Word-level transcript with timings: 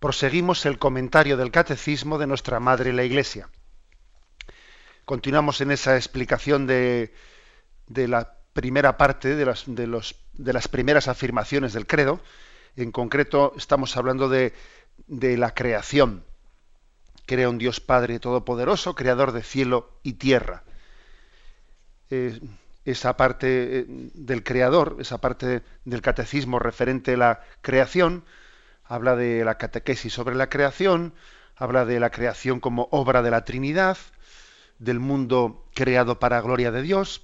proseguimos 0.00 0.64
el 0.64 0.78
comentario 0.78 1.36
del 1.36 1.52
Catecismo 1.52 2.18
de 2.18 2.26
nuestra 2.26 2.58
Madre 2.58 2.92
la 2.92 3.04
Iglesia. 3.04 3.48
Continuamos 5.04 5.60
en 5.60 5.70
esa 5.70 5.96
explicación 5.96 6.66
de, 6.66 7.12
la 7.86 8.38
primera 8.54 8.96
parte, 8.96 9.36
de 9.36 9.44
las, 9.44 9.64
de, 9.66 9.86
los, 9.86 10.16
de 10.32 10.52
las 10.52 10.68
primeras 10.68 11.06
afirmaciones 11.06 11.74
del 11.74 11.86
credo. 11.86 12.20
En 12.76 12.92
concreto, 12.92 13.52
estamos 13.56 13.96
hablando 13.96 14.28
de, 14.28 14.54
la 15.06 15.52
creación. 15.54 16.24
Crea 17.26 17.50
un 17.50 17.58
Dios 17.58 17.80
Padre 17.80 18.18
Todopoderoso, 18.20 18.94
creador 18.94 19.32
de 19.32 19.42
cielo 19.42 20.00
y 20.02 20.14
tierra. 20.14 20.64
Eh, 22.08 22.40
esa 22.86 23.16
parte 23.16 23.80
eh, 23.80 23.84
del 23.88 24.42
creador, 24.42 24.96
esa 24.98 25.18
parte 25.18 25.62
del 25.84 26.02
catecismo 26.02 26.58
referente 26.58 27.14
a 27.14 27.18
la 27.18 27.40
creación, 27.60 28.24
habla 28.90 29.14
de 29.14 29.44
la 29.44 29.56
catequesis 29.56 30.12
sobre 30.12 30.34
la 30.34 30.48
creación, 30.48 31.14
habla 31.54 31.84
de 31.84 32.00
la 32.00 32.10
creación 32.10 32.58
como 32.58 32.88
obra 32.90 33.22
de 33.22 33.30
la 33.30 33.44
Trinidad, 33.44 33.96
del 34.80 34.98
mundo 34.98 35.64
creado 35.74 36.18
para 36.18 36.40
gloria 36.40 36.72
de 36.72 36.82
Dios, 36.82 37.22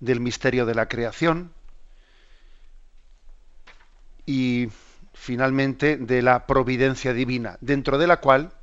del 0.00 0.20
misterio 0.20 0.64
de 0.64 0.74
la 0.74 0.88
creación 0.88 1.52
y 4.24 4.68
finalmente 5.12 5.98
de 5.98 6.22
la 6.22 6.46
providencia 6.46 7.12
divina, 7.12 7.58
dentro 7.60 7.98
de 7.98 8.06
la 8.06 8.16
cual, 8.16 8.54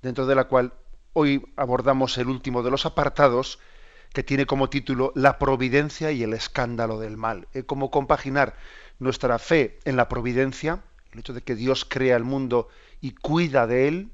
dentro 0.00 0.24
de 0.24 0.34
la 0.34 0.44
cual 0.44 0.72
hoy 1.12 1.44
abordamos 1.56 2.16
el 2.16 2.28
último 2.28 2.62
de 2.62 2.70
los 2.70 2.86
apartados, 2.86 3.58
que 4.14 4.22
tiene 4.22 4.46
como 4.46 4.70
título 4.70 5.12
La 5.14 5.38
providencia 5.38 6.12
y 6.12 6.22
el 6.22 6.32
escándalo 6.32 6.98
del 6.98 7.18
mal. 7.18 7.46
Cómo 7.66 7.90
compaginar 7.90 8.56
nuestra 8.98 9.38
fe 9.38 9.80
en 9.84 9.96
la 9.96 10.08
providencia, 10.08 10.80
el 11.14 11.20
hecho 11.20 11.32
de 11.32 11.42
que 11.42 11.54
Dios 11.54 11.84
crea 11.84 12.16
el 12.16 12.24
mundo 12.24 12.68
y 13.00 13.12
cuida 13.12 13.66
de 13.66 13.88
él 13.88 14.12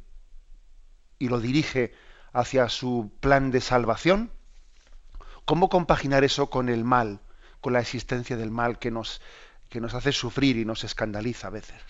y 1.18 1.28
lo 1.28 1.40
dirige 1.40 1.92
hacia 2.32 2.68
su 2.68 3.10
plan 3.20 3.50
de 3.50 3.60
salvación. 3.60 4.30
¿Cómo 5.46 5.68
compaginar 5.68 6.24
eso 6.24 6.50
con 6.50 6.68
el 6.68 6.84
mal, 6.84 7.20
con 7.60 7.72
la 7.72 7.80
existencia 7.80 8.36
del 8.36 8.50
mal 8.50 8.78
que 8.78 8.90
nos, 8.90 9.20
que 9.68 9.80
nos 9.80 9.94
hace 9.94 10.12
sufrir 10.12 10.58
y 10.58 10.64
nos 10.64 10.84
escandaliza 10.84 11.48
a 11.48 11.50
veces? 11.50 11.82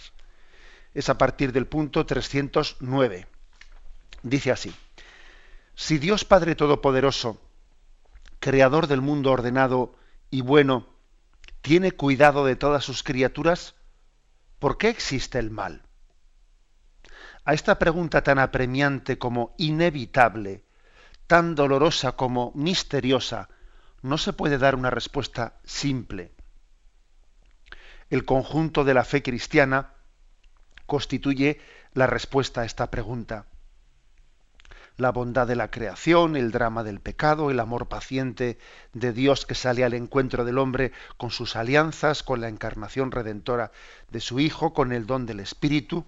Es 0.95 1.09
a 1.09 1.19
partir 1.19 1.53
del 1.53 1.67
punto 1.67 2.07
309. 2.07 3.27
Dice 4.23 4.53
así, 4.53 4.73
si 5.75 5.99
Dios 5.99 6.25
Padre 6.25 6.55
Todopoderoso 6.55 7.41
creador 8.39 8.87
del 8.87 9.01
mundo 9.01 9.33
ordenado 9.33 9.95
y 10.31 10.41
bueno, 10.41 10.87
tiene 11.63 11.93
cuidado 11.93 12.45
de 12.45 12.57
todas 12.57 12.85
sus 12.85 13.03
criaturas, 13.03 13.75
¿por 14.61 14.79
qué 14.79 14.91
existe 14.91 15.41
el 15.41 15.51
mal? 15.51 15.83
A 17.45 17.55
esta 17.55 17.79
pregunta 17.79 18.23
tan 18.23 18.39
apremiante 18.39 19.19
como 19.19 19.55
inevitable, 19.59 20.63
tan 21.27 21.57
dolorosa 21.57 22.13
como 22.13 22.53
misteriosa, 22.55 23.49
no 24.03 24.19
se 24.19 24.33
puede 24.33 24.59
dar 24.59 24.77
una 24.77 24.91
respuesta 24.91 25.59
simple. 25.65 26.33
El 28.11 28.25
conjunto 28.25 28.85
de 28.85 28.95
la 28.95 29.05
fe 29.05 29.23
cristiana 29.23 29.95
constituye 30.87 31.61
la 31.95 32.07
respuesta 32.07 32.61
a 32.61 32.65
esta 32.65 32.91
pregunta 32.91 33.47
la 35.01 35.11
bondad 35.11 35.47
de 35.47 35.57
la 35.57 35.71
creación, 35.71 36.37
el 36.37 36.53
drama 36.53 36.85
del 36.85 37.01
pecado, 37.01 37.51
el 37.51 37.61
amor 37.61 37.89
paciente 37.89 38.59
de 38.93 39.13
Dios 39.13 39.47
que 39.47 39.55
sale 39.55 39.83
al 39.85 39.95
encuentro 39.95 40.45
del 40.45 40.59
hombre 40.59 40.93
con 41.17 41.31
sus 41.31 41.57
alianzas, 41.57 42.23
con 42.23 42.41
la 42.41 42.49
encarnación 42.49 43.11
redentora 43.11 43.73
de 44.11 44.21
su 44.21 44.41
Hijo, 44.41 44.73
con 44.75 44.93
el 44.93 45.07
don 45.07 45.27
del 45.27 45.41
Espíritu, 45.41 46.05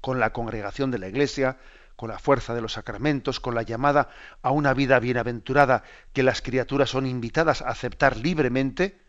con 0.00 0.20
la 0.20 0.32
congregación 0.32 0.90
de 0.90 0.98
la 0.98 1.08
Iglesia, 1.08 1.58
con 1.96 2.10
la 2.10 2.18
fuerza 2.18 2.54
de 2.54 2.60
los 2.60 2.74
sacramentos, 2.74 3.40
con 3.40 3.54
la 3.54 3.62
llamada 3.62 4.10
a 4.42 4.50
una 4.50 4.72
vida 4.72 5.00
bienaventurada 5.00 5.82
que 6.12 6.22
las 6.22 6.42
criaturas 6.42 6.90
son 6.90 7.06
invitadas 7.06 7.62
a 7.62 7.68
aceptar 7.68 8.16
libremente, 8.16 9.00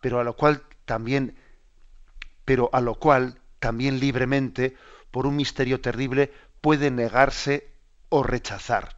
pero 0.00 0.20
a 0.20 0.24
lo 0.24 0.34
cual 0.34 0.62
también 0.84 1.36
pero 2.44 2.70
a 2.72 2.80
lo 2.80 2.94
cual 2.94 3.40
también 3.58 4.00
libremente 4.00 4.74
por 5.10 5.26
un 5.26 5.36
misterio 5.36 5.80
terrible 5.80 6.32
puede 6.60 6.90
negarse 6.90 7.77
o 8.08 8.22
rechazar. 8.22 8.96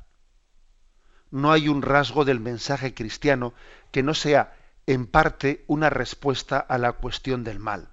No 1.31 1.53
hay 1.53 1.69
un 1.69 1.83
rasgo 1.83 2.25
del 2.25 2.41
mensaje 2.41 2.95
cristiano 2.95 3.55
que 3.93 4.03
no 4.03 4.15
sea 4.15 4.55
en 4.87 5.07
parte 5.07 5.65
una 5.67 5.91
respuesta 5.91 6.59
a 6.59 6.79
la 6.79 6.93
cuestión 6.93 7.45
del 7.45 7.59
mal. 7.59 7.89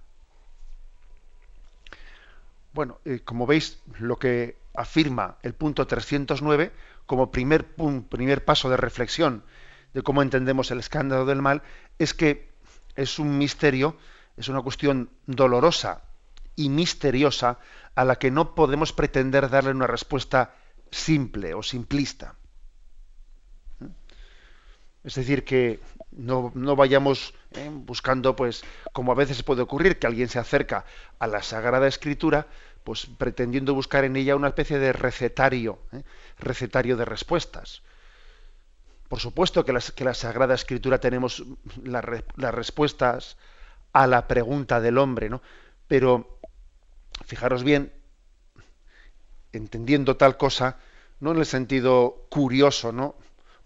Bueno, 2.73 2.99
eh, 3.05 3.21
como 3.23 3.45
veis, 3.45 3.79
lo 3.99 4.17
que 4.17 4.57
afirma 4.75 5.37
el 5.43 5.53
punto 5.53 5.87
309 5.87 6.71
como 7.05 7.31
primer, 7.31 7.65
primer 8.09 8.45
paso 8.45 8.69
de 8.69 8.77
reflexión 8.77 9.43
de 9.93 10.03
cómo 10.03 10.21
entendemos 10.21 10.69
el 10.71 10.79
escándalo 10.79 11.25
del 11.25 11.41
mal 11.41 11.63
es 11.97 12.13
que 12.13 12.51
es 12.95 13.19
un 13.19 13.37
misterio, 13.37 13.97
es 14.35 14.47
una 14.47 14.61
cuestión 14.61 15.09
dolorosa 15.25 16.01
y 16.55 16.69
misteriosa 16.69 17.59
a 17.95 18.05
la 18.05 18.17
que 18.17 18.29
no 18.29 18.53
podemos 18.53 18.93
pretender 18.93 19.49
darle 19.49 19.71
una 19.71 19.87
respuesta 19.87 20.53
simple 20.91 21.53
o 21.53 21.63
simplista. 21.63 22.35
Es 25.03 25.15
decir, 25.15 25.45
que 25.45 25.79
no, 26.11 26.51
vayamos 26.75 27.33
eh, 27.51 27.69
buscando, 27.71 28.35
pues, 28.35 28.63
como 28.91 29.13
a 29.13 29.15
veces 29.15 29.41
puede 29.41 29.61
ocurrir, 29.61 29.99
que 29.99 30.07
alguien 30.07 30.27
se 30.27 30.39
acerca 30.39 30.85
a 31.19 31.27
la 31.27 31.41
Sagrada 31.41 31.87
Escritura, 31.87 32.47
pues 32.83 33.05
pretendiendo 33.05 33.73
buscar 33.73 34.03
en 34.03 34.15
ella 34.17 34.35
una 34.35 34.49
especie 34.49 34.79
de 34.79 34.91
recetario, 34.91 35.79
eh, 35.93 36.03
recetario 36.39 36.97
de 36.97 37.05
respuestas. 37.05 37.83
Por 39.07 39.19
supuesto 39.19 39.63
que, 39.63 39.71
las, 39.71 39.91
que 39.91 40.03
la 40.03 40.13
Sagrada 40.13 40.55
Escritura 40.55 40.99
tenemos 40.99 41.45
las 41.83 42.53
respuestas 42.53 43.37
a 43.93 44.07
la 44.07 44.27
pregunta 44.27 44.81
del 44.81 44.97
hombre, 44.97 45.29
¿no? 45.29 45.41
Pero 45.87 46.37
fijaros 47.25 47.63
bien, 47.63 47.93
entendiendo 49.57 50.17
tal 50.17 50.37
cosa, 50.37 50.77
no 51.19 51.31
en 51.31 51.37
el 51.37 51.45
sentido 51.45 52.25
curioso, 52.29 52.91
¿no? 52.91 53.15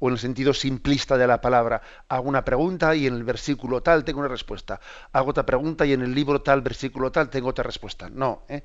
o 0.02 0.07
en 0.07 0.13
el 0.13 0.19
sentido 0.19 0.53
simplista 0.53 1.16
de 1.16 1.28
la 1.28 1.40
palabra. 1.40 1.81
Hago 2.09 2.28
una 2.28 2.44
pregunta 2.44 2.96
y 2.96 3.06
en 3.06 3.13
el 3.13 3.24
versículo 3.24 3.81
tal 3.81 4.03
tengo 4.03 4.19
una 4.19 4.28
respuesta. 4.28 4.81
Hago 5.13 5.29
otra 5.29 5.46
pregunta 5.46 5.85
y 5.85 5.94
en 5.94 6.02
el 6.02 6.13
libro 6.13 6.41
tal, 6.41 6.62
versículo 6.62 7.11
tal, 7.11 7.29
tengo 7.29 7.49
otra 7.49 7.64
respuesta. 7.64 8.09
No. 8.09 8.43
¿eh? 8.49 8.64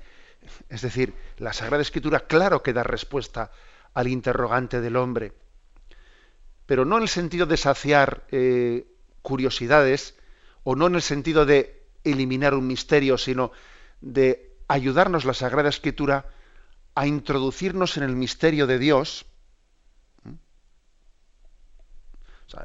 Es 0.71 0.81
decir, 0.81 1.13
la 1.37 1.53
Sagrada 1.53 1.83
Escritura 1.83 2.21
claro 2.21 2.63
que 2.63 2.73
da 2.73 2.83
respuesta 2.83 3.51
al 3.93 4.09
interrogante 4.09 4.81
del 4.81 4.97
hombre. 4.97 5.35
Pero 6.65 6.87
no 6.87 6.97
en 6.97 7.03
el 7.03 7.09
sentido 7.11 7.45
de 7.45 7.59
saciar 7.59 8.25
eh, 8.31 8.87
curiosidades 9.21 10.17
o 10.65 10.75
no 10.75 10.87
en 10.87 10.95
el 10.95 11.03
sentido 11.03 11.45
de 11.45 11.85
eliminar 12.03 12.55
un 12.55 12.67
misterio, 12.67 13.19
sino 13.19 13.53
de 14.01 14.57
ayudarnos 14.69 15.27
la 15.27 15.35
Sagrada 15.35 15.69
Escritura 15.69 16.31
a 16.97 17.07
introducirnos 17.07 17.99
en 17.99 18.03
el 18.03 18.17
misterio 18.17 18.67
de 18.67 18.79
Dios. 18.79 19.27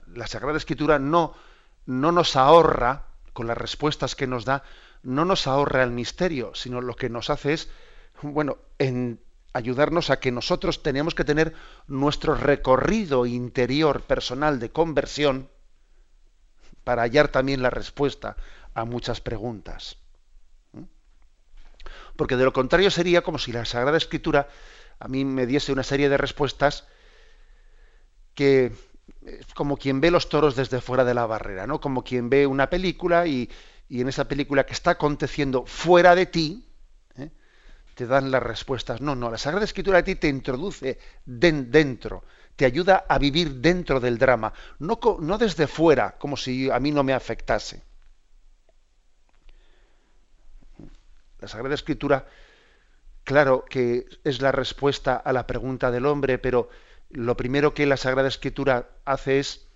la 0.07 0.25
Sagrada 0.25 0.57
Escritura 0.57 1.00
no, 1.00 1.33
no 1.86 2.13
nos 2.13 2.38
ahorra, 2.38 3.07
con 3.33 3.48
las 3.48 3.57
respuestas 3.57 4.16
que 4.16 4.28
nos 4.28 4.45
da, 4.45 4.63
no 5.04 5.25
nos 5.25 5.48
ahorra 5.48 5.83
el 5.83 5.92
misterio, 5.92 6.56
sino 6.56 6.80
lo 6.80 6.95
que 6.95 7.10
nos 7.10 7.30
hace 7.30 7.54
es, 7.54 7.69
bueno, 8.22 8.57
en 8.78 9.19
ayudarnos 9.51 10.10
a 10.10 10.19
que 10.19 10.31
nosotros 10.31 10.81
tenemos 10.81 11.13
que 11.13 11.25
tener 11.25 11.54
nuestro 11.88 12.36
recorrido 12.36 13.25
interior 13.25 14.01
personal 14.04 14.60
de 14.60 14.72
conversión 14.72 15.50
para 16.86 17.01
hallar 17.01 17.27
también 17.27 17.62
la 17.62 17.69
respuesta 17.69 18.38
a 18.75 18.86
muchas 18.86 19.19
preguntas 19.19 20.00
porque 22.22 22.38
de 22.38 22.44
lo 22.44 22.54
contrario 22.54 22.92
sería 22.92 23.24
como 23.24 23.40
si 23.40 23.52
la 23.52 23.66
Sagrada 23.66 23.98
Escritura 23.98 24.48
a 25.00 25.08
mí 25.08 25.26
me 25.26 25.48
diese 25.48 25.72
una 25.72 25.82
serie 25.82 26.08
de 26.08 26.18
respuestas 26.18 26.86
que 28.36 28.74
como 29.56 29.76
quien 29.76 30.02
ve 30.02 30.12
los 30.12 30.30
toros 30.30 30.56
desde 30.56 30.82
fuera 30.82 31.04
de 31.04 31.16
la 31.16 31.26
barrera, 31.26 31.66
¿no? 31.66 31.82
Como 31.82 32.04
quien 32.04 32.30
ve 32.30 32.46
una 32.46 32.70
película 32.70 33.26
y, 33.26 33.50
en 33.90 34.08
esa 34.08 34.28
película 34.28 34.68
que 34.68 34.74
está 34.74 34.92
aconteciendo 34.92 35.66
fuera 35.66 36.14
de 36.14 36.28
ti, 36.28 36.64
¿eh? 37.18 37.32
te 37.96 38.06
dan 38.06 38.30
las 38.30 38.44
respuestas. 38.44 39.02
No, 39.02 39.16
no, 39.16 39.32
la 39.32 39.40
Sagrada 39.40 39.66
Escritura 39.66 39.98
a 39.98 40.04
ti 40.04 40.14
te 40.14 40.28
introduce 40.28 41.00
dentro, 41.26 42.24
te 42.56 42.66
ayuda 42.66 43.06
a 43.10 43.18
vivir 43.18 43.56
dentro 43.56 44.00
del 44.00 44.20
drama, 44.20 44.54
no, 44.78 45.00
no 45.22 45.40
desde 45.40 45.66
fuera, 45.66 46.20
como 46.20 46.38
si 46.38 46.70
a 46.70 46.80
mí 46.80 46.92
no 46.92 47.02
me 47.02 47.14
afectase. 47.14 47.82
La 51.42 51.48
Sagrada 51.48 51.76
Escritura, 51.76 52.28
claro 53.24 53.66
que 53.66 54.06
es 54.24 54.42
la 54.42 54.52
respuesta 54.52 55.16
a 55.16 55.34
la 55.34 55.48
pregunta 55.48 55.92
del 55.92 56.06
hombre, 56.06 56.38
pero 56.38 56.70
lo 57.10 57.36
primero 57.36 57.74
que 57.74 57.86
la 57.86 57.98
Sagrada 57.98 58.28
Escritura 58.28 58.90
hace 59.06 59.40
es 59.40 59.68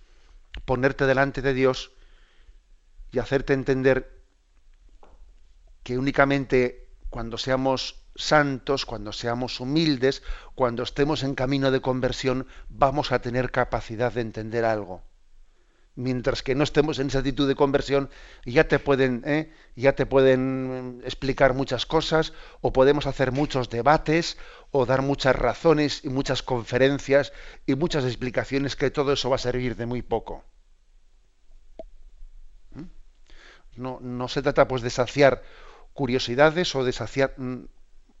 ponerte 0.64 1.06
delante 1.06 1.42
de 1.42 1.52
Dios 1.52 1.92
y 3.10 3.18
hacerte 3.18 3.52
entender 3.52 4.22
que 5.82 5.98
únicamente 5.98 6.88
cuando 7.10 7.36
seamos 7.36 8.02
santos, 8.14 8.86
cuando 8.86 9.12
seamos 9.12 9.60
humildes, 9.60 10.22
cuando 10.54 10.82
estemos 10.82 11.22
en 11.22 11.34
camino 11.34 11.70
de 11.70 11.80
conversión, 11.80 12.46
vamos 12.68 13.12
a 13.12 13.20
tener 13.20 13.50
capacidad 13.50 14.12
de 14.12 14.22
entender 14.22 14.64
algo. 14.64 15.02
Mientras 15.96 16.42
que 16.42 16.54
no 16.54 16.62
estemos 16.62 16.98
en 16.98 17.08
esa 17.08 17.18
actitud 17.18 17.48
de 17.48 17.54
conversión, 17.54 18.10
ya 18.44 18.68
te 18.68 18.78
pueden, 18.78 19.22
¿eh? 19.24 19.50
ya 19.74 19.94
te 19.94 20.06
pueden 20.06 21.00
explicar 21.04 21.54
muchas 21.54 21.86
cosas, 21.86 22.34
o 22.60 22.72
podemos 22.72 23.06
hacer 23.06 23.32
muchos 23.32 23.70
debates, 23.70 24.36
o 24.70 24.86
dar 24.86 25.02
muchas 25.02 25.34
razones 25.34 26.04
y 26.04 26.10
muchas 26.10 26.42
conferencias 26.42 27.32
y 27.66 27.74
muchas 27.74 28.04
explicaciones 28.04 28.76
que 28.76 28.90
todo 28.90 29.12
eso 29.12 29.30
va 29.30 29.36
a 29.36 29.38
servir 29.38 29.74
de 29.74 29.86
muy 29.86 30.02
poco. 30.02 30.44
¿Mm? 32.72 32.82
No, 33.76 33.98
no 34.02 34.28
se 34.28 34.42
trata 34.42 34.68
pues 34.68 34.82
de 34.82 34.90
saciar 34.90 35.42
curiosidades 35.94 36.74
o 36.76 36.84
de 36.84 36.92
saciar 36.92 37.32
mm, 37.38 37.64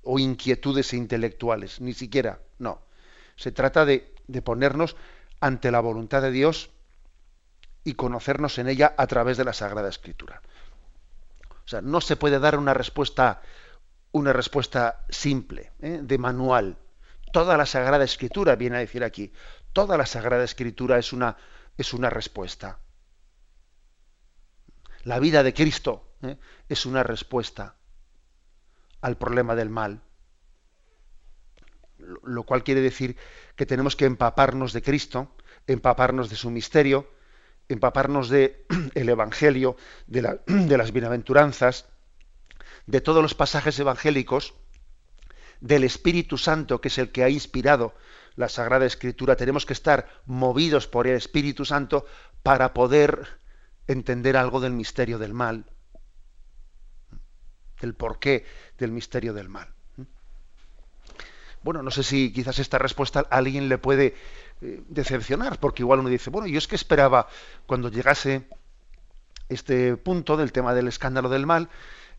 o 0.02 0.18
inquietudes 0.18 0.94
intelectuales, 0.94 1.80
ni 1.80 1.92
siquiera, 1.92 2.40
no. 2.58 2.80
Se 3.36 3.52
trata 3.52 3.84
de, 3.84 4.14
ponernos 4.42 4.96
ante 5.40 5.70
la 5.70 5.80
voluntad 5.80 6.22
de 6.22 6.30
Dios 6.30 6.70
y 7.86 7.94
conocernos 7.94 8.58
en 8.58 8.68
ella 8.68 8.94
a 8.98 9.06
través 9.06 9.36
de 9.36 9.44
la 9.44 9.52
Sagrada 9.52 9.88
Escritura. 9.88 10.42
O 11.64 11.68
sea, 11.68 11.80
no 11.82 12.00
se 12.00 12.16
puede 12.16 12.40
dar 12.40 12.58
una 12.58 12.74
respuesta, 12.74 13.40
una 14.10 14.32
respuesta 14.32 15.04
simple, 15.08 15.70
¿eh? 15.80 16.00
de 16.02 16.18
manual. 16.18 16.78
Toda 17.32 17.56
la 17.56 17.64
Sagrada 17.64 18.02
Escritura, 18.02 18.56
viene 18.56 18.76
a 18.76 18.80
decir 18.80 19.04
aquí, 19.04 19.32
toda 19.72 19.96
la 19.96 20.04
Sagrada 20.04 20.42
Escritura 20.42 20.98
es 20.98 21.12
una, 21.12 21.36
es 21.78 21.94
una 21.94 22.10
respuesta. 22.10 22.80
La 25.04 25.20
vida 25.20 25.44
de 25.44 25.54
Cristo 25.54 26.16
¿eh? 26.22 26.38
es 26.68 26.86
una 26.86 27.04
respuesta 27.04 27.76
al 29.00 29.16
problema 29.16 29.54
del 29.54 29.70
mal. 29.70 30.02
Lo 31.98 32.42
cual 32.42 32.64
quiere 32.64 32.80
decir 32.80 33.16
que 33.54 33.64
tenemos 33.64 33.94
que 33.94 34.06
empaparnos 34.06 34.72
de 34.72 34.82
Cristo, 34.82 35.36
empaparnos 35.68 36.30
de 36.30 36.34
su 36.34 36.50
misterio, 36.50 37.14
empaparnos 37.68 38.28
del 38.28 38.56
el 38.94 39.08
Evangelio, 39.08 39.76
de, 40.06 40.40
de 40.46 40.78
las 40.78 40.92
bienaventuranzas, 40.92 41.86
de 42.86 43.00
todos 43.00 43.22
los 43.22 43.34
pasajes 43.34 43.78
evangélicos, 43.78 44.54
del 45.60 45.84
Espíritu 45.84 46.36
Santo, 46.38 46.80
que 46.80 46.88
es 46.88 46.98
el 46.98 47.10
que 47.10 47.24
ha 47.24 47.30
inspirado 47.30 47.94
la 48.34 48.48
Sagrada 48.48 48.84
Escritura. 48.84 49.36
Tenemos 49.36 49.64
que 49.64 49.72
estar 49.72 50.06
movidos 50.26 50.86
por 50.86 51.06
el 51.06 51.16
Espíritu 51.16 51.64
Santo 51.64 52.04
para 52.42 52.74
poder 52.74 53.40
entender 53.86 54.36
algo 54.36 54.60
del 54.60 54.72
misterio 54.72 55.18
del 55.18 55.32
mal 55.32 55.64
del 57.80 57.94
porqué 57.94 58.44
del 58.78 58.92
misterio 58.92 59.34
del 59.34 59.48
mal. 59.48 59.72
Bueno, 61.62 61.82
no 61.82 61.90
sé 61.90 62.02
si 62.02 62.32
quizás 62.32 62.58
esta 62.58 62.78
respuesta 62.78 63.20
a 63.20 63.36
alguien 63.36 63.68
le 63.68 63.78
puede 63.78 64.14
eh, 64.62 64.82
decepcionar, 64.88 65.58
porque 65.58 65.82
igual 65.82 66.00
uno 66.00 66.08
dice, 66.08 66.30
bueno, 66.30 66.46
yo 66.46 66.58
es 66.58 66.66
que 66.66 66.76
esperaba 66.76 67.28
cuando 67.66 67.90
llegase 67.90 68.48
este 69.48 69.96
punto 69.96 70.36
del 70.36 70.52
tema 70.52 70.74
del 70.74 70.88
escándalo 70.88 71.28
del 71.28 71.46
mal, 71.46 71.68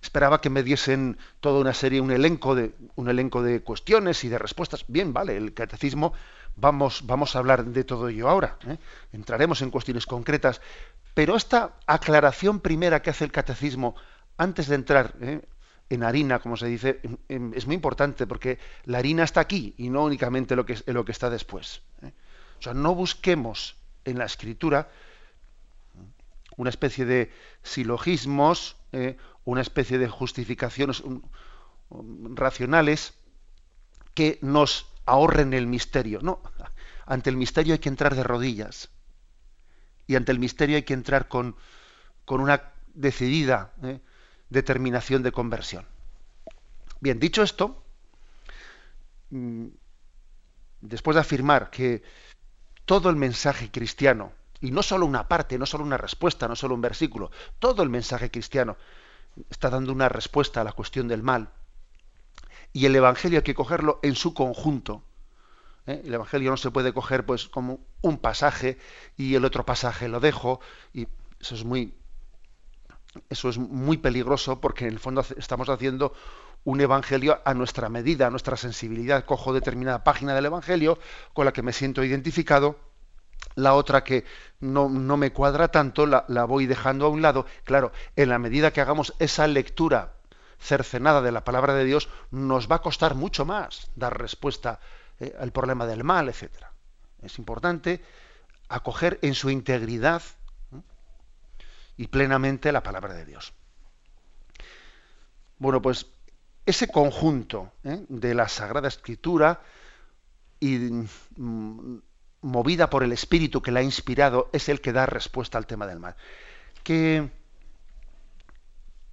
esperaba 0.01 0.41
que 0.41 0.49
me 0.49 0.63
diesen 0.63 1.17
toda 1.39 1.59
una 1.59 1.73
serie, 1.73 2.01
un 2.01 2.11
elenco 2.11 2.55
de, 2.55 2.73
un 2.95 3.09
elenco 3.09 3.41
de 3.41 3.61
cuestiones 3.61 4.23
y 4.23 4.29
de 4.29 4.37
respuestas. 4.37 4.85
Bien, 4.87 5.13
vale, 5.13 5.37
el 5.37 5.53
catecismo, 5.53 6.13
vamos, 6.55 7.05
vamos 7.05 7.35
a 7.35 7.39
hablar 7.39 7.65
de 7.65 7.83
todo 7.83 8.09
ello 8.09 8.29
ahora. 8.29 8.57
¿eh? 8.67 8.77
Entraremos 9.13 9.61
en 9.61 9.71
cuestiones 9.71 10.05
concretas. 10.05 10.61
Pero 11.13 11.35
esta 11.35 11.73
aclaración 11.87 12.59
primera 12.59 13.01
que 13.01 13.09
hace 13.09 13.25
el 13.25 13.31
catecismo 13.31 13.95
antes 14.37 14.67
de 14.67 14.75
entrar 14.75 15.15
¿eh? 15.19 15.41
en 15.89 16.03
harina, 16.03 16.39
como 16.39 16.57
se 16.57 16.67
dice, 16.67 17.01
es 17.27 17.65
muy 17.65 17.75
importante 17.75 18.27
porque 18.27 18.59
la 18.85 18.99
harina 18.99 19.23
está 19.23 19.39
aquí 19.41 19.73
y 19.77 19.89
no 19.89 20.03
únicamente 20.03 20.55
lo 20.55 20.65
que, 20.65 20.77
lo 20.85 21.05
que 21.05 21.11
está 21.11 21.29
después. 21.29 21.81
O 22.59 22.61
sea, 22.61 22.73
no 22.73 22.95
busquemos 22.95 23.75
en 24.05 24.17
la 24.17 24.25
escritura 24.25 24.89
una 26.55 26.69
especie 26.69 27.05
de 27.05 27.31
silogismos, 27.63 28.75
¿eh? 28.91 29.17
una 29.45 29.61
especie 29.61 29.97
de 29.97 30.09
justificaciones 30.09 31.03
racionales 31.89 33.13
que 34.13 34.39
nos 34.41 34.87
ahorren 35.05 35.53
el 35.53 35.67
misterio. 35.67 36.19
No, 36.21 36.41
ante 37.05 37.29
el 37.29 37.37
misterio 37.37 37.73
hay 37.73 37.79
que 37.79 37.89
entrar 37.89 38.15
de 38.15 38.23
rodillas. 38.23 38.89
Y 40.07 40.15
ante 40.15 40.31
el 40.31 40.39
misterio 40.39 40.77
hay 40.77 40.83
que 40.83 40.93
entrar 40.93 41.27
con, 41.27 41.55
con 42.25 42.41
una 42.41 42.71
decidida 42.93 43.73
determinación 44.49 45.21
de 45.23 45.31
conversión. 45.31 45.85
Bien, 46.99 47.19
dicho 47.19 47.43
esto, 47.43 47.83
mm, 49.29 49.67
después 50.81 51.15
de 51.15 51.21
afirmar 51.21 51.69
que 51.69 52.01
todo 52.87 53.09
el 53.09 53.17
mensaje 53.17 53.69
cristiano, 53.69 54.31
y 54.61 54.71
no 54.71 54.81
solo 54.81 55.05
una 55.05 55.27
parte, 55.27 55.59
no 55.59 55.65
solo 55.65 55.83
una 55.83 55.97
respuesta, 55.97 56.47
no 56.47 56.55
solo 56.55 56.73
un 56.73 56.81
versículo, 56.81 57.29
todo 57.59 57.83
el 57.83 57.89
mensaje 57.89 58.31
cristiano 58.31 58.77
está 59.49 59.69
dando 59.69 59.91
una 59.91 60.07
respuesta 60.07 60.61
a 60.61 60.63
la 60.63 60.71
cuestión 60.71 61.09
del 61.09 61.21
mal. 61.21 61.49
Y 62.71 62.85
el 62.85 62.95
Evangelio 62.95 63.39
hay 63.39 63.43
que 63.43 63.53
cogerlo 63.53 63.99
en 64.03 64.15
su 64.15 64.33
conjunto. 64.33 65.03
¿eh? 65.85 66.01
El 66.05 66.13
Evangelio 66.13 66.49
no 66.49 66.55
se 66.55 66.71
puede 66.71 66.93
coger 66.93 67.25
pues 67.25 67.49
como 67.49 67.81
un 68.01 68.17
pasaje 68.19 68.77
y 69.17 69.35
el 69.35 69.43
otro 69.43 69.65
pasaje 69.65 70.07
lo 70.07 70.21
dejo, 70.21 70.61
y 70.93 71.09
eso 71.41 71.55
es 71.55 71.65
muy, 71.65 71.93
eso 73.29 73.49
es 73.49 73.57
muy 73.57 73.97
peligroso 73.97 74.61
porque 74.61 74.85
en 74.85 74.93
el 74.93 74.99
fondo 74.99 75.25
estamos 75.35 75.67
haciendo 75.67 76.13
un 76.67 76.81
evangelio 76.81 77.39
a 77.45 77.53
nuestra 77.53 77.87
medida, 77.87 78.27
a 78.27 78.29
nuestra 78.29 78.57
sensibilidad. 78.57 79.23
Cojo 79.23 79.53
determinada 79.53 80.03
página 80.03 80.35
del 80.35 80.47
evangelio 80.47 80.99
con 81.31 81.45
la 81.45 81.53
que 81.53 81.61
me 81.61 81.71
siento 81.71 82.03
identificado, 82.03 82.77
la 83.55 83.73
otra 83.73 84.03
que 84.03 84.25
no, 84.59 84.89
me 84.89 85.31
cuadra 85.31 85.69
tanto 85.69 86.05
la, 86.05 86.25
voy 86.43 86.65
dejando 86.65 87.05
a 87.05 87.09
un 87.09 87.21
lado. 87.21 87.45
Claro, 87.63 87.93
en 88.17 88.27
la 88.27 88.37
medida 88.37 88.73
que 88.73 88.81
hagamos 88.81 89.13
esa 89.19 89.47
lectura 89.47 90.15
cercenada 90.59 91.21
de 91.21 91.31
la 91.31 91.45
palabra 91.45 91.73
de 91.73 91.85
Dios, 91.85 92.09
nos 92.31 92.69
va 92.69 92.75
a 92.75 92.81
costar 92.81 93.15
mucho 93.15 93.45
más 93.45 93.89
dar 93.95 94.19
respuesta 94.19 94.81
eh, 95.21 95.33
al 95.39 95.53
problema 95.53 95.85
del 95.85 96.03
mal, 96.03 96.27
etc. 96.27 96.51
Es 97.21 97.39
importante 97.39 98.03
acoger 98.67 99.19
en 99.21 99.35
su 99.35 99.49
integridad 99.49 100.21
y 101.95 102.07
plenamente 102.07 102.73
la 102.73 102.83
palabra 102.83 103.13
de 103.13 103.23
Dios. 103.23 103.53
Bueno, 105.59 105.81
pues 105.81 106.07
ese 106.67 106.89
conjunto 106.89 107.71
¿eh? 107.85 108.05
de 108.09 108.35
la 108.35 108.49
Sagrada 108.49 108.89
Escritura 108.89 109.61
y 110.59 110.77
mm, 110.77 111.97
movida 112.41 112.89
por 112.89 113.03
el 113.03 113.13
Espíritu 113.13 113.61
que 113.61 113.71
la 113.71 113.79
ha 113.79 113.83
inspirado 113.83 114.49
es 114.51 114.67
el 114.67 114.81
que 114.81 114.91
da 114.91 115.05
respuesta 115.05 115.57
al 115.57 115.65
tema 115.65 115.87
del 115.87 115.99
mal. 115.99 116.15
¿Qué, 116.83 117.29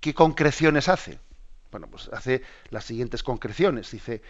qué 0.01 0.13
concreciones 0.15 0.89
hace? 0.89 1.21
Bueno, 1.71 1.87
pues 1.87 2.09
hace 2.13 2.43
las 2.71 2.85
siguientes 2.85 3.23
concreciones. 3.23 3.91
Dice, 3.91 4.21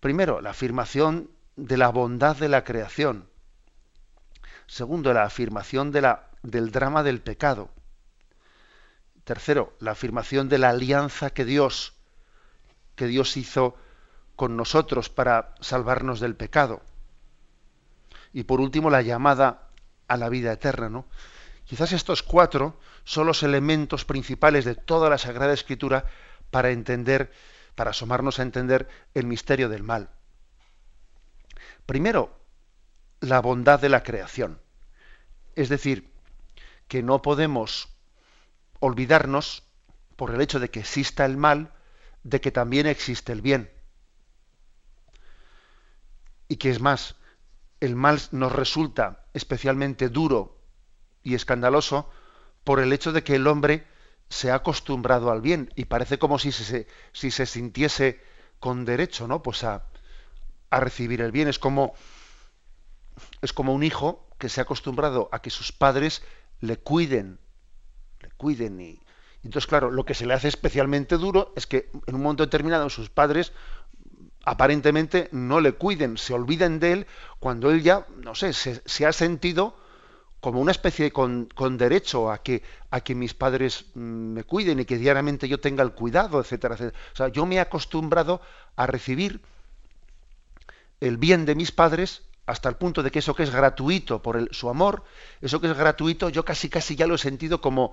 primero, 0.00 0.42
la 0.42 0.50
afirmación 0.50 1.30
de 1.56 1.78
la 1.78 1.88
bondad 1.88 2.36
de 2.36 2.50
la 2.50 2.64
creación. 2.64 3.30
Segundo, 4.66 5.14
la 5.14 5.24
afirmación 5.24 5.90
de 5.90 6.02
la 6.02 6.30
del 6.42 6.70
drama 6.70 7.02
del 7.02 7.22
pecado. 7.22 7.70
Tercero, 9.24 9.74
la 9.80 9.92
afirmación 9.92 10.48
de 10.48 10.58
la 10.58 10.68
alianza 10.68 11.30
que 11.30 11.44
Dios, 11.44 11.95
que 12.96 13.06
Dios 13.06 13.36
hizo 13.36 13.76
con 14.34 14.56
nosotros 14.56 15.08
para 15.08 15.54
salvarnos 15.60 16.18
del 16.18 16.34
pecado. 16.34 16.82
Y 18.32 18.44
por 18.44 18.60
último, 18.60 18.90
la 18.90 19.02
llamada 19.02 19.68
a 20.08 20.16
la 20.16 20.28
vida 20.28 20.52
eterna. 20.52 20.88
¿no? 20.88 21.06
Quizás 21.64 21.92
estos 21.92 22.22
cuatro 22.22 22.78
son 23.04 23.26
los 23.26 23.42
elementos 23.42 24.04
principales 24.04 24.64
de 24.64 24.74
toda 24.74 25.08
la 25.08 25.18
Sagrada 25.18 25.52
Escritura 25.52 26.04
para 26.50 26.70
entender, 26.70 27.32
para 27.74 27.90
asomarnos 27.90 28.38
a 28.38 28.42
entender 28.42 28.88
el 29.14 29.26
misterio 29.26 29.68
del 29.68 29.82
mal. 29.82 30.10
Primero, 31.86 32.38
la 33.20 33.40
bondad 33.40 33.80
de 33.80 33.88
la 33.88 34.02
creación. 34.02 34.60
Es 35.54 35.68
decir, 35.68 36.12
que 36.88 37.02
no 37.02 37.22
podemos 37.22 37.88
olvidarnos, 38.80 39.64
por 40.16 40.34
el 40.34 40.40
hecho 40.40 40.60
de 40.60 40.70
que 40.70 40.80
exista 40.80 41.24
el 41.24 41.36
mal, 41.36 41.72
de 42.26 42.40
que 42.40 42.50
también 42.50 42.86
existe 42.86 43.32
el 43.32 43.40
bien. 43.40 43.70
Y 46.48 46.56
que 46.56 46.70
es 46.70 46.80
más, 46.80 47.14
el 47.80 47.94
mal 47.94 48.20
nos 48.32 48.52
resulta 48.52 49.26
especialmente 49.32 50.08
duro 50.08 50.60
y 51.22 51.34
escandaloso 51.34 52.10
por 52.64 52.80
el 52.80 52.92
hecho 52.92 53.12
de 53.12 53.22
que 53.22 53.36
el 53.36 53.46
hombre 53.46 53.86
se 54.28 54.50
ha 54.50 54.56
acostumbrado 54.56 55.30
al 55.30 55.40
bien 55.40 55.70
y 55.76 55.84
parece 55.84 56.18
como 56.18 56.40
si 56.40 56.50
se, 56.50 56.88
si 57.12 57.30
se 57.30 57.46
sintiese 57.46 58.20
con 58.58 58.84
derecho, 58.84 59.28
¿no? 59.28 59.42
Pues 59.42 59.62
a, 59.62 59.86
a 60.70 60.80
recibir 60.80 61.20
el 61.20 61.30
bien. 61.30 61.46
Es 61.46 61.60
como, 61.60 61.94
es 63.40 63.52
como 63.52 63.72
un 63.72 63.84
hijo 63.84 64.28
que 64.38 64.48
se 64.48 64.60
ha 64.60 64.64
acostumbrado 64.64 65.28
a 65.30 65.42
que 65.42 65.50
sus 65.50 65.70
padres 65.70 66.22
le 66.60 66.76
cuiden, 66.76 67.38
le 68.20 68.30
cuiden 68.32 68.80
y, 68.80 69.00
entonces, 69.46 69.66
claro, 69.66 69.90
lo 69.90 70.04
que 70.04 70.14
se 70.14 70.26
le 70.26 70.34
hace 70.34 70.48
especialmente 70.48 71.16
duro 71.16 71.52
es 71.56 71.66
que 71.66 71.90
en 72.06 72.14
un 72.14 72.22
momento 72.22 72.44
determinado 72.44 72.90
sus 72.90 73.10
padres 73.10 73.52
aparentemente 74.44 75.28
no 75.32 75.60
le 75.60 75.72
cuiden, 75.72 76.18
se 76.18 76.34
olviden 76.34 76.78
de 76.78 76.92
él 76.92 77.06
cuando 77.40 77.70
él 77.70 77.82
ya, 77.82 78.06
no 78.22 78.34
sé, 78.34 78.52
se, 78.52 79.06
ha 79.06 79.12
sentido 79.12 79.76
como 80.40 80.60
una 80.60 80.70
especie 80.70 81.06
de 81.06 81.12
con, 81.12 81.48
derecho 81.78 82.30
a 82.30 82.42
que, 82.42 82.62
a 82.90 83.00
que 83.00 83.14
mis 83.14 83.34
padres 83.34 83.86
mm, 83.94 84.00
me 84.34 84.44
cuiden 84.44 84.80
y 84.80 84.84
que 84.84 84.98
diariamente 84.98 85.48
yo 85.48 85.58
tenga 85.58 85.82
el 85.82 85.92
cuidado, 85.92 86.40
etcétera, 86.40 86.74
etcétera. 86.74 86.98
O 87.12 87.16
sea, 87.16 87.28
yo 87.28 87.46
me 87.46 87.56
he 87.56 87.60
acostumbrado 87.60 88.40
a 88.76 88.86
recibir 88.86 89.40
el 91.00 91.16
bien 91.16 91.44
de 91.44 91.54
mis 91.54 91.72
padres 91.72 92.22
hasta 92.46 92.68
el 92.68 92.76
punto 92.76 93.02
de 93.02 93.10
que 93.10 93.18
eso 93.18 93.34
que 93.34 93.42
es 93.42 93.50
gratuito 93.50 94.22
por 94.22 94.54
su 94.54 94.68
amor, 94.68 95.02
eso 95.40 95.60
que 95.60 95.68
es 95.68 95.76
gratuito, 95.76 96.28
yo 96.28 96.44
casi 96.44 96.68
casi 96.68 96.94
ya 96.94 97.06
lo 97.06 97.16
he 97.16 97.18
sentido 97.18 97.60
como, 97.60 97.92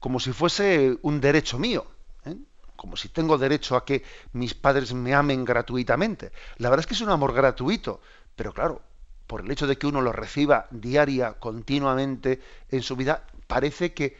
como 0.00 0.18
si 0.18 0.32
fuese 0.32 0.98
un 1.02 1.20
derecho 1.20 1.58
mío, 1.58 1.86
¿eh? 2.24 2.34
como 2.74 2.96
si 2.96 3.10
tengo 3.10 3.36
derecho 3.36 3.76
a 3.76 3.84
que 3.84 4.02
mis 4.32 4.54
padres 4.54 4.94
me 4.94 5.14
amen 5.14 5.44
gratuitamente. 5.44 6.32
La 6.56 6.70
verdad 6.70 6.80
es 6.80 6.86
que 6.86 6.94
es 6.94 7.02
un 7.02 7.10
amor 7.10 7.34
gratuito, 7.34 8.00
pero 8.34 8.52
claro, 8.54 8.80
por 9.26 9.42
el 9.42 9.50
hecho 9.50 9.66
de 9.66 9.76
que 9.76 9.86
uno 9.86 10.00
lo 10.00 10.12
reciba 10.12 10.66
diaria, 10.70 11.34
continuamente 11.34 12.40
en 12.70 12.82
su 12.82 12.96
vida, 12.96 13.26
parece 13.46 13.92
que, 13.92 14.16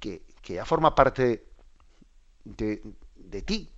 que, 0.00 0.22
ya 0.42 0.64
forma 0.64 0.96
parte 0.96 1.44
de, 2.44 2.82
ti, 3.46 3.70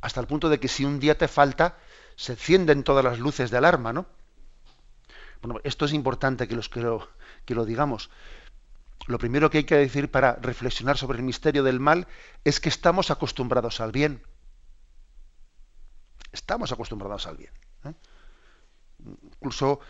hasta 0.00 0.20
el 0.20 0.26
punto 0.26 0.48
de 0.48 0.58
que 0.58 0.66
si 0.68 0.84
un 0.84 0.98
día 0.98 1.16
te 1.16 1.28
falta, 1.28 1.78
se 2.16 2.32
encienden 2.32 2.82
todas 2.82 3.04
las 3.04 3.20
luces 3.20 3.52
de 3.52 3.58
alarma, 3.58 3.92
¿no? 3.92 4.06
Bueno, 5.40 5.60
esto 5.62 5.84
es 5.84 5.92
importante 5.92 6.48
que, 6.48 6.56
los, 6.56 6.68
que, 6.68 6.80
lo, 6.80 7.08
que 7.44 7.54
lo 7.54 7.64
digamos. 7.64 8.10
Lo 9.06 9.18
primero 9.18 9.50
que 9.50 9.58
hay 9.58 9.64
que 9.64 9.76
decir 9.76 10.10
para 10.10 10.34
reflexionar 10.36 10.98
sobre 10.98 11.18
el 11.18 11.24
misterio 11.24 11.62
del 11.62 11.78
mal 11.78 12.08
es 12.44 12.60
que 12.60 12.68
estamos 12.68 13.10
acostumbrados 13.10 13.80
al 13.80 13.92
bien. 13.92 14.22
Estamos 16.32 16.72
acostumbrados 16.72 17.26
al 17.26 17.36
bien. 17.36 17.52
¿eh? 17.84 17.94
Incluso, 19.22 19.80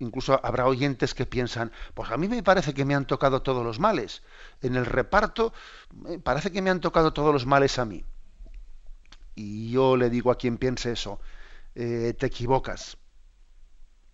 incluso 0.00 0.40
habrá 0.44 0.66
oyentes 0.66 1.14
que 1.14 1.24
piensan, 1.24 1.72
pues 1.94 2.10
a 2.10 2.16
mí 2.16 2.28
me 2.28 2.42
parece 2.42 2.74
que 2.74 2.84
me 2.84 2.94
han 2.94 3.06
tocado 3.06 3.42
todos 3.42 3.64
los 3.64 3.78
males. 3.78 4.22
En 4.60 4.74
el 4.74 4.86
reparto 4.86 5.52
parece 6.24 6.50
que 6.50 6.62
me 6.62 6.70
han 6.70 6.80
tocado 6.80 7.12
todos 7.12 7.32
los 7.32 7.46
males 7.46 7.78
a 7.78 7.84
mí. 7.84 8.04
Y 9.36 9.70
yo 9.70 9.96
le 9.96 10.10
digo 10.10 10.32
a 10.32 10.36
quien 10.36 10.58
piense 10.58 10.92
eso, 10.92 11.20
eh, 11.74 12.14
te 12.18 12.26
equivocas. 12.26 12.98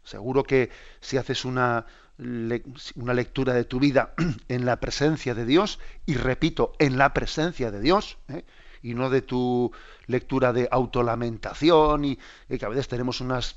Seguro 0.05 0.45
que 0.45 0.71
si 1.00 1.16
haces 1.16 1.45
una, 1.45 1.87
una 2.18 3.14
lectura 3.14 3.52
de 3.52 3.64
tu 3.64 3.78
vida 3.78 4.14
en 4.49 4.64
la 4.64 4.80
presencia 4.80 5.35
de 5.35 5.44
Dios, 5.44 5.78
y 6.06 6.14
repito, 6.14 6.73
en 6.78 6.99
la 6.99 7.12
presencia 7.12 7.70
de 7.70 7.80
Dios, 7.80 8.18
¿eh? 8.28 8.44
y 8.82 8.94
no 8.94 9.11
de 9.11 9.23
tu 9.23 9.73
lectura 10.06 10.52
de 10.52 10.68
autolamentación, 10.70 12.04
y, 12.04 12.18
y, 12.49 12.58
que 12.58 12.64
a 12.64 12.68
veces 12.68 12.88
tenemos 12.88 13.20
unas 13.20 13.56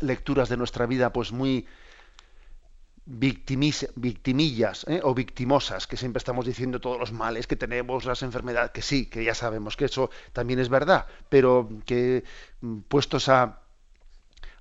lecturas 0.00 0.48
de 0.48 0.56
nuestra 0.56 0.86
vida 0.86 1.12
pues 1.12 1.32
muy 1.32 1.66
victimillas 3.06 4.86
¿eh? 4.88 5.00
o 5.02 5.14
victimosas, 5.14 5.86
que 5.86 5.96
siempre 5.96 6.18
estamos 6.18 6.46
diciendo 6.46 6.80
todos 6.80 6.98
los 6.98 7.12
males 7.12 7.46
que 7.46 7.56
tenemos, 7.56 8.04
las 8.04 8.22
enfermedades, 8.22 8.70
que 8.70 8.82
sí, 8.82 9.06
que 9.06 9.24
ya 9.24 9.34
sabemos 9.34 9.76
que 9.76 9.84
eso 9.86 10.10
también 10.32 10.58
es 10.58 10.68
verdad, 10.68 11.06
pero 11.28 11.68
que 11.84 12.24
mm, 12.60 12.80
puestos 12.88 13.28
a 13.28 13.60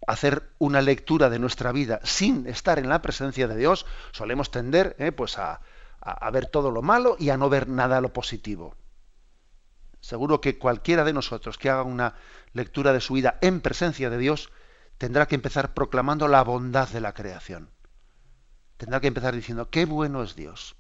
hacer 0.07 0.53
una 0.59 0.81
lectura 0.81 1.29
de 1.29 1.39
nuestra 1.39 1.71
vida 1.71 1.99
sin 2.03 2.47
estar 2.47 2.79
en 2.79 2.89
la 2.89 3.01
presencia 3.01 3.47
de 3.47 3.55
Dios, 3.55 3.85
solemos 4.11 4.51
tender 4.51 4.95
¿eh? 4.99 5.11
pues 5.11 5.37
a, 5.37 5.61
a, 6.01 6.31
ver 6.31 6.47
todo 6.47 6.71
lo 6.71 6.81
malo 6.81 7.15
y 7.17 7.29
a 7.29 7.37
no 7.37 7.49
ver 7.49 7.67
nada 7.69 8.01
lo 8.01 8.11
positivo. 8.11 8.75
Seguro 10.01 10.41
que 10.41 10.57
cualquiera 10.57 11.03
de 11.03 11.13
nosotros 11.13 11.57
que 11.57 11.69
haga 11.69 11.83
una 11.83 12.15
lectura 12.51 12.91
de 12.91 13.01
su 13.01 13.13
vida 13.13 13.37
en 13.41 13.61
presencia 13.61 14.09
de 14.09 14.17
Dios 14.17 14.51
tendrá 14.97 15.27
que 15.27 15.35
empezar 15.35 15.73
proclamando 15.73 16.27
la 16.27 16.43
bondad 16.43 16.89
de 16.89 17.01
la 17.01 17.13
creación. 17.13 17.69
Tendrá 18.77 18.99
que 18.99 19.07
empezar 19.07 19.33
diciendo, 19.33 19.69
qué 19.69 19.85
bueno 19.85 20.23
es 20.23 20.35
Dios, 20.35 20.75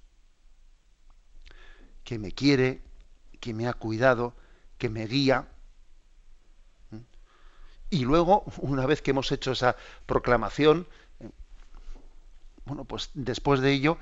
que 2.03 2.19
me 2.19 2.33
quiere, 2.33 2.83
que 3.39 3.53
me 3.53 3.67
ha 3.67 3.73
cuidado, 3.73 4.35
que 4.77 4.89
me 4.89 5.07
guía, 5.07 5.47
y 7.93 8.05
luego, 8.05 8.43
una 8.57 8.87
vez 8.87 9.01
que 9.03 9.11
hemos 9.11 9.31
hecho 9.31 9.51
esa 9.51 9.75
proclamación, 10.07 10.87
bueno, 12.65 12.85
pues 12.85 13.11
después 13.13 13.59
de 13.59 13.71
ello, 13.71 13.97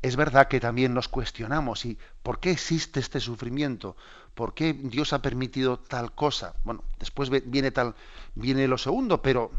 es 0.00 0.16
verdad 0.16 0.48
que 0.48 0.60
también 0.60 0.94
nos 0.94 1.08
cuestionamos 1.08 1.84
y 1.84 1.98
¿por 2.22 2.40
qué 2.40 2.52
existe 2.52 3.00
este 3.00 3.20
sufrimiento? 3.20 3.96
¿Por 4.34 4.54
qué 4.54 4.72
Dios 4.72 5.12
ha 5.12 5.20
permitido 5.20 5.78
tal 5.78 6.14
cosa? 6.14 6.54
Bueno, 6.64 6.84
después 6.98 7.28
viene 7.28 7.70
tal 7.70 7.94
viene 8.34 8.66
lo 8.66 8.78
segundo, 8.78 9.20
pero 9.20 9.50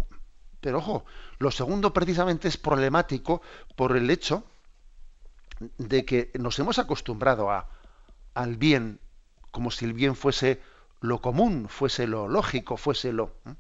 pero 0.62 0.80
ojo, 0.80 1.06
lo 1.38 1.52
segundo 1.52 1.94
precisamente 1.94 2.48
es 2.48 2.58
problemático 2.58 3.42
por 3.76 3.96
el 3.96 4.10
hecho 4.10 4.44
de 5.78 6.06
que 6.06 6.32
nos 6.40 6.58
hemos 6.58 6.80
acostumbrado 6.80 7.52
a, 7.52 7.70
al 8.34 8.58
bien 8.58 9.00
como 9.52 9.70
si 9.70 9.86
el 9.86 9.94
bien 9.94 10.16
fuese 10.16 10.60
lo 11.02 11.22
común, 11.22 11.68
fuese 11.70 12.08
lo 12.08 12.28
lógico, 12.28 12.78
fuese 12.78 13.14
lo... 13.14 13.36
¿eh? 13.46 13.54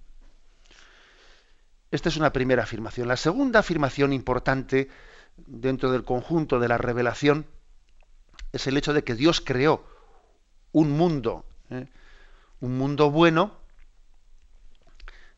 Esta 1.91 2.09
es 2.09 2.17
una 2.17 2.31
primera 2.31 2.63
afirmación. 2.63 3.07
La 3.07 3.17
segunda 3.17 3.59
afirmación 3.59 4.13
importante 4.13 4.89
dentro 5.37 5.91
del 5.91 6.03
conjunto 6.03 6.59
de 6.59 6.67
la 6.67 6.77
revelación 6.77 7.45
es 8.51 8.67
el 8.67 8.77
hecho 8.77 8.93
de 8.93 9.03
que 9.03 9.15
Dios 9.15 9.41
creó 9.41 9.83
un 10.71 10.91
mundo, 10.91 11.45
¿eh? 11.69 11.87
un 12.59 12.77
mundo 12.77 13.09
bueno, 13.09 13.57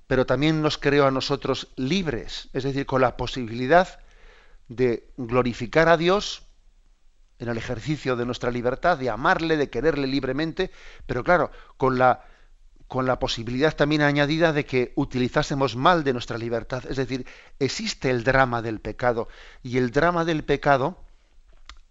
pero 0.08 0.26
también 0.26 0.62
nos 0.62 0.78
creó 0.78 1.06
a 1.06 1.12
nosotros 1.12 1.70
libres, 1.78 2.50
es 2.52 2.64
decir, 2.64 2.86
con 2.86 3.02
la 3.02 3.16
posibilidad 3.16 4.00
de 4.68 5.08
glorificar 5.18 5.88
a 5.88 5.98
Dios 5.98 6.44
en 7.42 7.50
el 7.50 7.58
ejercicio 7.58 8.16
de 8.16 8.26
nuestra 8.26 8.52
libertad, 8.52 9.00
de 9.00 9.10
amarle, 9.10 9.58
de 9.58 9.72
quererle 9.72 10.06
libremente, 10.06 10.70
pero 11.08 11.24
claro, 11.24 11.52
con 11.76 11.98
la, 11.98 12.24
con 12.88 13.08
la 13.08 13.18
posibilidad 13.18 13.76
también 13.76 14.04
añadida 14.04 14.54
de 14.54 14.64
que 14.64 14.94
utilizásemos 14.96 15.76
mal 15.76 16.04
de 16.04 16.14
nuestra 16.14 16.38
libertad. 16.38 16.84
Es 16.88 16.98
decir, 16.98 17.26
existe 17.58 18.12
el 18.12 18.24
drama 18.24 18.62
del 18.62 18.80
pecado 18.80 19.28
y 19.64 19.80
el 19.80 19.90
drama 19.90 20.24
del 20.24 20.44
pecado 20.44 21.00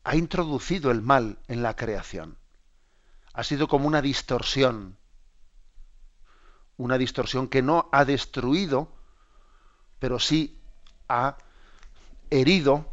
ha 0.05 0.15
introducido 0.15 0.93
el 0.93 1.03
mal 1.03 1.39
en 1.49 1.65
la 1.65 1.75
creación. 1.75 2.39
Ha 3.33 3.43
sido 3.43 3.67
como 3.67 3.89
una 3.89 4.03
distorsión, 4.03 4.97
una 6.77 6.97
distorsión 6.97 7.49
que 7.49 7.61
no 7.61 7.89
ha 7.91 8.05
destruido, 8.05 8.93
pero 9.99 10.21
sí 10.21 10.61
ha 11.09 11.39
herido, 12.31 12.87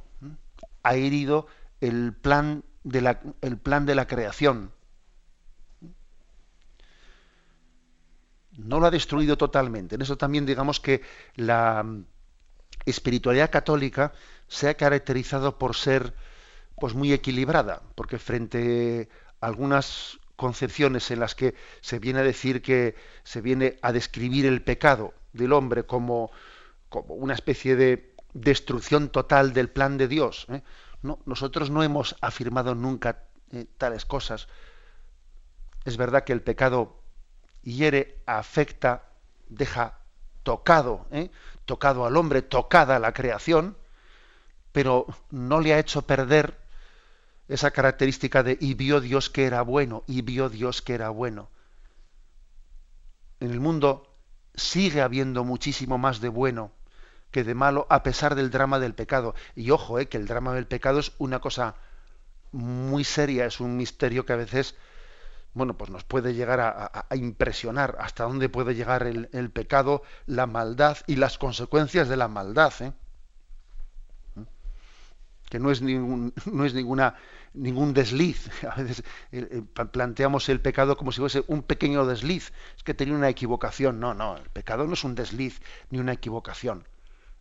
ha 0.82 0.96
herido 0.96 1.46
el 1.82 2.14
plan 2.14 2.64
de 2.84 3.02
la, 3.02 3.22
el 3.42 3.58
plan 3.58 3.86
de 3.86 3.96
la 3.96 4.08
creación. 4.08 4.72
No 8.58 8.80
lo 8.80 8.88
ha 8.88 8.92
destruido 8.92 9.38
totalmente. 9.38 9.96
En 9.96 10.02
eso 10.02 10.18
también 10.18 10.46
digamos 10.46 10.80
que 10.80 11.02
la 11.36 11.86
espiritualidad 12.86 13.52
católica 13.52 14.14
se 14.48 14.70
ha 14.70 14.74
caracterizado 14.76 15.58
por 15.58 15.76
ser 15.76 16.14
pues 16.80 16.94
muy 16.94 17.12
equilibrada, 17.12 17.82
porque 17.96 18.18
frente 18.18 19.10
a 19.42 19.48
algunas 19.48 20.20
concepciones 20.36 21.10
en 21.12 21.20
las 21.20 21.36
que 21.36 21.56
se 21.82 22.00
viene 22.00 22.20
a 22.20 22.24
decir 22.24 22.62
que 22.62 22.96
se 23.24 23.42
viene 23.42 23.78
a 23.82 23.92
describir 23.92 24.46
el 24.46 24.62
pecado 24.64 25.14
del 25.34 25.54
hombre 25.54 25.86
como, 25.86 26.32
como 26.90 27.16
una 27.16 27.34
especie 27.34 27.76
de 27.76 28.14
destrucción 28.34 29.10
total 29.10 29.54
del 29.54 29.70
plan 29.70 29.98
de 29.98 30.08
Dios, 30.08 30.46
¿eh? 30.50 30.62
No, 31.08 31.20
nosotros 31.26 31.70
no 31.70 31.84
hemos 31.84 32.18
afirmado 32.20 32.76
nunca 32.76 33.24
eh, 33.54 33.66
tales 33.78 34.04
cosas. 34.04 34.50
Es 35.86 35.96
verdad 35.96 36.26
que 36.26 36.34
el 36.34 36.42
pecado 36.42 37.02
hiere, 37.64 38.22
afecta, 38.26 39.06
deja 39.48 40.00
tocado, 40.44 41.08
¿eh? 41.12 41.32
tocado 41.64 42.06
al 42.06 42.18
hombre, 42.18 42.42
tocada 42.42 43.00
la 43.00 43.14
creación, 43.14 43.78
pero 44.74 45.06
no 45.32 45.62
le 45.62 45.74
ha 45.74 45.80
hecho 45.80 46.02
perder 46.02 46.58
esa 47.48 47.72
característica 47.72 48.44
de 48.44 48.58
y 48.60 48.74
vio 48.74 49.00
Dios 49.00 49.30
que 49.30 49.46
era 49.46 49.62
bueno, 49.62 50.04
y 50.08 50.24
vio 50.24 50.50
Dios 50.50 50.82
que 50.82 50.94
era 50.94 51.10
bueno. 51.10 51.50
en 53.40 53.52
el 53.52 53.62
mundo 53.62 54.14
sigue 54.56 55.02
habiendo 55.02 55.46
muchísimo 55.46 55.98
más 55.98 56.20
de 56.20 56.28
bueno 56.28 56.72
que 57.38 57.44
de 57.44 57.54
malo 57.54 57.86
a 57.92 58.02
pesar 58.02 58.34
del 58.34 58.50
drama 58.50 58.80
del 58.80 58.96
pecado. 58.96 59.36
Y 59.56 59.70
ojo, 59.70 60.00
eh, 60.00 60.08
que 60.08 60.18
el 60.18 60.26
drama 60.26 60.56
del 60.56 60.66
pecado 60.66 60.98
es 60.98 61.12
una 61.20 61.38
cosa 61.38 61.76
muy 62.52 63.04
seria, 63.04 63.46
es 63.46 63.60
un 63.60 63.78
misterio 63.78 64.26
que 64.26 64.34
a 64.34 64.38
veces 64.38 64.74
bueno, 65.54 65.78
pues 65.78 65.92
nos 65.92 66.04
puede 66.04 66.34
llegar 66.34 66.60
a, 66.60 67.16
impresionar 67.16 67.96
hasta 68.00 68.24
dónde 68.24 68.50
puede 68.50 68.74
llegar 68.74 69.04
el, 69.06 69.52
pecado, 69.52 70.02
la 70.26 70.48
maldad 70.48 70.98
y 71.06 71.18
las 71.18 71.38
consecuencias 71.38 72.10
de 72.10 72.18
la 72.18 72.28
maldad. 72.28 72.74
¿eh? 72.80 72.92
Que 75.48 75.60
no 75.60 75.70
es, 75.70 75.84
ningún, 75.84 76.34
no 76.52 76.66
es 76.66 76.74
ninguna, 76.74 77.18
ningún 77.54 77.94
desliz. 77.94 78.50
A 78.64 78.82
veces 78.82 79.04
eh, 79.32 79.48
eh, 79.52 79.86
planteamos 79.92 80.50
el 80.50 80.60
pecado 80.60 80.98
como 80.98 81.12
si 81.12 81.20
fuese 81.20 81.44
un 81.48 81.62
pequeño 81.62 82.08
desliz. 82.08 82.52
Es 82.76 82.84
que 82.84 82.96
tenía 82.96 83.14
una 83.14 83.30
equivocación. 83.30 84.00
No, 84.00 84.16
no, 84.16 84.38
el 84.38 84.50
pecado 84.50 84.88
no 84.88 84.94
es 84.94 85.04
un 85.04 85.14
desliz 85.14 85.62
ni 85.92 86.00
una 86.00 86.14
equivocación. 86.14 86.88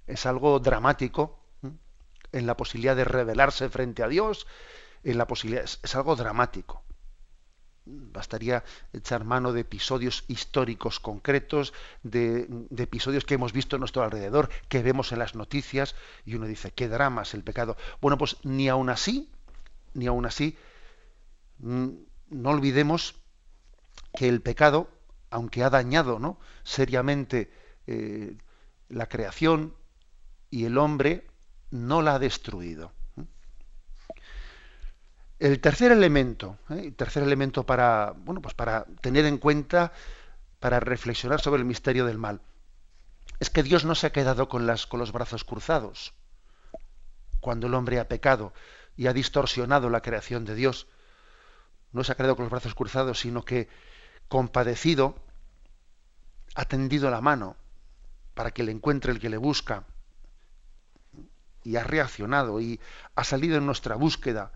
Es 0.06 0.26
algo 0.26 0.58
dramático 0.60 1.40
en 2.32 2.46
la 2.46 2.56
posibilidad 2.56 2.96
de 2.96 3.04
rebelarse 3.04 3.68
frente 3.68 4.02
a 4.02 4.08
Dios. 4.08 4.46
En 5.02 5.18
la 5.18 5.26
posibilidad, 5.26 5.64
es 5.64 5.94
algo 5.94 6.16
dramático 6.16 6.86
bastaría 7.86 8.64
echar 8.92 9.24
mano 9.24 9.52
de 9.52 9.60
episodios 9.60 10.24
históricos 10.28 11.00
concretos, 11.00 11.72
de, 12.02 12.48
episodios 12.76 13.24
que 13.24 13.34
hemos 13.34 13.52
visto 13.52 13.76
a 13.76 13.78
nuestro 13.78 14.02
alrededor, 14.02 14.50
que 14.68 14.82
vemos 14.82 15.12
en 15.12 15.20
las 15.20 15.34
noticias, 15.34 15.94
y 16.24 16.34
uno 16.34 16.46
dice, 16.46 16.72
qué 16.72 16.88
drama 16.88 17.22
es 17.22 17.34
el 17.34 17.44
pecado. 17.44 17.76
Bueno, 18.00 18.18
pues 18.18 18.36
ni 18.42 18.68
aún 18.68 18.90
así, 18.90 19.30
ni 19.94 20.06
aún 20.06 20.26
así, 20.26 20.58
mm, 21.58 21.88
no 22.30 22.50
olvidemos 22.50 23.14
que 24.14 24.28
el 24.28 24.42
pecado, 24.42 24.88
aunque 25.30 25.62
ha 25.62 25.70
dañado 25.70 26.18
¿no? 26.18 26.38
seriamente 26.64 27.50
eh, 27.86 28.36
la 28.88 29.08
creación 29.08 29.74
y 30.50 30.64
el 30.64 30.78
hombre, 30.78 31.26
no 31.70 32.02
la 32.02 32.14
ha 32.14 32.18
destruido. 32.18 32.92
El 35.38 35.60
tercer 35.60 35.92
elemento, 35.92 36.58
¿eh? 36.70 36.92
tercer 36.92 37.22
elemento 37.22 37.64
para, 37.64 38.14
bueno, 38.16 38.40
pues 38.40 38.54
para 38.54 38.84
tener 39.02 39.26
en 39.26 39.36
cuenta, 39.36 39.92
para 40.60 40.80
reflexionar 40.80 41.40
sobre 41.40 41.60
el 41.60 41.66
misterio 41.66 42.06
del 42.06 42.16
mal, 42.16 42.40
es 43.38 43.50
que 43.50 43.62
Dios 43.62 43.84
no 43.84 43.94
se 43.94 44.06
ha 44.06 44.12
quedado 44.12 44.48
con, 44.48 44.66
las, 44.66 44.86
con 44.86 44.98
los 44.98 45.12
brazos 45.12 45.44
cruzados 45.44 46.14
cuando 47.40 47.66
el 47.66 47.74
hombre 47.74 48.00
ha 48.00 48.08
pecado 48.08 48.54
y 48.96 49.08
ha 49.08 49.12
distorsionado 49.12 49.90
la 49.90 50.00
creación 50.00 50.44
de 50.44 50.54
Dios. 50.54 50.86
No 51.92 52.02
se 52.02 52.12
ha 52.12 52.16
quedado 52.16 52.34
con 52.34 52.44
los 52.44 52.50
brazos 52.50 52.74
cruzados, 52.74 53.20
sino 53.20 53.44
que, 53.44 53.68
compadecido, 54.28 55.16
ha 56.54 56.64
tendido 56.64 57.10
la 57.10 57.20
mano 57.20 57.56
para 58.34 58.52
que 58.52 58.64
le 58.64 58.72
encuentre 58.72 59.12
el 59.12 59.20
que 59.20 59.28
le 59.28 59.36
busca 59.36 59.84
y 61.66 61.76
ha 61.76 61.82
reaccionado 61.82 62.60
y 62.60 62.80
ha 63.16 63.24
salido 63.24 63.56
en 63.56 63.66
nuestra 63.66 63.96
búsqueda 63.96 64.52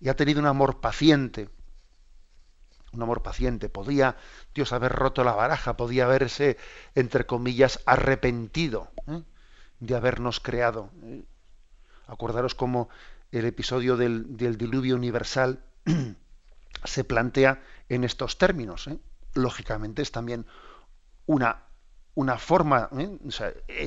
y 0.00 0.08
ha 0.08 0.16
tenido 0.16 0.40
un 0.40 0.46
amor 0.46 0.80
paciente. 0.80 1.48
Un 2.92 3.02
amor 3.02 3.22
paciente. 3.22 3.68
Podía 3.68 4.16
Dios 4.54 4.72
haber 4.72 4.92
roto 4.92 5.22
la 5.22 5.32
baraja, 5.32 5.76
podía 5.76 6.06
haberse, 6.06 6.56
entre 6.94 7.26
comillas, 7.26 7.80
arrepentido 7.86 8.90
¿eh? 9.06 9.22
de 9.78 9.94
habernos 9.94 10.40
creado. 10.40 10.90
¿eh? 11.02 11.22
Acordaros 12.06 12.54
cómo 12.54 12.88
el 13.30 13.44
episodio 13.44 13.96
del, 13.96 14.36
diluvio 14.36 14.96
universal 14.96 15.62
se 16.84 17.04
plantea 17.04 17.62
en 17.88 18.02
estos 18.02 18.38
términos. 18.38 18.88
¿eh? 18.88 18.98
Lógicamente 19.34 20.02
es 20.02 20.10
también 20.10 20.46
una, 21.26 21.62
una 22.18 22.36
forma, 22.36 22.90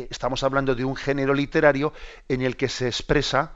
estamos 0.10 0.42
hablando 0.44 0.74
de 0.74 0.86
un 0.86 0.96
género 0.96 1.34
literario 1.34 1.92
en 2.30 2.42
el 2.42 2.56
que 2.56 2.70
se 2.70 2.88
expresa 2.88 3.56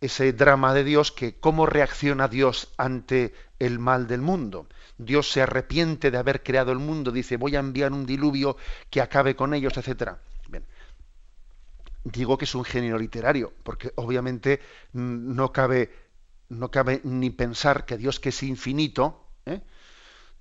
ese 0.00 0.32
drama 0.32 0.74
de 0.74 0.82
Dios 0.82 1.12
que 1.12 1.38
cómo 1.38 1.64
reacciona 1.64 2.26
Dios 2.26 2.74
ante 2.76 3.34
el 3.60 3.78
mal 3.78 4.08
del 4.08 4.20
mundo. 4.20 4.66
Dios 4.98 5.30
se 5.30 5.42
arrepiente 5.42 6.10
de 6.10 6.18
haber 6.18 6.42
creado 6.42 6.72
el 6.72 6.80
mundo, 6.80 7.12
dice, 7.12 7.36
voy 7.36 7.54
a 7.54 7.60
enviar 7.60 7.92
un 7.92 8.04
diluvio 8.04 8.56
que 8.90 9.00
acabe 9.00 9.36
con 9.36 9.54
ellos, 9.54 9.76
etcétera. 9.76 10.18
Bien. 10.48 10.64
Digo 12.02 12.36
que 12.36 12.46
es 12.46 12.54
un 12.56 12.64
género 12.64 12.98
literario, 12.98 13.52
porque 13.62 13.92
obviamente 13.94 14.58
no 14.92 15.52
cabe, 15.52 15.94
no 16.48 16.72
cabe 16.72 17.00
ni 17.04 17.30
pensar 17.30 17.86
que 17.86 17.96
Dios 17.96 18.18
que 18.18 18.30
es 18.30 18.42
infinito, 18.42 19.24
¿eh? 19.46 19.60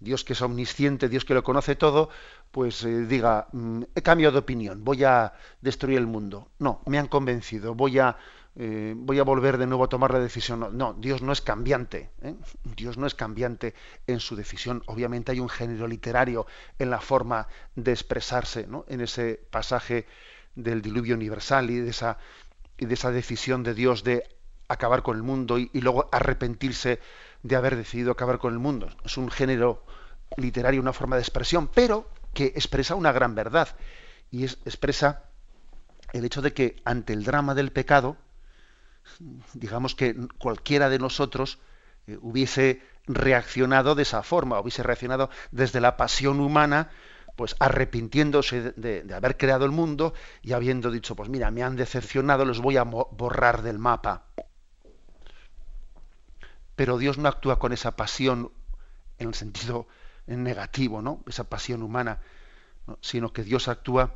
Dios 0.02 0.26
que 0.26 0.34
es 0.34 0.42
omnisciente, 0.42 1.08
Dios 1.08 1.24
que 1.24 1.34
lo 1.34 1.44
conoce 1.44 1.76
todo, 1.76 2.10
pues 2.52 2.84
eh, 2.84 3.06
diga, 3.06 3.48
mm, 3.54 3.84
he 3.96 4.02
cambiado 4.02 4.34
de 4.34 4.40
opinión, 4.40 4.84
voy 4.84 5.06
a 5.06 5.34
destruir 5.62 5.98
el 5.98 6.08
mundo. 6.08 6.50
No, 6.60 6.82
me 6.86 6.98
han 7.00 7.08
convencido, 7.08 7.74
voy 7.76 8.00
a 8.00 8.18
eh, 8.56 8.94
voy 8.98 9.18
a 9.18 9.24
volver 9.24 9.58
de 9.58 9.66
nuevo 9.66 9.86
a 9.86 9.90
tomar 9.90 10.12
la 10.12 10.20
decisión. 10.20 10.78
No, 10.78 10.94
Dios 10.94 11.22
no 11.22 11.32
es 11.32 11.42
cambiante. 11.42 12.10
¿eh? 12.22 12.36
Dios 12.64 12.98
no 12.98 13.08
es 13.08 13.16
cambiante 13.16 13.74
en 14.08 14.20
su 14.20 14.36
decisión. 14.36 14.84
Obviamente 14.88 15.32
hay 15.32 15.40
un 15.40 15.50
género 15.50 15.88
literario 15.88 16.46
en 16.78 16.90
la 16.90 17.00
forma 17.00 17.48
de 17.76 17.92
expresarse 17.92 18.68
en 18.88 19.02
ese 19.02 19.42
pasaje 19.50 20.06
del 20.56 20.82
diluvio 20.82 21.16
universal 21.16 21.70
y 21.70 21.80
de, 21.80 21.90
esa, 21.90 22.18
y 22.78 22.86
de 22.86 22.94
esa 22.94 23.12
decisión 23.12 23.64
de 23.64 23.74
Dios 23.74 24.04
de 24.04 24.28
acabar 24.68 25.02
con 25.02 25.18
el 25.18 25.24
mundo 25.24 25.58
y, 25.58 25.70
luego 25.74 26.10
arrepentirse 26.12 27.00
de 27.44 27.56
haber 27.56 27.76
decidido 27.76 28.12
acabar 28.12 28.38
con 28.38 28.54
el 28.54 28.60
mundo. 28.60 28.90
Es 29.04 29.18
un 29.18 29.30
género 29.30 29.86
literario, 30.38 30.82
una 30.82 30.94
forma 30.94 31.16
de 31.16 31.22
expresión, 31.22 31.68
pero 31.68 32.10
que 32.34 32.46
expresa 32.46 32.96
una 32.96 33.12
gran 33.12 33.36
verdad. 33.36 33.70
Y 34.30 34.46
es, 34.46 34.60
expresa 34.66 35.26
el 36.14 36.26
hecho 36.26 36.42
de 36.42 36.54
que 36.54 36.82
ante 36.86 37.14
el 37.14 37.24
drama 37.24 37.56
del 37.56 37.72
pecado, 37.72 38.18
digamos 39.54 39.96
que 39.96 40.16
cualquiera 40.38 40.90
de 40.90 41.00
nosotros 41.00 41.60
eh, 42.08 42.18
hubiese 42.22 42.82
reaccionado 43.08 43.96
de 43.96 44.04
esa 44.04 44.24
forma, 44.24 44.60
hubiese 44.60 44.84
reaccionado 44.84 45.30
desde 45.52 45.82
la 45.82 45.98
pasión 45.98 46.40
humana, 46.40 46.90
pues 47.36 47.56
arrepintiéndose 47.60 48.74
de, 48.74 49.14
haber 49.14 49.38
creado 49.38 49.66
el 49.66 49.72
mundo 49.72 50.14
y 50.42 50.54
habiendo 50.54 50.92
dicho, 50.92 51.16
pues 51.16 51.30
mira, 51.30 51.50
me 51.50 51.64
han 51.64 51.76
decepcionado, 51.76 52.46
los 52.46 52.60
voy 52.60 52.78
a 52.78 52.84
borrar 52.84 53.62
del 53.62 53.80
mapa. 53.80 54.26
Pero 56.82 56.98
Dios 56.98 57.20
no 57.20 57.30
actúa 57.30 57.60
con 57.60 57.74
esa 57.74 57.96
pasión 57.96 58.52
en 59.20 59.28
el 59.28 59.36
sentido 59.36 59.88
negativo, 60.26 61.04
¿no? 61.04 61.24
Esa 61.28 61.44
pasión 61.44 61.84
humana, 61.84 62.22
sino 63.02 63.32
que 63.34 63.44
Dios 63.44 63.68
actúa 63.68 64.16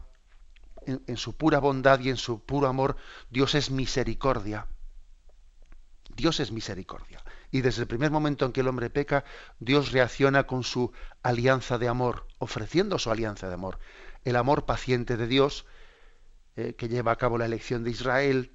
en 0.88 1.16
su 1.18 1.38
pura 1.38 1.60
bondad 1.60 2.00
y 2.00 2.10
en 2.10 2.18
su 2.18 2.44
puro 2.44 2.68
amor. 2.68 2.98
Dios 3.30 3.54
es 3.54 3.70
misericordia. 3.70 4.66
Dios 6.16 6.40
es 6.40 6.52
misericordia. 6.52 7.24
Y 7.52 7.62
desde 7.62 7.84
el 7.84 7.88
primer 7.88 8.10
momento 8.10 8.48
en 8.48 8.52
que 8.52 8.62
el 8.62 8.68
hombre 8.68 8.90
peca, 8.90 9.26
Dios 9.60 9.92
reacciona 9.92 10.48
con 10.48 10.64
su 10.64 10.92
alianza 11.22 11.78
de 11.78 11.88
amor, 11.88 12.26
ofreciendo 12.40 12.98
su 12.98 13.12
alianza 13.12 13.48
de 13.48 13.54
amor. 13.54 13.78
El 14.24 14.38
amor 14.38 14.66
paciente 14.66 15.18
de 15.18 15.28
Dios, 15.28 15.68
eh, 16.56 16.74
que 16.74 16.88
lleva 16.88 17.12
a 17.12 17.18
cabo 17.18 17.38
la 17.38 17.46
elección 17.46 17.84
de 17.84 17.92
Israel, 17.92 18.55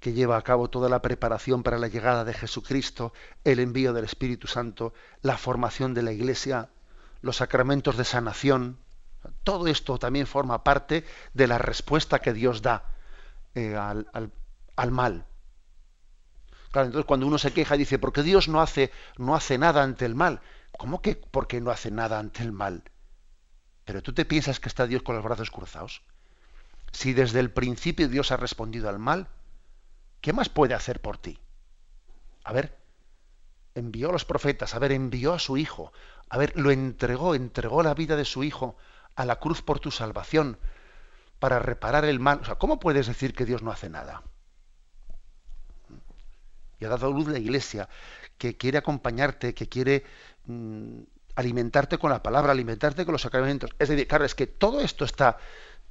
que 0.00 0.12
lleva 0.12 0.36
a 0.36 0.42
cabo 0.42 0.68
toda 0.70 0.88
la 0.88 1.02
preparación 1.02 1.62
para 1.62 1.78
la 1.78 1.88
llegada 1.88 2.24
de 2.24 2.34
Jesucristo, 2.34 3.12
el 3.44 3.60
envío 3.60 3.92
del 3.92 4.04
Espíritu 4.04 4.46
Santo, 4.46 4.92
la 5.22 5.36
formación 5.36 5.94
de 5.94 6.02
la 6.02 6.12
Iglesia, 6.12 6.70
los 7.22 7.36
sacramentos 7.36 7.96
de 7.96 8.04
sanación. 8.04 8.78
Todo 9.42 9.66
esto 9.66 9.98
también 9.98 10.26
forma 10.26 10.62
parte 10.62 11.04
de 11.34 11.46
la 11.46 11.58
respuesta 11.58 12.20
que 12.20 12.32
Dios 12.32 12.62
da 12.62 12.84
eh, 13.54 13.74
al, 13.74 14.06
al 14.76 14.90
mal 14.90 15.26
entonces 16.84 17.06
cuando 17.06 17.26
uno 17.26 17.38
se 17.38 17.52
queja 17.52 17.76
dice, 17.76 17.98
porque 17.98 18.22
Dios 18.22 18.48
no 18.48 18.60
hace, 18.60 18.92
no 19.16 19.34
hace 19.34 19.58
nada 19.58 19.82
ante 19.82 20.04
el 20.04 20.14
mal. 20.14 20.40
¿Cómo 20.76 21.00
que 21.00 21.16
por 21.16 21.46
qué 21.46 21.60
no 21.60 21.70
hace 21.70 21.90
nada 21.90 22.18
ante 22.18 22.42
el 22.42 22.52
mal? 22.52 22.82
Pero 23.84 24.02
tú 24.02 24.12
te 24.12 24.24
piensas 24.24 24.60
que 24.60 24.68
está 24.68 24.86
Dios 24.86 25.02
con 25.02 25.14
los 25.14 25.24
brazos 25.24 25.50
cruzados. 25.50 26.02
Si 26.92 27.12
desde 27.12 27.40
el 27.40 27.50
principio 27.50 28.08
Dios 28.08 28.32
ha 28.32 28.36
respondido 28.36 28.88
al 28.88 28.98
mal, 28.98 29.28
¿qué 30.20 30.32
más 30.32 30.48
puede 30.48 30.74
hacer 30.74 31.00
por 31.00 31.18
ti? 31.18 31.38
A 32.44 32.52
ver, 32.52 32.76
envió 33.74 34.10
a 34.10 34.12
los 34.12 34.24
profetas, 34.24 34.74
a 34.74 34.78
ver, 34.78 34.92
envió 34.92 35.32
a 35.32 35.38
su 35.38 35.56
hijo, 35.56 35.92
a 36.28 36.38
ver, 36.38 36.52
lo 36.56 36.70
entregó, 36.70 37.34
entregó 37.34 37.82
la 37.82 37.94
vida 37.94 38.16
de 38.16 38.24
su 38.24 38.44
hijo 38.44 38.76
a 39.14 39.24
la 39.24 39.36
cruz 39.36 39.62
por 39.62 39.80
tu 39.80 39.90
salvación, 39.90 40.58
para 41.38 41.58
reparar 41.58 42.04
el 42.04 42.20
mal. 42.20 42.40
O 42.40 42.44
sea, 42.44 42.56
¿cómo 42.56 42.78
puedes 42.80 43.06
decir 43.06 43.34
que 43.34 43.44
Dios 43.44 43.62
no 43.62 43.70
hace 43.70 43.90
nada? 43.90 44.22
y 46.78 46.84
ha 46.84 46.88
dado 46.88 47.12
luz 47.12 47.28
la 47.28 47.38
iglesia, 47.38 47.88
que 48.38 48.56
quiere 48.56 48.78
acompañarte, 48.78 49.54
que 49.54 49.68
quiere 49.68 50.04
mm, 50.46 51.00
alimentarte 51.34 51.98
con 51.98 52.10
la 52.10 52.22
palabra, 52.22 52.52
alimentarte 52.52 53.04
con 53.04 53.12
los 53.12 53.22
sacramentos. 53.22 53.70
Es 53.78 53.88
decir, 53.88 54.06
claro, 54.06 54.24
es 54.24 54.34
que 54.34 54.46
todo 54.46 54.80
esto 54.80 55.04
está... 55.04 55.38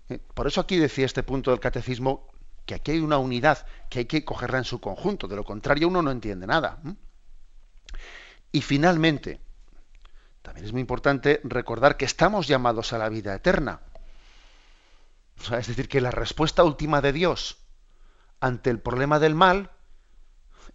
Eh, 0.10 0.20
por 0.34 0.48
eso 0.48 0.62
aquí 0.62 0.78
decía 0.78 1.06
este 1.06 1.24
punto 1.24 1.52
del 1.52 1.60
catecismo 1.60 2.30
que 2.66 2.76
aquí 2.76 2.92
hay 2.92 3.00
una 3.00 3.18
unidad, 3.18 3.66
que 3.90 4.00
hay 4.00 4.06
que 4.06 4.26
cogerla 4.26 4.58
en 4.58 4.64
su 4.64 4.80
conjunto, 4.80 5.28
de 5.28 5.36
lo 5.36 5.44
contrario 5.44 5.88
uno 5.88 6.02
no 6.02 6.12
entiende 6.12 6.48
nada. 6.48 6.80
Y 8.52 8.62
finalmente, 8.62 9.42
también 10.42 10.66
es 10.66 10.72
muy 10.72 10.82
importante 10.82 11.42
recordar 11.44 11.98
que 11.98 12.06
estamos 12.06 12.48
llamados 12.48 12.94
a 12.94 12.98
la 12.98 13.10
vida 13.10 13.36
eterna. 13.36 13.82
es 15.58 15.68
decir, 15.68 15.88
que 15.88 16.02
la 16.02 16.12
respuesta 16.12 16.64
última 16.64 17.02
de 17.02 17.14
Dios 17.14 17.58
ante 18.40 18.70
el 18.70 18.80
problema 18.80 19.20
del 19.20 19.36
mal 19.36 19.72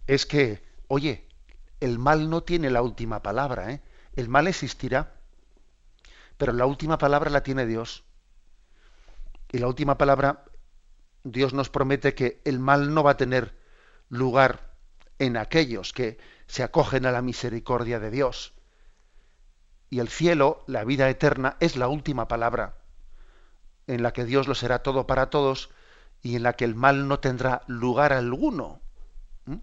es 0.07 0.25
que, 0.25 0.63
oye, 0.87 1.27
el 1.79 1.99
mal 1.99 2.29
no 2.29 2.43
tiene 2.43 2.69
la 2.69 2.81
última 2.81 3.21
palabra, 3.21 3.71
¿eh? 3.71 3.81
el 4.15 4.29
mal 4.29 4.47
existirá, 4.47 5.15
pero 6.37 6.53
la 6.53 6.65
última 6.65 6.97
palabra 6.97 7.29
la 7.29 7.43
tiene 7.43 7.65
Dios. 7.65 8.03
Y 9.51 9.57
la 9.57 9.67
última 9.67 9.97
palabra, 9.97 10.45
Dios 11.23 11.53
nos 11.53 11.69
promete 11.69 12.15
que 12.15 12.41
el 12.45 12.59
mal 12.59 12.93
no 12.93 13.03
va 13.03 13.11
a 13.11 13.17
tener 13.17 13.55
lugar 14.09 14.71
en 15.19 15.37
aquellos 15.37 15.93
que 15.93 16.17
se 16.47 16.63
acogen 16.63 17.05
a 17.05 17.11
la 17.11 17.21
misericordia 17.21 17.99
de 17.99 18.11
Dios. 18.11 18.53
Y 19.89 19.99
el 19.99 20.09
cielo, 20.09 20.63
la 20.67 20.83
vida 20.83 21.09
eterna, 21.09 21.57
es 21.59 21.75
la 21.75 21.87
última 21.87 22.27
palabra, 22.27 22.75
en 23.87 24.03
la 24.03 24.13
que 24.13 24.25
Dios 24.25 24.47
lo 24.47 24.55
será 24.55 24.79
todo 24.79 25.05
para 25.05 25.29
todos 25.29 25.69
y 26.21 26.35
en 26.35 26.43
la 26.43 26.53
que 26.53 26.65
el 26.65 26.75
mal 26.75 27.07
no 27.07 27.19
tendrá 27.19 27.63
lugar 27.67 28.13
alguno. 28.13 28.79
¿Mm? 29.45 29.57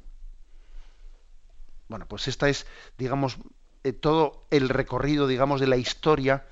Bueno, 1.88 2.06
pues 2.06 2.28
esta 2.28 2.48
es, 2.48 2.66
digamos, 2.98 3.38
eh, 3.84 3.92
todo 3.92 4.46
el 4.50 4.68
recorrido, 4.68 5.26
digamos, 5.26 5.60
de 5.60 5.66
la 5.66 5.76
historia 5.76 6.46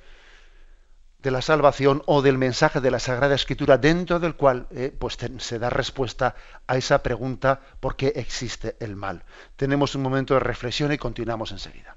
de 1.26 1.32
la 1.32 1.42
salvación 1.42 2.04
o 2.06 2.22
del 2.22 2.38
mensaje 2.38 2.80
de 2.80 2.92
la 2.92 3.00
Sagrada 3.00 3.34
Escritura, 3.34 3.78
dentro 3.78 4.20
del 4.20 4.36
cual 4.36 4.68
eh, 4.70 4.94
pues 4.96 5.18
se 5.38 5.58
da 5.58 5.70
respuesta 5.70 6.36
a 6.68 6.76
esa 6.76 7.02
pregunta 7.02 7.62
¿por 7.80 7.96
qué 7.96 8.12
existe 8.14 8.76
el 8.78 8.94
mal? 8.94 9.24
Tenemos 9.56 9.96
un 9.96 10.02
momento 10.02 10.34
de 10.34 10.40
reflexión 10.40 10.92
y 10.92 10.98
continuamos 10.98 11.50
enseguida. 11.50 11.96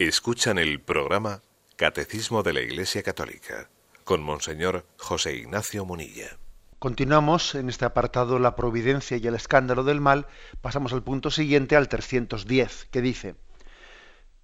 Escuchan 0.00 0.58
el 0.58 0.80
programa 0.80 1.42
Catecismo 1.74 2.44
de 2.44 2.52
la 2.52 2.60
Iglesia 2.60 3.02
Católica 3.02 3.68
con 4.04 4.22
Monseñor 4.22 4.86
José 4.96 5.34
Ignacio 5.34 5.84
Munilla. 5.84 6.38
Continuamos 6.78 7.56
en 7.56 7.68
este 7.68 7.84
apartado 7.84 8.38
La 8.38 8.54
providencia 8.54 9.16
y 9.16 9.26
el 9.26 9.34
escándalo 9.34 9.82
del 9.82 10.00
mal. 10.00 10.28
Pasamos 10.60 10.92
al 10.92 11.02
punto 11.02 11.32
siguiente, 11.32 11.74
al 11.74 11.88
310, 11.88 12.86
que 12.92 13.02
dice, 13.02 13.34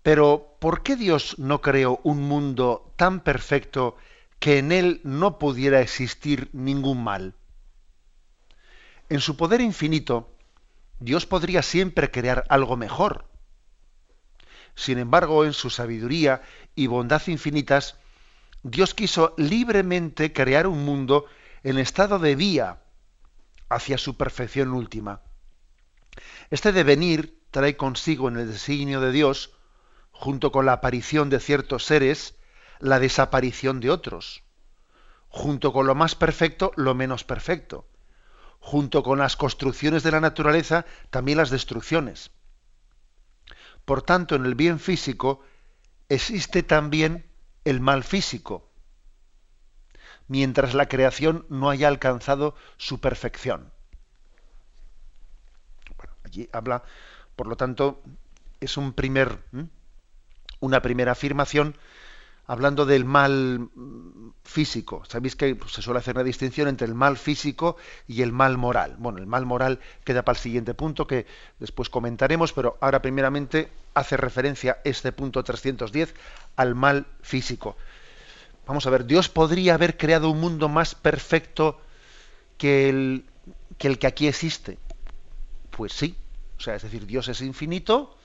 Pero 0.02 0.56
¿por 0.58 0.82
qué 0.82 0.96
Dios 0.96 1.38
no 1.38 1.60
creó 1.60 2.00
un 2.02 2.22
mundo 2.22 2.92
tan 2.96 3.20
perfecto 3.20 3.96
que 4.40 4.58
en 4.58 4.72
él 4.72 5.02
no 5.04 5.38
pudiera 5.38 5.80
existir 5.80 6.50
ningún 6.52 7.04
mal? 7.04 7.36
En 9.08 9.20
su 9.20 9.36
poder 9.36 9.60
infinito, 9.60 10.34
Dios 10.98 11.26
podría 11.26 11.62
siempre 11.62 12.10
crear 12.10 12.42
algo 12.48 12.76
mejor 12.76 13.26
sin 14.74 14.98
embargo, 14.98 15.44
en 15.44 15.52
su 15.52 15.70
sabiduría 15.70 16.42
y 16.74 16.86
bondad 16.86 17.22
infinitas, 17.26 17.96
Dios 18.62 18.94
quiso 18.94 19.34
libremente 19.36 20.32
crear 20.32 20.66
un 20.66 20.84
mundo 20.84 21.26
en 21.62 21.78
estado 21.78 22.18
de 22.18 22.34
vía 22.34 22.80
hacia 23.68 23.98
su 23.98 24.16
perfección 24.16 24.72
última. 24.72 25.20
Este 26.50 26.72
devenir 26.72 27.42
trae 27.50 27.76
consigo 27.76 28.28
en 28.28 28.36
el 28.36 28.48
designio 28.50 29.00
de 29.00 29.12
Dios, 29.12 29.52
junto 30.10 30.52
con 30.52 30.66
la 30.66 30.74
aparición 30.74 31.30
de 31.30 31.40
ciertos 31.40 31.84
seres, 31.84 32.36
la 32.80 32.98
desaparición 32.98 33.80
de 33.80 33.90
otros, 33.90 34.42
junto 35.28 35.72
con 35.72 35.86
lo 35.86 35.94
más 35.94 36.14
perfecto, 36.14 36.72
lo 36.76 36.94
menos 36.94 37.24
perfecto, 37.24 37.88
junto 38.60 39.02
con 39.02 39.18
las 39.18 39.36
construcciones 39.36 40.02
de 40.02 40.12
la 40.12 40.20
naturaleza, 40.20 40.84
también 41.10 41.38
las 41.38 41.50
destrucciones. 41.50 42.30
Por 43.84 44.02
tanto, 44.02 44.34
en 44.34 44.46
el 44.46 44.54
bien 44.54 44.78
físico 44.78 45.42
existe 46.08 46.62
también 46.62 47.26
el 47.64 47.80
mal 47.80 48.04
físico, 48.04 48.70
mientras 50.28 50.74
la 50.74 50.88
creación 50.88 51.46
no 51.48 51.70
haya 51.70 51.88
alcanzado 51.88 52.54
su 52.76 53.00
perfección. 53.00 53.72
Bueno, 55.96 56.14
allí 56.24 56.48
habla, 56.52 56.84
por 57.36 57.46
lo 57.46 57.56
tanto, 57.56 58.02
es 58.60 58.76
un 58.76 58.92
primer, 58.92 59.38
una 60.60 60.80
primera 60.82 61.12
afirmación 61.12 61.76
hablando 62.46 62.86
del 62.86 63.04
mal 63.04 63.70
físico. 64.42 65.02
Sabéis 65.08 65.36
que 65.36 65.58
se 65.66 65.82
suele 65.82 66.00
hacer 66.00 66.14
una 66.14 66.24
distinción 66.24 66.68
entre 66.68 66.86
el 66.86 66.94
mal 66.94 67.16
físico 67.16 67.76
y 68.06 68.22
el 68.22 68.32
mal 68.32 68.58
moral. 68.58 68.96
Bueno, 68.98 69.18
el 69.18 69.26
mal 69.26 69.46
moral 69.46 69.80
queda 70.04 70.24
para 70.24 70.36
el 70.36 70.42
siguiente 70.42 70.74
punto 70.74 71.06
que 71.06 71.26
después 71.58 71.88
comentaremos, 71.88 72.52
pero 72.52 72.76
ahora 72.80 73.00
primeramente 73.00 73.70
hace 73.94 74.16
referencia 74.16 74.78
este 74.84 75.12
punto 75.12 75.42
310 75.42 76.14
al 76.56 76.74
mal 76.74 77.06
físico. 77.22 77.76
Vamos 78.66 78.86
a 78.86 78.90
ver, 78.90 79.06
Dios 79.06 79.28
podría 79.28 79.74
haber 79.74 79.96
creado 79.96 80.30
un 80.30 80.40
mundo 80.40 80.68
más 80.68 80.94
perfecto 80.94 81.80
que 82.58 82.88
el, 82.88 83.24
que 83.78 83.88
el 83.88 83.98
que 83.98 84.06
aquí 84.06 84.26
existe. 84.26 84.78
Pues 85.70 85.92
sí. 85.92 86.16
O 86.58 86.60
sea, 86.60 86.74
es 86.76 86.82
decir, 86.82 87.06
Dios 87.06 87.28
es 87.28 87.40
infinito 87.40 88.16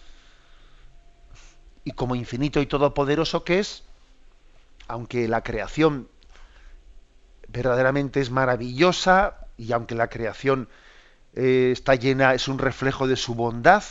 y 1.83 1.91
como 1.91 2.15
infinito 2.15 2.61
y 2.61 2.67
todopoderoso 2.67 3.43
que 3.43 3.59
es, 3.59 3.83
aunque 4.89 5.27
la 5.27 5.43
creación 5.43 6.09
verdaderamente 7.47 8.19
es 8.19 8.31
maravillosa 8.31 9.47
y 9.55 9.71
aunque 9.71 9.95
la 9.95 10.09
creación 10.09 10.67
eh, 11.35 11.69
está 11.71 11.95
llena, 11.95 12.33
es 12.33 12.47
un 12.47 12.57
reflejo 12.57 13.07
de 13.07 13.15
su 13.15 13.35
bondad, 13.35 13.83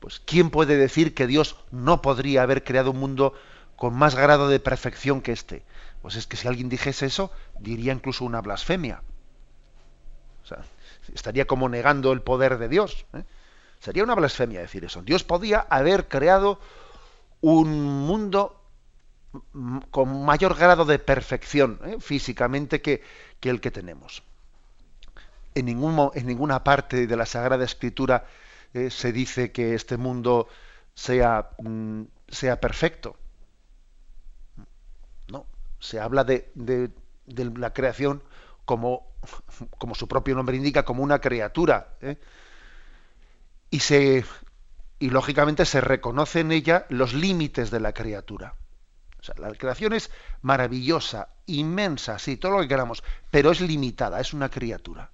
pues 0.00 0.20
¿quién 0.24 0.50
puede 0.50 0.76
decir 0.76 1.14
que 1.14 1.26
Dios 1.26 1.56
no 1.70 2.02
podría 2.02 2.42
haber 2.42 2.64
creado 2.64 2.90
un 2.90 3.00
mundo 3.00 3.34
con 3.76 3.94
más 3.94 4.14
grado 4.14 4.48
de 4.48 4.60
perfección 4.60 5.20
que 5.20 5.32
este? 5.32 5.62
Pues 6.00 6.16
es 6.16 6.26
que 6.26 6.36
si 6.36 6.48
alguien 6.48 6.70
dijese 6.70 7.06
eso, 7.06 7.30
diría 7.60 7.92
incluso 7.92 8.24
una 8.24 8.40
blasfemia. 8.40 9.02
O 10.42 10.46
sea, 10.46 10.64
estaría 11.14 11.46
como 11.46 11.68
negando 11.68 12.12
el 12.12 12.22
poder 12.22 12.56
de 12.56 12.68
Dios. 12.68 13.04
¿eh? 13.12 13.24
Sería 13.78 14.04
una 14.04 14.14
blasfemia 14.14 14.60
decir 14.60 14.84
eso. 14.84 15.02
Dios 15.02 15.22
podía 15.22 15.60
haber 15.60 16.08
creado 16.08 16.60
un 17.42 17.82
mundo 18.06 18.63
con 19.90 20.24
mayor 20.24 20.56
grado 20.56 20.84
de 20.84 20.98
perfección 20.98 21.80
¿eh? 21.84 21.96
físicamente 22.00 22.80
que, 22.80 23.02
el 23.42 23.60
que 23.60 23.70
tenemos. 23.70 24.22
En, 25.54 25.66
ninguna 25.66 26.64
parte 26.64 27.06
de 27.06 27.16
la 27.16 27.26
Sagrada 27.26 27.64
Escritura 27.64 28.26
eh, 28.72 28.90
se 28.90 29.12
dice 29.12 29.52
que 29.52 29.74
este 29.74 29.96
mundo 29.96 30.48
sea, 30.94 31.50
mm, 31.58 32.02
perfecto. 32.60 33.16
No, 35.28 35.46
se 35.78 36.00
habla 36.00 36.24
de, 36.24 36.50
la 37.26 37.72
creación 37.72 38.22
como, 38.64 39.06
como, 39.78 39.94
su 39.94 40.08
propio 40.08 40.34
nombre 40.34 40.56
indica, 40.56 40.84
como 40.84 41.02
una 41.02 41.20
criatura. 41.20 41.94
¿eh? 42.00 42.18
Y 43.70 43.80
se 43.80 44.24
y 44.98 45.10
lógicamente 45.10 45.66
se 45.66 45.80
reconoce 45.80 46.40
en 46.40 46.52
ella 46.52 46.86
los 46.88 47.12
límites 47.12 47.70
de 47.70 47.80
la 47.80 47.92
criatura. 47.92 48.54
La 49.38 49.52
creación 49.54 49.92
es 49.92 50.10
maravillosa, 50.42 51.28
inmensa, 51.46 52.18
sí, 52.18 52.36
todo 52.36 52.52
lo 52.52 52.60
que 52.60 52.68
queramos, 52.68 53.02
pero 53.30 53.50
es 53.50 53.60
limitada, 53.60 54.20
es 54.20 54.32
una 54.32 54.50
criatura. 54.50 55.10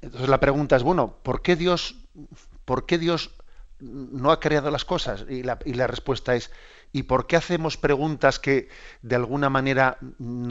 Entonces 0.00 0.28
la 0.28 0.40
pregunta 0.40 0.76
es, 0.76 0.82
bueno, 0.82 1.16
¿por 1.22 1.42
qué 1.42 1.56
Dios, 1.56 1.96
por 2.64 2.86
qué 2.86 2.98
Dios 2.98 3.32
no 3.80 4.30
ha 4.30 4.40
creado 4.40 4.70
las 4.70 4.84
cosas? 4.84 5.24
Y 5.28 5.42
la, 5.42 5.58
y 5.64 5.74
la 5.74 5.86
respuesta 5.86 6.34
es, 6.36 6.50
¿y 6.92 7.04
por 7.04 7.26
qué 7.26 7.36
hacemos 7.36 7.76
preguntas 7.76 8.38
que 8.38 8.68
de 9.02 9.16
alguna 9.16 9.50
manera 9.50 9.98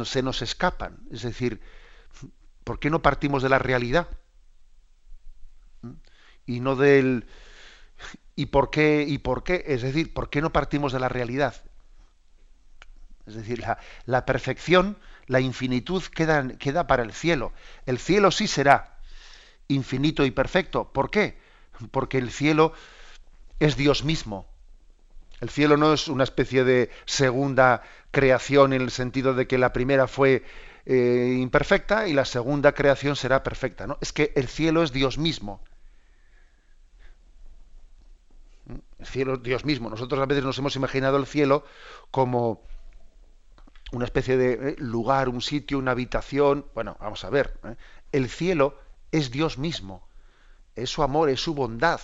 se 0.04 0.22
nos 0.22 0.42
escapan? 0.42 0.98
Es 1.12 1.22
decir, 1.22 1.62
¿por 2.64 2.80
qué 2.80 2.90
no 2.90 3.02
partimos 3.02 3.44
de 3.44 3.50
la 3.50 3.60
realidad? 3.60 4.08
y 6.46 6.60
no 6.60 6.76
del 6.76 7.26
y 8.36 8.48
por 8.48 8.70
qué 8.70 9.64
es 9.68 9.82
decir, 9.82 10.14
¿por 10.14 10.30
qué 10.30 10.42
no 10.42 10.52
partimos 10.52 10.92
de 10.92 11.00
la 11.00 11.10
realidad? 11.10 11.56
Es 13.26 13.36
decir, 13.36 13.64
la, 14.06 14.26
perfección, 14.26 14.98
la 15.28 15.40
infinitud 15.40 16.04
queda, 16.04 16.48
queda 16.60 16.88
para 16.88 17.04
el 17.04 17.12
cielo. 17.12 17.54
El 17.86 17.98
cielo 17.98 18.32
sí 18.32 18.48
será 18.48 19.00
infinito 19.68 20.26
y 20.26 20.32
perfecto. 20.32 20.92
¿Por 20.92 21.10
qué? 21.10 21.38
Porque 21.92 22.18
el 22.18 22.32
cielo 22.32 22.74
es 23.60 23.78
Dios 23.78 24.04
mismo. 24.04 24.46
El 25.42 25.50
cielo 25.50 25.76
no 25.76 25.94
es 25.94 26.08
una 26.08 26.24
especie 26.24 26.64
de 26.64 26.92
segunda 27.06 27.82
creación 28.12 28.74
en 28.74 28.82
el 28.82 28.92
sentido 28.92 29.34
de 29.34 29.48
que 29.48 29.58
la 29.58 29.74
primera 29.74 30.08
fue 30.08 30.44
eh, 30.86 31.38
imperfecta 31.40 32.08
y 32.08 32.14
la 32.14 32.26
segunda 32.26 32.74
creación 32.74 33.16
será 33.16 33.44
perfecta. 33.44 33.88
¿no? 33.88 33.98
Es 34.02 34.14
que 34.14 34.32
el 34.36 34.48
cielo 34.48 34.84
es 34.84 34.92
Dios 34.92 35.18
mismo. 35.18 35.62
El 39.00 39.06
cielo, 39.06 39.38
Dios 39.38 39.66
mismo. 39.66 39.90
Nosotros 39.90 40.20
a 40.22 40.26
veces 40.26 40.44
nos 40.44 40.58
hemos 40.58 40.76
imaginado 40.76 41.18
el 41.18 41.26
cielo 41.26 41.66
como 42.12 42.64
una 43.92 44.06
especie 44.06 44.38
de 44.38 44.70
eh, 44.70 44.76
lugar, 44.80 45.30
un 45.30 45.42
sitio, 45.42 45.78
una 45.78 45.92
habitación. 45.92 46.66
Bueno, 46.74 46.98
vamos 47.00 47.24
a 47.24 47.30
ver. 47.30 47.60
¿eh? 47.64 47.76
El 48.12 48.30
cielo 48.30 48.78
es 49.12 49.32
Dios 49.32 49.58
mismo. 49.58 50.08
Es 50.76 50.90
su 50.90 51.04
amor, 51.04 51.30
es 51.30 51.42
su 51.42 51.54
bondad. 51.54 52.02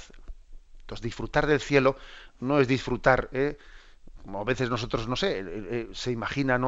Entonces, 0.82 1.04
disfrutar 1.04 1.48
del 1.48 1.62
cielo 1.62 1.98
no 2.40 2.60
es 2.60 2.68
disfrutar, 2.68 3.30
¿eh? 3.32 3.58
como 4.22 4.40
a 4.40 4.44
veces 4.44 4.70
nosotros, 4.70 5.08
no 5.08 5.16
sé, 5.16 5.88
se 5.94 6.12
imagina 6.12 6.60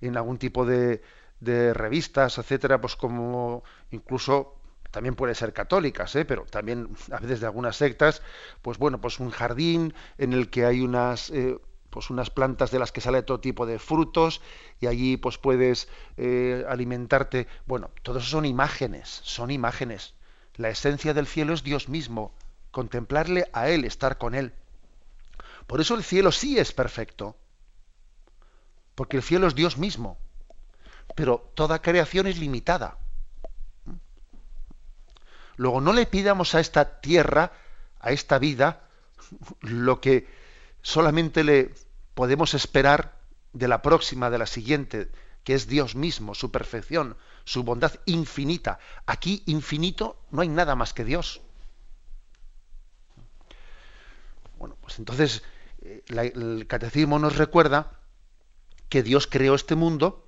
en 0.00 0.16
algún 0.16 0.38
tipo 0.38 0.64
de, 0.64 1.02
de 1.40 1.74
revistas, 1.74 2.38
etcétera, 2.38 2.80
pues 2.80 2.96
como 2.96 3.62
incluso 3.90 4.54
también 4.94 5.16
puede 5.16 5.34
ser 5.34 5.52
católicas, 5.52 6.14
¿eh? 6.14 6.24
pero 6.24 6.44
también 6.44 6.88
a 7.10 7.18
veces 7.18 7.40
de 7.40 7.46
algunas 7.46 7.74
sectas, 7.74 8.22
pues 8.62 8.78
bueno, 8.78 9.00
pues 9.00 9.18
un 9.18 9.30
jardín 9.30 9.92
en 10.18 10.32
el 10.32 10.50
que 10.50 10.64
hay 10.66 10.82
unas, 10.82 11.30
eh, 11.30 11.58
pues 11.90 12.10
unas 12.10 12.30
plantas 12.30 12.70
de 12.70 12.78
las 12.78 12.92
que 12.92 13.00
sale 13.00 13.24
todo 13.24 13.40
tipo 13.40 13.66
de 13.66 13.80
frutos 13.80 14.40
y 14.78 14.86
allí 14.86 15.16
pues 15.16 15.36
puedes 15.36 15.88
eh, 16.16 16.64
alimentarte. 16.68 17.48
Bueno, 17.66 17.90
todo 18.04 18.20
eso 18.20 18.28
son 18.28 18.44
imágenes, 18.44 19.20
son 19.24 19.50
imágenes. 19.50 20.14
La 20.54 20.68
esencia 20.68 21.12
del 21.12 21.26
cielo 21.26 21.54
es 21.54 21.64
Dios 21.64 21.88
mismo, 21.88 22.32
contemplarle 22.70 23.50
a 23.52 23.68
Él, 23.70 23.84
estar 23.84 24.16
con 24.16 24.36
Él. 24.36 24.52
Por 25.66 25.80
eso 25.80 25.96
el 25.96 26.04
cielo 26.04 26.30
sí 26.30 26.56
es 26.56 26.72
perfecto, 26.72 27.36
porque 28.94 29.16
el 29.16 29.24
cielo 29.24 29.48
es 29.48 29.56
Dios 29.56 29.76
mismo, 29.76 30.18
pero 31.16 31.50
toda 31.56 31.82
creación 31.82 32.28
es 32.28 32.38
limitada. 32.38 32.96
Luego, 35.56 35.80
no 35.80 35.92
le 35.92 36.06
pidamos 36.06 36.54
a 36.54 36.60
esta 36.60 37.00
tierra, 37.00 37.52
a 38.00 38.10
esta 38.10 38.38
vida, 38.38 38.88
lo 39.60 40.00
que 40.00 40.28
solamente 40.82 41.44
le 41.44 41.74
podemos 42.14 42.54
esperar 42.54 43.18
de 43.52 43.68
la 43.68 43.82
próxima, 43.82 44.30
de 44.30 44.38
la 44.38 44.46
siguiente, 44.46 45.10
que 45.44 45.54
es 45.54 45.66
Dios 45.66 45.94
mismo, 45.94 46.34
su 46.34 46.50
perfección, 46.50 47.16
su 47.44 47.62
bondad 47.62 47.92
infinita. 48.06 48.78
Aquí, 49.06 49.42
infinito, 49.46 50.18
no 50.30 50.42
hay 50.42 50.48
nada 50.48 50.74
más 50.74 50.92
que 50.92 51.04
Dios. 51.04 51.40
Bueno, 54.58 54.76
pues 54.80 54.98
entonces 54.98 55.42
eh, 55.82 56.02
el 56.08 56.66
catecismo 56.66 57.18
nos 57.18 57.36
recuerda 57.36 57.92
que 58.88 59.02
Dios 59.02 59.26
creó 59.26 59.54
este 59.54 59.74
mundo, 59.74 60.26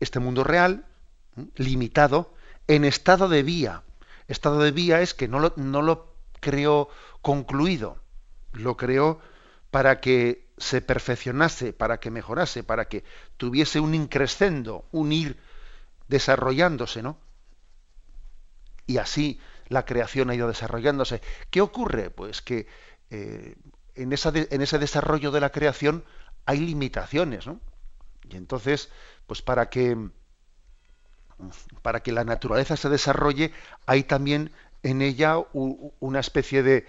este 0.00 0.18
mundo 0.18 0.44
real, 0.44 0.86
limitado, 1.56 2.34
en 2.66 2.84
estado 2.84 3.28
de 3.28 3.42
vía. 3.42 3.82
Estado 4.28 4.60
de 4.60 4.70
vía 4.70 5.00
es 5.00 5.14
que 5.14 5.28
no 5.28 5.38
lo, 5.38 5.52
no 5.56 5.82
lo 5.82 6.14
creó 6.40 6.88
concluido, 7.22 7.98
lo 8.52 8.76
creó 8.76 9.20
para 9.70 10.00
que 10.00 10.46
se 10.56 10.80
perfeccionase, 10.80 11.72
para 11.72 11.98
que 11.98 12.10
mejorase, 12.10 12.62
para 12.62 12.86
que 12.86 13.04
tuviese 13.36 13.80
un 13.80 13.94
increscendo, 13.94 14.86
un 14.92 15.12
ir 15.12 15.38
desarrollándose, 16.08 17.02
¿no? 17.02 17.18
Y 18.86 18.98
así 18.98 19.40
la 19.68 19.84
creación 19.84 20.30
ha 20.30 20.34
ido 20.34 20.48
desarrollándose. 20.48 21.20
¿Qué 21.50 21.60
ocurre? 21.60 22.10
Pues 22.10 22.42
que 22.42 22.66
eh, 23.10 23.56
en, 23.94 24.12
esa 24.12 24.32
en 24.34 24.60
ese 24.62 24.78
desarrollo 24.78 25.30
de 25.30 25.40
la 25.40 25.50
creación 25.50 26.04
hay 26.46 26.60
limitaciones, 26.60 27.46
¿no? 27.46 27.60
Y 28.28 28.36
entonces, 28.36 28.90
pues 29.26 29.42
para 29.42 29.70
que 29.70 29.96
para 31.82 32.00
que 32.00 32.12
la 32.12 32.24
naturaleza 32.24 32.76
se 32.76 32.88
desarrolle, 32.88 33.52
hay 33.86 34.04
también 34.04 34.52
en 34.82 35.02
ella 35.02 35.38
una 35.52 36.20
especie 36.20 36.62
de 36.62 36.86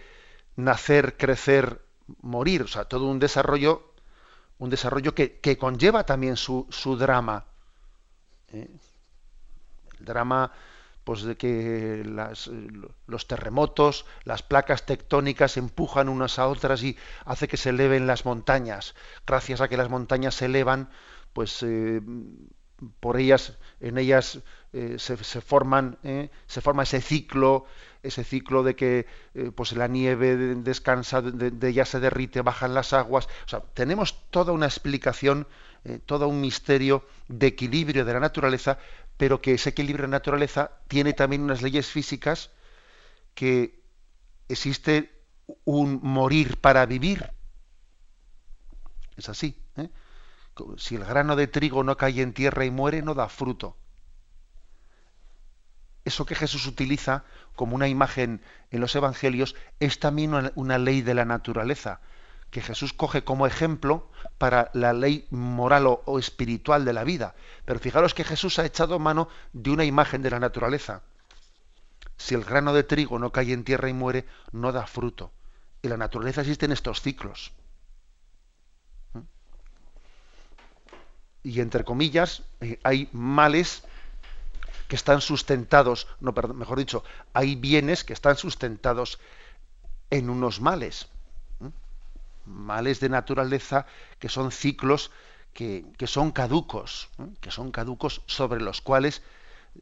nacer, 0.56 1.18
crecer, 1.18 1.82
morir, 2.22 2.64
o 2.64 2.68
sea, 2.68 2.86
todo 2.86 3.06
un 3.06 3.20
desarrollo, 3.20 3.94
un 4.58 4.70
desarrollo 4.70 5.16
que, 5.16 5.58
conlleva 5.58 6.06
también 6.06 6.38
su, 6.38 6.68
drama. 6.98 7.46
¿eh? 8.52 8.70
El 10.00 10.06
drama 10.06 10.52
pues 11.06 11.22
de 11.22 11.38
que 11.38 12.04
los 12.04 13.28
terremotos, 13.28 14.06
las 14.24 14.42
placas 14.42 14.88
tectónicas 14.88 15.56
empujan 15.56 16.10
unas 16.10 16.40
a 16.40 16.48
otras 16.48 16.82
y 16.82 16.98
hace 17.26 17.48
que 17.48 17.58
se 17.58 17.70
eleven 17.70 18.08
las 18.08 18.26
montañas. 18.26 18.96
Gracias 19.26 19.62
a 19.62 19.68
que 19.68 19.78
las 19.78 19.90
montañas 19.90 20.34
se 20.34 20.46
elevan, 20.46 20.90
pues 21.32 21.62
eh, 21.62 22.02
por 23.00 23.18
ellas, 23.18 23.54
en 23.88 24.00
ellas 24.00 24.40
eh, 24.74 24.96
se, 24.98 25.16
forman, 25.16 25.98
eh, 26.04 26.30
se 26.48 26.60
forma 26.60 26.84
ese 26.84 27.02
ciclo, 27.02 27.66
ese 28.02 28.24
ciclo 28.24 28.64
de 28.64 28.76
que 28.76 29.06
eh, 29.36 29.52
pues 29.56 29.74
la 29.74 29.88
nieve 29.88 30.36
descansa, 30.56 31.22
de, 31.22 31.70
ella 31.70 31.86
se 31.86 32.00
derrite, 32.00 32.42
bajan 32.42 32.74
las 32.74 32.94
aguas. 32.94 33.28
O 33.46 33.48
sea, 33.48 33.60
tenemos 33.60 34.30
toda 34.32 34.54
una 34.54 34.66
explicación, 34.66 35.48
todo 36.08 36.28
un 36.28 36.42
misterio 36.42 37.06
de 37.28 37.46
equilibrio 37.46 38.06
de 38.06 38.14
la 38.14 38.20
naturaleza, 38.20 38.80
pero 39.18 39.40
que 39.40 39.54
ese 39.54 39.70
equilibrio 39.70 40.08
de 40.08 40.12
la 40.12 40.18
naturaleza 40.18 40.72
tiene 40.88 41.14
también 41.14 41.44
unas 41.44 41.62
leyes 41.62 41.86
físicas 41.86 42.50
que 43.36 43.84
existe 44.50 45.12
un 45.64 46.00
morir 46.02 46.58
para 46.58 46.88
vivir. 46.88 47.30
Es 49.16 49.30
así 49.30 49.65
Si 50.78 50.96
el 50.96 51.04
grano 51.04 51.36
de 51.36 51.48
trigo 51.48 51.84
no 51.84 51.98
cae 51.98 52.22
en 52.22 52.34
tierra 52.34 52.66
y 52.66 52.72
muere, 52.72 53.02
no 53.02 53.14
da 53.14 53.28
fruto. 53.28 53.76
Eso 56.06 56.26
que 56.26 56.36
Jesús 56.36 56.66
utiliza 56.68 57.26
como 57.56 57.76
una 57.76 57.88
imagen 57.88 58.42
en 58.72 58.80
los 58.80 58.96
evangelios 58.96 59.56
es 59.80 60.00
también 60.00 60.52
una, 60.56 60.78
ley 60.78 61.02
de 61.02 61.16
la 61.16 61.26
naturaleza, 61.26 62.00
que 62.52 62.62
Jesús 62.62 62.94
coge 62.94 63.24
como 63.24 63.48
ejemplo 63.48 64.10
para 64.38 64.70
la 64.74 64.94
ley 64.94 65.28
moral 65.32 65.88
o, 65.88 66.20
espiritual 66.20 66.86
de 66.86 66.94
la 66.94 67.04
vida. 67.04 67.36
Pero 67.66 67.80
fijaros 67.80 68.14
que 68.14 68.24
Jesús 68.24 68.60
ha 68.60 68.66
echado 68.66 69.00
mano 69.00 69.28
de 69.52 69.72
una 69.72 69.84
imagen 69.84 70.22
de 70.22 70.30
la 70.30 70.40
naturaleza. 70.40 71.02
Si 72.18 72.36
el 72.36 72.46
grano 72.46 72.74
de 72.74 72.84
trigo 72.84 73.20
no 73.20 73.32
cae 73.32 73.52
en 73.52 73.64
tierra 73.64 73.90
y 73.90 73.94
muere, 73.94 74.26
no 74.52 74.72
da 74.72 74.86
fruto. 74.88 75.32
En 75.82 75.90
la 75.90 75.98
naturaleza 75.98 76.42
existen 76.42 76.72
estos 76.72 77.02
ciclos. 77.02 77.52
Y 81.46 81.62
entre 81.62 81.84
comillas, 81.84 82.42
eh, 82.60 82.80
hay 82.82 83.08
males 83.12 83.84
que 84.88 84.96
están 84.96 85.22
sustentados, 85.22 86.08
no, 86.20 86.34
mejor 86.56 86.80
dicho, 86.80 87.04
hay 87.34 87.56
bienes 87.56 88.04
que 88.04 88.14
están 88.14 88.36
sustentados 88.36 89.20
en 90.10 90.32
unos 90.32 90.60
males. 90.60 91.08
Males 92.48 93.00
de 93.00 93.10
naturaleza 93.10 93.86
que 94.18 94.28
son 94.28 94.52
ciclos 94.52 95.12
que, 95.54 95.86
son 96.08 96.32
caducos, 96.32 97.10
que 97.42 97.52
son 97.52 97.72
caducos 97.72 98.24
sobre 98.26 98.60
los 98.60 98.82
cuales 98.82 99.22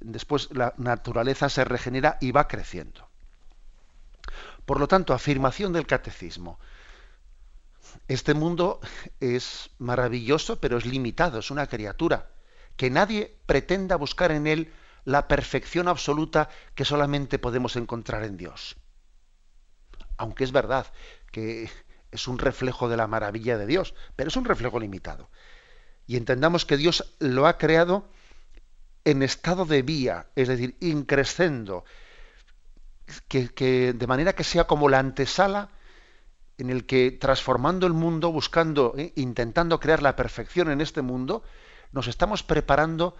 después 0.01 0.49
la 0.51 0.73
naturaleza 0.75 1.47
se 1.47 1.63
regenera 1.63 2.17
y 2.19 2.31
va 2.31 2.49
creciendo. 2.49 3.07
Por 4.65 4.81
lo 4.81 4.89
tanto, 4.89 5.13
afirmación 5.13 5.71
del 5.71 5.87
catecismo. 5.87 6.59
Este 8.07 8.33
mundo 8.33 8.79
es 9.19 9.69
maravilloso, 9.77 10.59
pero 10.59 10.77
es 10.77 10.85
limitado, 10.85 11.39
es 11.39 11.51
una 11.51 11.67
criatura. 11.67 12.31
Que 12.75 12.89
nadie 12.89 13.37
pretenda 13.45 13.95
buscar 13.95 14.31
en 14.31 14.47
él 14.47 14.73
la 15.05 15.27
perfección 15.27 15.87
absoluta 15.87 16.49
que 16.75 16.85
solamente 16.85 17.39
podemos 17.39 17.75
encontrar 17.75 18.23
en 18.23 18.37
Dios. 18.37 18.75
Aunque 20.17 20.43
es 20.43 20.51
verdad 20.51 20.87
que 21.31 21.69
es 22.11 22.27
un 22.27 22.37
reflejo 22.37 22.89
de 22.89 22.97
la 22.97 23.07
maravilla 23.07 23.57
de 23.57 23.65
Dios, 23.65 23.95
pero 24.15 24.29
es 24.29 24.35
un 24.35 24.45
reflejo 24.45 24.79
limitado. 24.79 25.29
Y 26.05 26.17
entendamos 26.17 26.65
que 26.65 26.77
Dios 26.77 27.15
lo 27.19 27.47
ha 27.47 27.57
creado 27.57 28.07
en 29.05 29.23
estado 29.23 29.65
de 29.65 29.81
vía, 29.81 30.27
es 30.35 30.47
decir, 30.47 30.77
increscendo, 30.79 31.85
que, 33.27 33.93
de 33.93 34.07
manera 34.07 34.33
que 34.33 34.43
sea 34.43 34.65
como 34.65 34.89
la 34.89 34.99
antesala 34.99 35.69
en 36.57 36.69
el 36.69 36.85
que 36.85 37.11
transformando 37.11 37.87
el 37.87 37.93
mundo, 37.93 38.31
buscando, 38.31 38.93
eh, 38.97 39.13
intentando 39.15 39.79
crear 39.79 40.01
la 40.01 40.15
perfección 40.15 40.69
en 40.69 40.81
este 40.81 41.01
mundo, 41.01 41.43
nos 41.91 42.07
estamos 42.07 42.43
preparando 42.43 43.15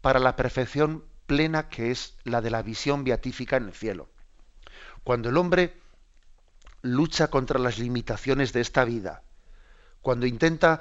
para 0.00 0.18
la 0.18 0.36
perfección 0.36 1.04
plena 1.26 1.68
que 1.68 1.90
es 1.90 2.16
la 2.24 2.40
de 2.40 2.50
la 2.50 2.62
visión 2.62 3.04
beatífica 3.04 3.56
en 3.56 3.66
el 3.66 3.72
cielo. 3.72 4.08
Cuando 5.04 5.28
el 5.28 5.36
hombre 5.36 5.74
lucha 6.82 7.28
contra 7.28 7.58
las 7.58 7.78
limitaciones 7.78 8.52
de 8.52 8.60
esta 8.60 8.84
vida, 8.84 9.22
cuando 10.00 10.26
intenta 10.26 10.80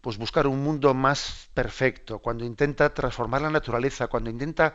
pues 0.00 0.16
buscar 0.16 0.46
un 0.46 0.62
mundo 0.62 0.94
más 0.94 1.50
perfecto, 1.54 2.20
cuando 2.20 2.44
intenta 2.44 2.94
transformar 2.94 3.42
la 3.42 3.50
naturaleza, 3.50 4.06
cuando 4.06 4.30
intenta 4.30 4.74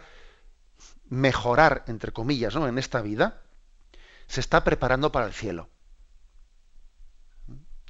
mejorar 1.09 1.83
entre 1.87 2.11
comillas, 2.11 2.55
¿no? 2.55 2.67
en 2.67 2.77
esta 2.77 3.01
vida, 3.01 3.41
se 4.27 4.39
está 4.39 4.63
preparando 4.63 5.11
para 5.11 5.27
el 5.27 5.33
cielo. 5.33 5.69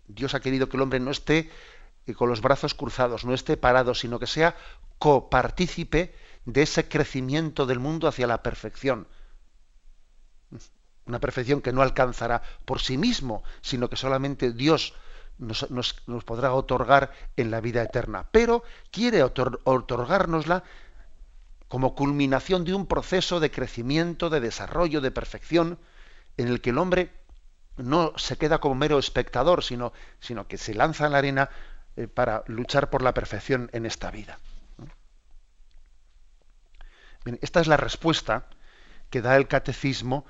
Dios 0.08 0.34
ha 0.34 0.40
querido 0.40 0.70
que 0.70 0.78
el 0.78 0.84
hombre 0.84 1.00
no 1.00 1.12
esté 1.12 1.50
eh, 2.06 2.14
con 2.14 2.30
los 2.30 2.42
brazos 2.42 2.74
cruzados, 2.74 3.26
no 3.26 3.34
esté 3.34 3.58
parado, 3.58 3.96
sino 3.96 4.20
que 4.20 4.28
sea 4.28 4.56
copartícipe 5.00 6.16
de 6.46 6.62
ese 6.62 6.88
crecimiento 6.88 7.66
del 7.66 7.80
mundo 7.80 8.08
hacia 8.08 8.28
la 8.28 8.44
perfección. 8.44 9.08
Una 11.06 11.20
perfección 11.20 11.62
que 11.62 11.74
no 11.74 11.82
alcanzará 11.82 12.42
por 12.66 12.82
sí 12.82 12.98
mismo, 12.98 13.44
sino 13.62 13.90
que 13.90 13.96
solamente 13.96 14.52
Dios 14.52 14.94
nos, 15.38 15.94
podrá 16.26 16.54
otorgar 16.54 17.12
en 17.36 17.52
la 17.52 17.62
vida 17.62 17.84
eterna. 17.84 18.28
Pero 18.32 18.64
quiere 18.92 19.24
otorgárnosla 19.24 20.64
como 21.68 21.96
culminación 21.96 22.64
de 22.64 22.74
un 22.74 22.86
proceso 22.86 23.40
de 23.40 23.52
crecimiento, 23.52 24.30
de 24.30 24.40
desarrollo, 24.40 25.02
de 25.02 25.12
perfección, 25.12 25.80
en 26.38 26.48
el 26.48 26.62
que 26.62 26.70
el 26.70 26.78
hombre 26.78 27.12
no 27.78 28.14
se 28.18 28.38
queda 28.38 28.60
como 28.60 28.76
mero 28.76 29.00
espectador, 29.00 29.64
sino, 29.64 29.94
sino 30.20 30.48
que 30.48 30.58
se 30.58 30.74
lanza 30.74 31.06
en 31.06 31.12
la 31.12 31.18
arena 31.18 31.50
eh, 31.96 32.08
para 32.08 32.44
luchar 32.48 32.90
por 32.90 33.02
la 33.02 33.14
perfección 33.14 33.70
en 33.74 33.86
esta 33.86 34.12
vida 34.12 34.38
esta 37.42 37.60
es 37.60 37.68
la 37.68 37.78
respuesta 37.78 38.46
que 39.10 39.22
da 39.22 39.36
el 39.36 39.48
catecismo 39.48 40.26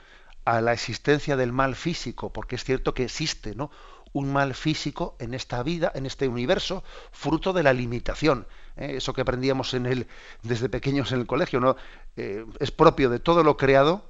a 0.46 0.62
la 0.62 0.74
existencia 0.74 1.36
del 1.36 1.52
mal 1.52 1.76
físico, 1.76 2.32
porque 2.32 2.56
es 2.56 2.64
cierto 2.64 2.94
que 2.94 3.04
existe 3.04 3.56
¿no? 3.56 3.72
un 4.14 4.32
mal 4.32 4.54
físico 4.54 5.16
en 5.20 5.34
esta 5.34 5.64
vida, 5.64 5.92
en 5.96 6.06
este 6.06 6.28
universo, 6.28 6.84
fruto 7.12 7.52
de 7.52 7.64
la 7.64 7.74
limitación. 7.74 8.48
¿eh? 8.78 8.94
Eso 8.98 9.14
que 9.14 9.22
aprendíamos 9.22 9.74
en 9.74 9.86
el, 9.86 10.08
desde 10.44 10.70
pequeños 10.70 11.12
en 11.12 11.20
el 11.20 11.28
colegio, 11.28 11.60
¿no? 11.60 11.76
Eh, 12.16 12.46
es 12.60 12.72
propio 12.72 13.10
de 13.10 13.20
todo 13.20 13.44
lo 13.44 13.58
creado, 13.58 14.08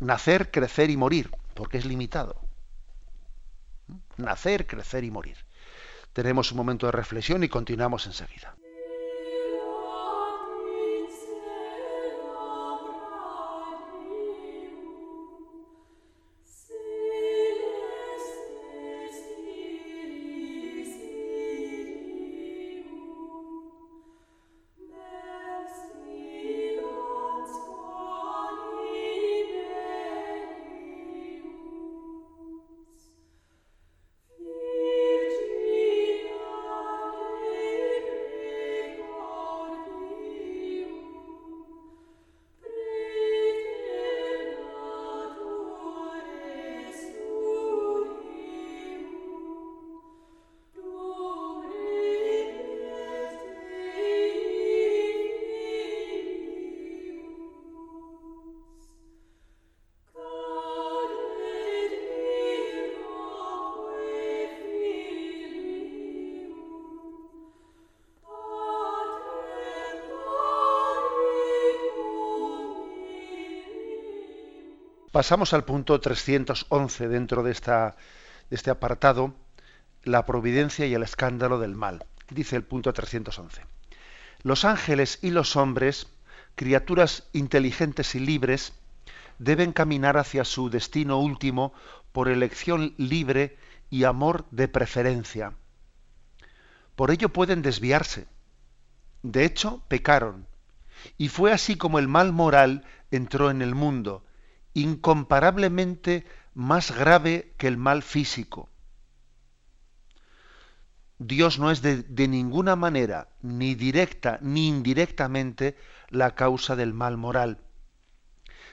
nacer, 0.00 0.50
crecer 0.50 0.90
y 0.90 0.96
morir, 0.96 1.30
porque 1.54 1.78
es 1.78 1.84
limitado. 1.84 2.45
Nacer, 4.16 4.66
crecer 4.66 5.04
y 5.04 5.10
morir. 5.10 5.36
Tenemos 6.12 6.50
un 6.50 6.58
momento 6.58 6.86
de 6.86 6.92
reflexión 6.92 7.44
y 7.44 7.48
continuamos 7.48 8.06
enseguida. 8.06 8.56
Pasamos 75.16 75.54
al 75.54 75.64
punto 75.64 75.98
311 75.98 77.08
dentro 77.08 77.42
de, 77.42 77.50
este 78.50 78.70
apartado, 78.70 79.34
la 80.04 80.26
providencia 80.26 80.84
y 80.84 80.92
el 80.92 81.02
escándalo 81.02 81.58
del 81.58 81.74
mal. 81.74 82.04
Dice 82.28 82.54
el 82.54 82.64
punto 82.64 82.92
311. 82.92 83.62
Los 84.42 84.66
ángeles 84.66 85.18
y 85.22 85.30
los 85.30 85.56
hombres, 85.56 86.08
criaturas 86.54 87.30
inteligentes 87.32 88.14
y 88.14 88.20
libres, 88.20 88.74
deben 89.38 89.72
caminar 89.72 90.18
hacia 90.18 90.44
su 90.44 90.68
destino 90.68 91.18
último 91.18 91.72
por 92.12 92.28
elección 92.28 92.92
libre 92.98 93.56
y 93.88 94.04
amor 94.04 94.44
de 94.50 94.68
preferencia. 94.68 95.54
Por 96.94 97.10
ello 97.10 97.30
pueden 97.30 97.62
desviarse. 97.62 98.26
De 99.22 99.46
hecho, 99.46 99.82
pecaron. 99.88 100.46
Y 101.16 101.30
fue 101.30 101.52
así 101.52 101.76
como 101.76 101.98
el 101.98 102.06
mal 102.06 102.34
moral 102.34 102.84
entró 103.10 103.50
en 103.50 103.62
el 103.62 103.74
mundo, 103.74 104.22
incomparablemente 104.76 106.26
más 106.52 106.96
grave 106.96 107.54
que 107.56 107.66
el 107.66 107.78
mal 107.78 108.02
físico. 108.02 108.68
Dios 111.18 111.58
no 111.58 111.70
es 111.70 111.80
de, 111.80 112.28
ninguna 112.28 112.76
manera, 112.76 113.28
ni 113.40 113.74
directa 113.74 114.38
ni 114.42 114.68
indirectamente, 114.68 115.78
la 116.10 116.34
causa 116.34 116.76
del 116.76 116.92
mal 116.92 117.16
moral. 117.16 117.58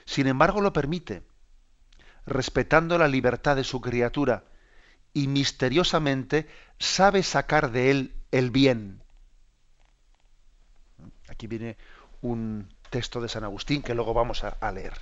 Sin 0.04 0.26
embargo, 0.26 0.60
lo 0.60 0.74
permite, 0.74 1.22
respetando 2.26 2.98
la 2.98 3.08
libertad 3.08 3.56
de 3.56 3.64
su 3.64 3.80
criatura, 3.80 4.44
y 5.14 5.26
misteriosamente 5.26 6.48
sabe 6.78 7.22
sacar 7.22 7.70
de 7.70 7.90
él 7.90 8.14
el 8.30 8.50
bien. 8.50 9.00
Aquí 11.28 11.46
viene 11.46 11.78
un 12.20 12.68
texto 12.90 13.20
de 13.20 13.28
San 13.28 13.44
Agustín 13.44 13.82
que 13.82 13.94
luego 13.94 14.12
vamos 14.12 14.44
a, 14.44 14.70
leer. 14.72 14.92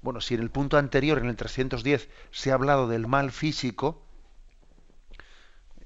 Bueno, 0.00 0.20
si 0.20 0.34
en 0.34 0.40
el 0.40 0.50
punto 0.50 0.78
anterior, 0.78 1.18
en 1.18 1.26
el 1.26 1.36
310, 1.36 2.08
se 2.30 2.50
ha 2.50 2.54
hablado 2.54 2.88
del 2.88 3.06
mal 3.06 3.32
físico, 3.32 4.02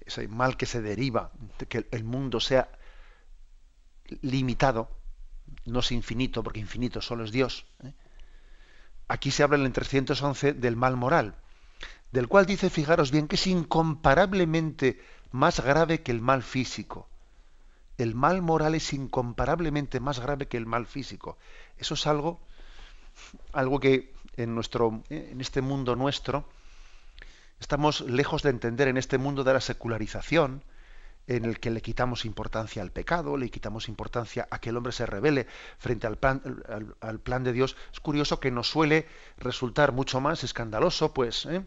ese 0.05 0.29
mal 0.29 0.57
que 0.57 0.67
se 0.67 0.83
deriva 0.83 1.31
de 1.59 1.67
que 1.67 1.87
el 1.91 2.05
mundo 2.05 2.41
sea 2.41 2.69
limitado, 4.21 4.91
no 5.65 5.81
es 5.81 5.93
infinito, 5.93 6.43
porque 6.43 6.61
infinito 6.61 7.01
solo 7.01 7.25
es 7.25 7.33
Dios. 7.33 7.67
¿eh? 7.85 7.93
Aquí 9.09 9.31
se 9.31 9.43
habla 9.43 9.57
en 9.59 9.67
el 9.67 9.73
311 9.73 10.55
del 10.55 10.77
mal 10.77 10.97
moral, 10.97 11.35
del 12.11 12.29
cual 12.29 12.47
dice, 12.47 12.71
fijaros 12.71 13.11
bien, 13.11 13.29
que 13.29 13.37
es 13.37 13.47
incomparablemente 13.47 15.01
más 15.31 15.61
grave 15.61 16.03
que 16.03 16.13
el 16.13 16.21
mal 16.21 16.43
físico. 16.43 17.09
El 17.99 18.15
mal 18.15 18.43
moral 18.43 18.75
es 18.75 18.93
incomparablemente 18.93 20.01
más 20.01 20.19
grave 20.19 20.49
que 20.49 20.57
el 20.57 20.67
mal 20.67 20.87
físico. 20.87 21.39
Eso 21.79 21.95
es 21.95 22.07
algo, 22.07 22.41
algo 23.53 23.81
que 23.81 24.13
en 24.37 24.55
nuestro, 24.55 25.03
en 25.11 25.41
este 25.41 25.63
mundo 25.63 25.97
nuestro, 25.97 26.45
estamos 27.61 28.01
lejos 28.03 28.43
de 28.43 28.51
entender 28.51 28.89
en 28.89 28.97
este 28.97 29.19
mundo 29.19 29.45
de 29.45 29.53
la 29.55 29.61
secularización, 29.61 30.63
en 31.27 31.45
el 31.45 31.61
que 31.61 31.71
le 31.71 31.81
quitamos 31.81 32.25
importancia 32.25 32.83
al 32.83 32.91
pecado, 32.91 33.37
le 33.37 33.51
quitamos 33.51 33.89
importancia 33.89 34.49
a 34.51 34.59
que 34.59 34.71
el 34.71 34.77
hombre 34.77 34.93
se 34.93 35.07
revele 35.07 35.47
frente 35.79 36.07
al 36.07 36.17
plan, 36.17 36.43
al, 37.01 37.21
plan 37.21 37.45
de 37.45 37.53
Dios, 37.53 37.77
es 37.93 38.01
curioso 38.01 38.41
que 38.41 38.51
nos 38.51 38.69
suele 38.69 39.07
resultar 39.39 39.93
mucho 39.93 40.21
más 40.21 40.43
escandaloso, 40.43 41.15
pues, 41.15 41.47
¿eh? 41.47 41.65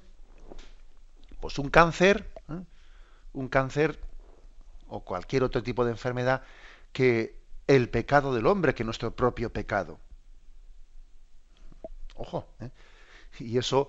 pues 1.40 1.58
un 1.58 1.70
cáncer, 1.70 2.30
¿eh? 2.50 2.64
un 3.34 3.48
cáncer 3.48 4.00
o 4.88 5.02
cualquier 5.02 5.44
otro 5.44 5.64
tipo 5.64 5.86
de 5.86 5.92
enfermedad 5.92 6.44
que 6.92 7.40
el 7.68 7.90
pecado 7.90 8.34
del 8.34 8.48
hombre, 8.48 8.76
que 8.76 8.84
nuestro 8.84 9.16
propio 9.16 9.52
pecado. 9.52 10.00
Ojo, 12.16 12.48
¿eh? 12.60 12.70
y 13.40 13.58
eso 13.58 13.88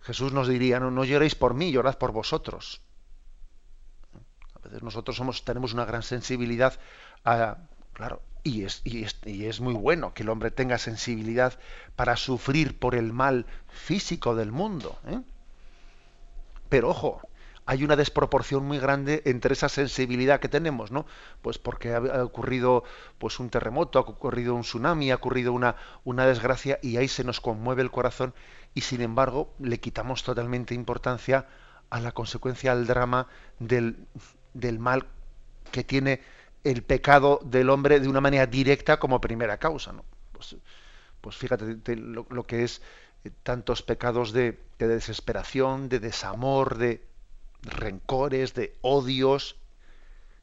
Jesús 0.00 0.32
nos 0.32 0.48
diría, 0.48 0.80
no, 0.80 0.90
no 0.90 1.04
lloréis 1.04 1.34
por 1.34 1.54
mí, 1.54 1.70
llorad 1.70 1.98
por 1.98 2.12
vosotros 2.12 2.82
nosotros 4.82 5.16
somos, 5.16 5.44
tenemos 5.44 5.72
una 5.72 5.84
gran 5.84 6.02
sensibilidad 6.02 6.78
a, 7.24 7.58
claro, 7.92 8.22
y 8.42 8.64
es, 8.64 8.82
y, 8.84 9.04
es, 9.44 9.60
muy 9.60 9.74
bueno 9.74 10.14
que 10.14 10.22
el 10.22 10.28
hombre 10.28 10.50
tenga 10.50 10.78
sensibilidad 10.78 11.58
para 11.96 12.16
sufrir 12.16 12.78
por 12.78 12.94
el 12.94 13.12
mal 13.12 13.46
físico 13.68 14.34
del 14.34 14.50
mundo. 14.52 14.98
¿eh? 15.06 15.20
Pero 16.68 16.90
ojo, 16.90 17.20
hay 17.70 17.84
una 17.84 17.94
desproporción 17.94 18.64
muy 18.64 18.80
grande 18.80 19.22
entre 19.26 19.52
esa 19.52 19.68
sensibilidad 19.68 20.40
que 20.40 20.48
tenemos, 20.48 20.90
¿no? 20.90 21.06
Pues 21.40 21.58
porque 21.58 21.94
ha, 21.94 22.24
ocurrido 22.24 22.82
pues 23.16 23.38
un 23.38 23.48
terremoto, 23.48 24.00
ha 24.00 24.02
ocurrido 24.02 24.56
un 24.56 24.62
tsunami, 24.62 25.12
ha 25.12 25.14
ocurrido 25.14 25.52
una, 25.52 25.76
una 26.02 26.26
desgracia 26.26 26.80
y 26.82 26.96
ahí 26.96 27.06
se 27.06 27.22
nos 27.22 27.40
conmueve 27.40 27.82
el 27.82 27.92
corazón 27.92 28.34
y 28.74 28.80
sin 28.80 29.02
embargo 29.02 29.54
le 29.60 29.78
quitamos 29.78 30.24
totalmente 30.24 30.74
importancia 30.74 31.46
a 31.90 32.00
la 32.00 32.10
consecuencia, 32.10 32.72
al 32.72 32.88
drama 32.88 33.28
del, 33.60 34.04
del 34.52 34.80
mal 34.80 35.06
que 35.70 35.84
tiene 35.84 36.22
el 36.64 36.82
pecado 36.82 37.38
del 37.44 37.70
hombre 37.70 38.00
de 38.00 38.08
una 38.08 38.20
manera 38.20 38.46
directa 38.46 38.98
como 38.98 39.20
primera 39.20 39.58
causa. 39.58 39.92
¿no? 39.92 40.04
Pues, 40.32 40.56
pues 41.20 41.36
fíjate 41.36 41.94
lo, 41.94 42.44
que 42.48 42.64
es 42.64 42.82
eh, 43.22 43.30
tantos 43.44 43.82
pecados 43.84 44.32
de, 44.32 44.58
desesperación, 44.76 45.88
de 45.88 46.00
desamor, 46.00 46.78
de 46.78 47.08
rencores, 47.62 48.54
de 48.54 48.76
odios, 48.82 49.56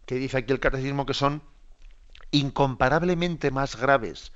que 0.05 0.15
dice 0.15 0.38
aquí 0.38 0.53
el 0.53 0.59
catecismo 0.59 1.05
que 1.05 1.13
son 1.13 1.43
incomparablemente 2.32 3.51
más 3.51 3.76
graves 3.76 4.32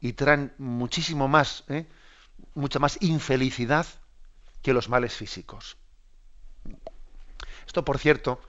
y 0.00 0.14
traen 0.14 0.52
muchísimo 0.58 1.28
más, 1.28 1.64
¿eh? 1.68 1.86
mucha 2.54 2.78
más 2.78 2.98
infelicidad 3.00 3.86
que 4.62 4.72
los 4.72 4.88
males 4.88 5.14
físicos. 5.14 5.76
Esto, 7.66 7.84
por 7.84 7.98
cierto, 7.98 8.40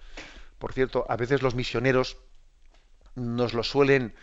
por 0.58 0.74
cierto, 0.74 1.06
a 1.10 1.16
veces 1.16 1.42
los 1.42 1.56
misioneros 1.56 2.18
nos 3.16 3.54
lo 3.54 3.64
suelen 3.64 4.16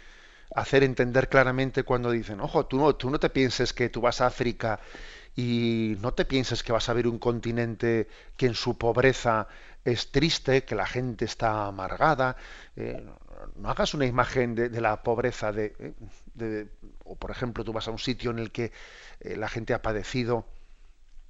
hacer 0.55 0.83
entender 0.83 1.29
claramente 1.29 1.83
cuando 1.83 2.11
dicen, 2.11 2.41
ojo, 2.41 2.67
tú 2.67 2.79
no, 2.79 2.95
tú 2.95 3.11
no 3.11 3.21
te 3.21 3.31
pienses 3.31 3.73
que 3.73 3.89
tú 3.89 4.01
vas 4.01 4.21
a 4.21 4.27
África 4.27 4.81
y 5.37 5.97
no 6.01 6.13
te 6.15 6.25
pienses 6.25 6.63
que 6.63 6.73
vas 6.73 6.89
a 6.89 6.93
ver 6.93 7.07
un 7.07 7.19
continente 7.19 8.09
que 8.37 8.47
en 8.47 8.55
su 8.55 8.77
pobreza 8.77 9.49
es 9.85 10.11
triste, 10.11 10.65
que 10.65 10.75
la 10.75 10.87
gente 10.87 11.25
está 11.25 11.67
amargada. 11.67 12.37
Eh, 12.77 13.05
no 13.57 13.71
hagas 13.71 13.95
una 13.95 14.07
imagen 14.07 14.55
de, 14.55 14.81
la 14.81 15.03
pobreza 15.03 15.53
de, 15.53 15.95
de, 16.35 16.69
o 17.05 17.17
por 17.17 17.31
ejemplo, 17.31 17.65
tú 17.65 17.73
vas 17.73 17.89
a 17.89 17.91
un 17.91 17.99
sitio 17.99 18.31
en 18.31 18.39
el 18.39 18.51
que 18.51 18.73
eh, 19.21 19.37
la 19.37 19.49
gente 19.49 19.75
ha 19.75 19.83
padecido 19.83 20.45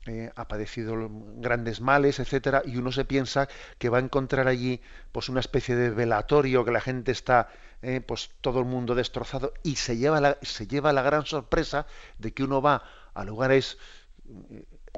eh, 0.09 0.33
ha 0.37 0.49
padecido 0.49 0.95
grandes 1.37 1.83
males, 1.83 2.19
etcétera, 2.19 2.63
y 2.65 2.79
uno 2.79 2.93
se 2.93 3.05
piensa 3.05 3.47
que 3.77 3.91
va 3.91 3.99
a 3.99 4.01
encontrar 4.01 4.49
allí 4.49 4.81
pues 5.13 5.29
una 5.29 5.41
especie 5.41 5.77
de 5.77 5.91
velatorio, 5.91 6.65
que 6.65 6.71
la 6.71 6.81
gente 6.81 7.13
está 7.13 7.51
eh, 7.83 8.01
pues 8.01 8.31
todo 8.41 8.61
el 8.61 8.65
mundo 8.65 8.95
destrozado, 8.95 9.53
y 9.63 9.77
se 9.77 9.99
lleva 9.99 10.21
la, 10.21 10.39
se 10.41 10.67
lleva 10.67 10.95
la 10.95 11.03
gran 11.03 11.27
sorpresa 11.27 11.87
de 12.17 12.33
que 12.33 12.43
uno 12.43 12.63
va 12.63 12.83
a 13.21 13.25
lugares 13.25 13.79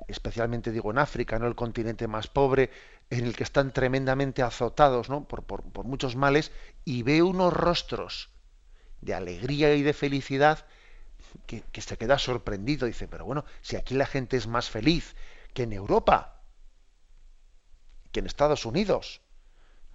especialmente 0.08 0.70
digo 0.70 0.90
en 0.90 0.98
África, 0.98 1.38
no 1.38 1.46
el 1.46 1.54
continente 1.54 2.08
más 2.08 2.28
pobre, 2.28 2.70
en 3.10 3.24
el 3.24 3.36
que 3.36 3.42
están 3.42 3.72
tremendamente 3.72 4.42
azotados 4.42 5.08
¿no? 5.08 5.26
por, 5.26 5.44
por, 5.44 5.84
muchos 5.84 6.16
males, 6.16 6.52
y 6.84 7.02
ve 7.02 7.22
unos 7.22 7.52
rostros 7.52 8.30
de 9.00 9.14
alegría 9.14 9.74
y 9.74 9.82
de 9.82 9.92
felicidad 9.92 10.66
que, 11.46 11.64
se 11.80 11.96
queda 11.96 12.18
sorprendido. 12.18 12.86
Dice, 12.86 13.08
pero 13.08 13.24
bueno, 13.24 13.44
si 13.62 13.76
aquí 13.76 13.94
la 13.94 14.06
gente 14.06 14.36
es 14.36 14.46
más 14.46 14.70
feliz 14.70 15.16
que 15.54 15.64
en 15.64 15.72
Europa, 15.72 16.42
que 18.12 18.20
en 18.20 18.26
Estados 18.26 18.66
Unidos. 18.66 19.22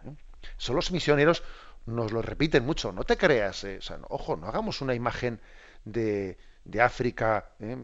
¿eh? 0.04 0.16
Son 0.58 0.76
los 0.76 0.92
misioneros, 0.92 1.44
nos 1.86 2.12
lo 2.12 2.22
repiten 2.22 2.66
mucho, 2.66 2.92
no 2.92 3.04
te 3.04 3.18
creas, 3.18 3.64
eh, 3.64 3.80
ojo, 4.10 4.36
no 4.36 4.48
hagamos 4.48 4.82
una 4.82 4.96
imagen 4.96 5.40
de, 5.84 6.38
de 6.64 6.82
África 6.82 7.52
¿eh? 7.60 7.78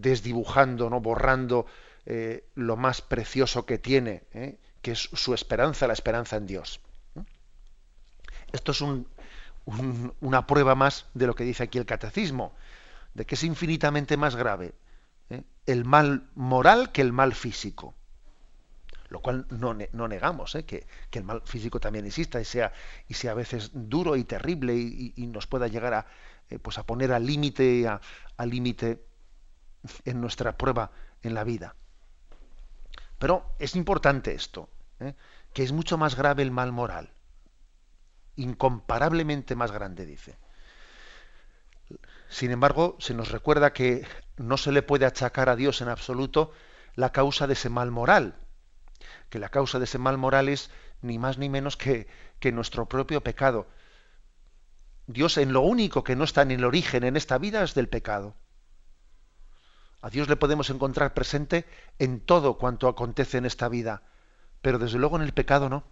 Desdibujando, 0.00 0.90
no 0.90 1.00
borrando 1.00 1.66
lo 2.54 2.76
más 2.76 3.00
precioso 3.00 3.64
que 3.64 3.78
tiene, 3.78 4.24
que 4.82 4.92
es 4.92 5.08
su 5.12 5.34
esperanza, 5.34 5.86
la 5.86 5.92
esperanza 5.92 6.36
en 6.36 6.46
Dios. 6.46 6.80
Esto 8.52 8.72
es 8.72 8.80
un, 8.80 9.06
una 10.20 10.46
prueba 10.46 10.74
más 10.74 11.06
de 11.14 11.26
lo 11.26 11.34
que 11.34 11.44
dice 11.44 11.62
aquí 11.62 11.78
el 11.78 11.86
catecismo, 11.86 12.54
de 13.14 13.24
que 13.24 13.34
es 13.34 13.44
infinitamente 13.44 14.16
más 14.16 14.36
grave 14.36 14.74
¿eh? 15.30 15.42
el 15.66 15.84
mal 15.84 16.28
moral 16.34 16.92
que 16.92 17.02
el 17.02 17.12
mal 17.12 17.34
físico. 17.34 17.94
Lo 19.08 19.20
cual 19.20 19.46
no, 19.50 19.76
no 19.92 20.08
negamos 20.08 20.54
¿eh? 20.54 20.64
que, 20.64 20.86
el 21.12 21.24
mal 21.24 21.42
físico 21.44 21.80
también 21.80 22.06
exista 22.06 22.40
y 22.40 22.46
sea, 22.46 22.72
y 23.08 23.14
sea 23.14 23.32
a 23.32 23.34
veces 23.34 23.70
duro 23.74 24.16
y 24.16 24.24
terrible 24.24 24.74
y, 24.74 25.12
nos 25.26 25.46
pueda 25.46 25.68
llegar 25.68 25.92
a, 25.92 26.06
eh, 26.48 26.58
pues 26.58 26.78
a 26.78 26.84
poner 26.84 27.12
al 27.12 27.26
límite 27.26 27.86
al 28.36 28.50
límite 28.50 29.04
en 30.04 30.20
nuestra 30.20 30.56
prueba 30.56 30.90
en 31.22 31.34
la 31.34 31.44
vida. 31.44 31.76
Pero 33.18 33.54
es 33.58 33.76
importante 33.76 34.34
esto, 34.34 34.68
que 35.52 35.62
es 35.62 35.72
mucho 35.72 35.98
más 35.98 36.16
grave 36.16 36.42
el 36.42 36.50
mal 36.50 36.72
moral 36.72 37.12
incomparablemente 38.36 39.54
más 39.54 39.72
grande, 39.72 40.06
dice. 40.06 40.36
Sin 42.28 42.50
embargo, 42.50 42.96
se 42.98 43.14
nos 43.14 43.30
recuerda 43.30 43.72
que 43.72 44.06
no 44.36 44.56
se 44.56 44.72
le 44.72 44.82
puede 44.82 45.06
achacar 45.06 45.48
a 45.48 45.56
Dios 45.56 45.80
en 45.80 45.88
absoluto 45.88 46.52
la 46.94 47.12
causa 47.12 47.46
de 47.46 47.52
ese 47.52 47.68
mal 47.68 47.90
moral, 47.90 48.36
que 49.28 49.38
la 49.38 49.50
causa 49.50 49.78
de 49.78 49.84
ese 49.84 49.98
mal 49.98 50.16
moral 50.16 50.48
es 50.48 50.70
ni 51.02 51.18
más 51.18 51.38
ni 51.38 51.48
menos 51.48 51.76
que, 51.76 52.06
que 52.38 52.52
nuestro 52.52 52.88
propio 52.88 53.22
pecado. 53.22 53.66
Dios 55.06 55.36
en 55.36 55.52
lo 55.52 55.60
único 55.60 56.04
que 56.04 56.16
no 56.16 56.24
está 56.24 56.42
en 56.42 56.52
el 56.52 56.64
origen 56.64 57.04
en 57.04 57.16
esta 57.16 57.36
vida 57.38 57.62
es 57.62 57.74
del 57.74 57.88
pecado. 57.88 58.36
A 60.02 60.10
Dios 60.10 60.28
le 60.28 60.36
podemos 60.36 60.68
encontrar 60.68 61.14
presente 61.14 61.64
en 61.98 62.20
todo 62.20 62.58
cuanto 62.58 62.88
acontece 62.88 63.38
en 63.38 63.46
esta 63.46 63.68
vida, 63.68 64.02
pero 64.60 64.78
desde 64.78 64.98
luego 64.98 65.16
en 65.16 65.22
el 65.22 65.32
pecado 65.32 65.68
no 65.68 65.84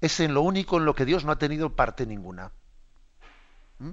es 0.00 0.20
en 0.20 0.34
lo 0.34 0.42
único 0.42 0.78
en 0.78 0.84
lo 0.84 0.94
que 0.94 1.04
Dios 1.04 1.24
no 1.24 1.32
ha 1.32 1.38
tenido 1.38 1.74
parte 1.76 2.06
ninguna. 2.06 2.52
¿Mm? 3.78 3.92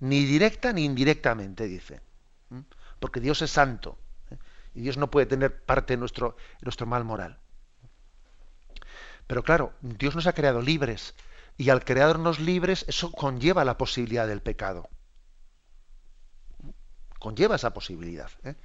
Ni 0.00 0.24
directa 0.24 0.72
ni 0.72 0.84
indirectamente, 0.84 1.66
dice. 1.66 2.00
¿Mm? 2.50 2.60
Porque 3.00 3.20
Dios 3.20 3.42
es 3.42 3.50
santo. 3.50 3.98
¿eh? 4.30 4.36
Y 4.74 4.82
Dios 4.82 4.96
no 4.96 5.10
puede 5.10 5.26
tener 5.26 5.62
parte 5.64 5.94
en 5.94 6.00
nuestro, 6.00 6.36
nuestro 6.60 6.86
mal 6.86 7.04
moral. 7.04 7.38
Pero 9.26 9.42
claro, 9.42 9.72
Dios 9.80 10.14
nos 10.14 10.26
ha 10.26 10.34
creado 10.34 10.60
libres. 10.60 11.14
Y 11.56 11.70
al 11.70 11.84
crearnos 11.84 12.38
libres, 12.38 12.84
eso 12.86 13.10
conlleva 13.10 13.64
la 13.64 13.78
posibilidad 13.78 14.26
del 14.26 14.42
pecado. 14.42 14.88
Conlleva 17.18 17.56
esa 17.56 17.72
posibilidad. 17.72 18.30
¿eh? 18.44 18.56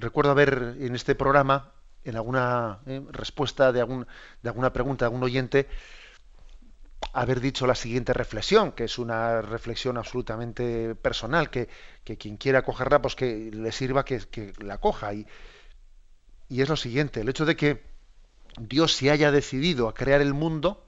Recuerdo 0.00 0.30
haber 0.30 0.76
en 0.80 0.94
este 0.94 1.14
programa 1.14 1.72
en 2.04 2.16
alguna 2.16 2.80
eh, 2.86 3.02
respuesta 3.10 3.70
de, 3.70 3.80
alguna 3.80 4.72
pregunta 4.72 5.04
de 5.04 5.06
algún 5.06 5.22
oyente, 5.22 5.68
haber 7.12 7.40
dicho 7.40 7.66
la 7.66 7.74
siguiente 7.74 8.14
reflexión, 8.14 8.72
que 8.72 8.84
es 8.84 8.98
una 8.98 9.42
reflexión 9.42 9.98
absolutamente 9.98 10.94
personal, 10.94 11.50
que, 11.50 11.68
quien 12.18 12.38
quiera 12.38 12.62
cogerla, 12.62 13.02
pues 13.02 13.14
que 13.14 13.50
le 13.52 13.72
sirva 13.72 14.04
que, 14.04 14.20
que 14.20 14.54
la 14.58 14.78
coja. 14.78 15.12
Y, 15.12 15.26
y 16.48 16.62
es 16.62 16.68
lo 16.70 16.76
siguiente, 16.76 17.20
el 17.20 17.28
hecho 17.28 17.44
de 17.44 17.56
que 17.56 17.84
Dios 18.58 18.94
se 18.94 19.10
haya 19.10 19.30
decidido 19.30 19.86
a 19.86 19.94
crear 19.94 20.22
el 20.22 20.32
mundo, 20.32 20.82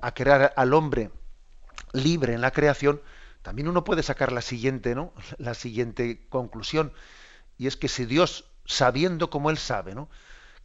a 0.00 0.14
crear 0.14 0.52
al 0.56 0.74
hombre 0.74 1.10
libre 1.92 2.34
en 2.34 2.40
la 2.40 2.52
creación, 2.52 3.02
también 3.42 3.68
uno 3.68 3.82
puede 3.82 4.04
sacar 4.04 4.30
la 4.30 4.42
siguiente, 4.42 4.94
¿no? 4.94 5.12
La 5.38 5.54
siguiente 5.54 6.26
conclusión. 6.28 6.92
Y 7.58 7.66
es 7.66 7.76
que 7.76 7.88
si 7.88 8.04
Dios, 8.04 8.44
sabiendo 8.64 9.30
como 9.30 9.50
Él 9.50 9.58
sabe, 9.58 9.94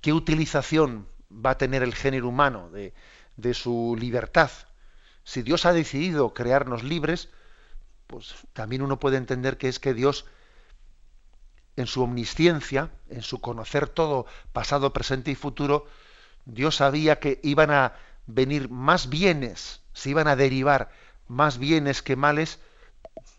qué 0.01 0.13
utilización 0.13 1.07
va 1.31 1.51
a 1.51 1.57
tener 1.57 1.83
el 1.83 1.93
género 1.93 2.29
humano 2.29 2.69
de, 2.69 2.93
de 3.37 3.53
su 3.53 3.95
libertad. 3.99 4.51
Si 5.23 5.41
Dios 5.41 5.65
ha 5.65 5.73
decidido 5.73 6.33
crearnos 6.33 6.83
libres, 6.83 7.29
pues 8.07 8.33
también 8.53 8.81
uno 8.81 8.99
puede 8.99 9.17
entender 9.17 9.57
que 9.57 9.67
es 9.67 9.79
que 9.79 9.93
Dios, 9.93 10.25
en 11.75 11.85
su 11.85 12.01
omnisciencia, 12.01 12.89
en 13.09 13.21
su 13.21 13.39
conocer 13.39 13.87
todo, 13.87 14.25
pasado, 14.51 14.91
presente 14.93 15.31
y 15.31 15.35
futuro, 15.35 15.85
Dios 16.45 16.77
sabía 16.77 17.19
que 17.19 17.39
iban 17.43 17.69
a 17.69 17.93
venir 18.25 18.69
más 18.69 19.09
bienes, 19.09 19.81
se 19.93 20.09
iban 20.09 20.27
a 20.27 20.35
derivar 20.35 20.89
más 21.27 21.59
bienes 21.59 22.01
que 22.01 22.15
males 22.15 22.59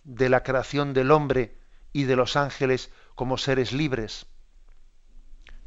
de 0.04 0.28
la 0.28 0.42
creación 0.42 0.94
del 0.94 1.10
hombre 1.10 1.56
y 1.92 2.04
de 2.04 2.16
los 2.16 2.36
ángeles 2.36 2.90
como 3.14 3.38
seres 3.38 3.72
libres 3.72 4.26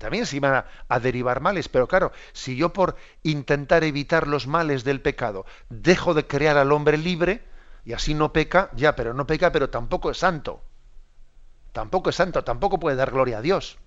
también 0.03 0.25
se 0.25 0.35
iban 0.35 0.65
a, 0.89 0.99
derivar 0.99 1.39
males, 1.39 1.69
pero 1.69 1.87
claro, 1.87 2.11
si 2.33 2.57
yo 2.57 2.73
por 2.73 2.97
intentar 3.23 3.85
evitar 3.85 4.27
los 4.27 4.47
males 4.47 4.83
del 4.83 4.99
pecado 4.99 5.45
dejo 5.69 6.13
de 6.13 6.27
crear 6.27 6.57
al 6.57 6.73
hombre 6.73 6.97
libre, 6.97 7.41
y 7.85 7.93
así 7.93 8.13
no 8.13 8.33
peca, 8.33 8.69
ya, 8.75 8.97
pero 8.97 9.13
no 9.13 9.25
peca, 9.25 9.53
pero 9.53 9.69
tampoco 9.69 10.11
es 10.11 10.17
santo. 10.17 10.61
Tampoco 11.71 12.09
es 12.09 12.17
santo, 12.17 12.43
tampoco 12.43 12.81
puede 12.81 12.97
dar 12.97 13.11
gloria 13.11 13.37
a 13.37 13.41
Dios. 13.41 13.77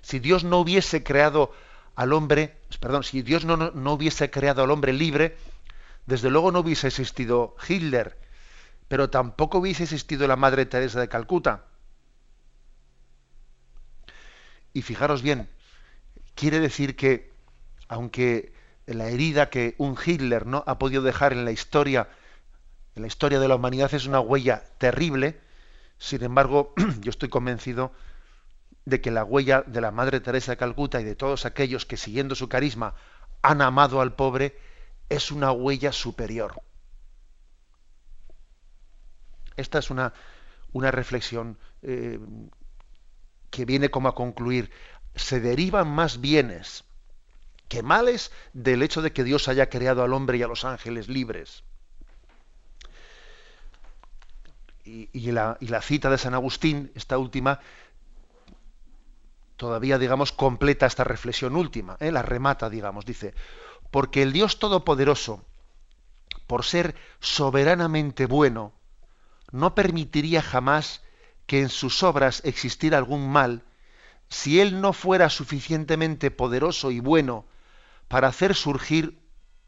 Si 0.00 0.18
Dios 0.18 0.44
no 0.44 0.60
hubiese 0.60 1.02
creado 1.02 1.52
al 1.94 2.14
hombre, 2.14 2.56
perdón, 2.80 3.04
si 3.04 3.20
Dios 3.20 3.44
no, 3.44 3.58
no 3.58 3.92
hubiese 3.92 4.30
creado 4.30 4.62
al 4.62 4.70
hombre 4.70 4.94
libre, 4.94 5.36
desde 6.06 6.30
luego 6.30 6.52
no 6.52 6.60
hubiese 6.60 6.86
existido 6.86 7.54
Hitler, 7.68 8.18
pero 8.88 9.10
tampoco 9.10 9.58
hubiese 9.58 9.82
existido 9.82 10.26
la 10.26 10.36
Madre 10.36 10.64
Teresa 10.64 11.00
de 11.00 11.08
Calcuta 11.10 11.64
y 14.74 14.82
fijaros 14.82 15.22
bien, 15.22 15.48
quiere 16.34 16.60
decir 16.60 16.96
que, 16.96 17.32
aunque 17.88 18.52
la 18.86 19.08
herida 19.08 19.48
que 19.48 19.74
un 19.78 19.96
Hitler 20.04 20.46
no 20.46 20.64
ha 20.66 20.78
podido 20.78 21.02
dejar 21.02 21.32
en 21.32 21.44
la 21.44 21.52
historia, 21.52 22.08
en 22.96 23.02
la 23.02 23.08
historia 23.08 23.40
de 23.40 23.48
la 23.48 23.54
humanidad 23.54 23.94
es 23.94 24.06
una 24.06 24.20
huella 24.20 24.64
terrible, 24.78 25.40
sin 25.96 26.24
embargo, 26.24 26.74
yo 27.00 27.10
estoy 27.10 27.28
convencido 27.28 27.92
de 28.84 29.00
que 29.00 29.10
la 29.10 29.24
huella 29.24 29.62
de 29.62 29.80
la 29.80 29.92
Madre 29.92 30.20
Teresa 30.20 30.52
de 30.52 30.58
Calcuta 30.58 31.00
y 31.00 31.04
de 31.04 31.14
todos 31.14 31.46
aquellos 31.46 31.86
que 31.86 31.96
siguiendo 31.96 32.34
su 32.34 32.48
carisma 32.48 32.94
han 33.42 33.62
amado 33.62 34.00
al 34.00 34.14
pobre 34.14 34.58
es 35.08 35.30
una 35.30 35.52
huella 35.52 35.92
superior. 35.92 36.60
Esta 39.56 39.78
es 39.78 39.90
una, 39.90 40.12
una 40.72 40.90
reflexión 40.90 41.58
eh, 41.82 42.18
que 43.54 43.64
viene 43.64 43.88
como 43.88 44.08
a 44.08 44.16
concluir, 44.16 44.72
se 45.14 45.38
derivan 45.38 45.86
más 45.86 46.20
bienes 46.20 46.82
que 47.68 47.84
males 47.84 48.32
del 48.52 48.82
hecho 48.82 49.00
de 49.00 49.12
que 49.12 49.22
Dios 49.22 49.46
haya 49.46 49.68
creado 49.68 50.02
al 50.02 50.12
hombre 50.12 50.38
y 50.38 50.42
a 50.42 50.48
los 50.48 50.64
ángeles 50.64 51.08
libres. 51.08 51.62
Y, 54.84 55.30
la, 55.30 55.56
cita 55.82 56.10
de 56.10 56.18
San 56.18 56.34
Agustín, 56.34 56.90
esta 56.96 57.16
última, 57.16 57.60
todavía, 59.56 59.98
digamos, 59.98 60.32
completa 60.32 60.86
esta 60.86 61.04
reflexión 61.04 61.54
última, 61.54 61.96
¿eh? 62.00 62.10
la 62.10 62.22
remata, 62.22 62.68
digamos, 62.68 63.06
dice, 63.06 63.34
porque 63.92 64.22
el 64.22 64.32
Dios 64.32 64.58
Todopoderoso, 64.58 65.44
por 66.48 66.64
ser 66.64 66.96
soberanamente 67.20 68.26
bueno, 68.26 68.72
no 69.52 69.76
permitiría 69.76 70.42
jamás 70.42 71.04
que 71.46 71.60
en 71.60 71.68
sus 71.68 72.02
obras 72.02 72.40
existiera 72.44 72.98
algún 72.98 73.30
mal, 73.30 73.62
si 74.28 74.60
Él 74.60 74.80
no 74.80 74.92
fuera 74.92 75.28
suficientemente 75.28 76.30
poderoso 76.30 76.90
y 76.90 77.00
bueno 77.00 77.44
para 78.08 78.28
hacer 78.28 78.54
surgir 78.54 79.18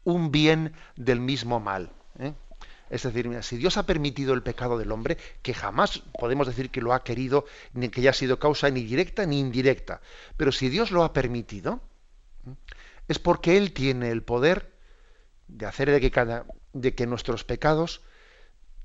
un 0.03 0.31
bien 0.31 0.73
del 0.95 1.19
mismo 1.19 1.59
mal. 1.59 1.91
¿eh? 2.19 2.33
Es 2.89 3.03
decir, 3.03 3.29
si 3.43 3.57
Dios 3.57 3.77
ha 3.77 3.85
permitido 3.85 4.33
el 4.33 4.43
pecado 4.43 4.77
del 4.77 4.91
hombre, 4.91 5.17
que 5.41 5.53
jamás 5.53 6.01
podemos 6.17 6.47
decir 6.47 6.69
que 6.69 6.81
lo 6.81 6.93
ha 6.93 7.03
querido, 7.03 7.45
ni 7.73 7.89
que 7.89 8.01
haya 8.01 8.13
sido 8.13 8.39
causa 8.39 8.69
ni 8.69 8.83
directa 8.83 9.25
ni 9.25 9.39
indirecta, 9.39 10.01
pero 10.37 10.51
si 10.51 10.69
Dios 10.69 10.91
lo 10.91 11.03
ha 11.03 11.13
permitido, 11.13 11.81
¿eh? 12.47 12.55
es 13.07 13.19
porque 13.19 13.57
Él 13.57 13.73
tiene 13.73 14.09
el 14.09 14.23
poder 14.23 14.73
de 15.47 15.65
hacer 15.65 15.91
de 15.91 16.01
que, 16.01 16.11
cada, 16.11 16.45
de 16.73 16.93
que 16.95 17.07
nuestros 17.07 17.43
pecados 17.43 18.01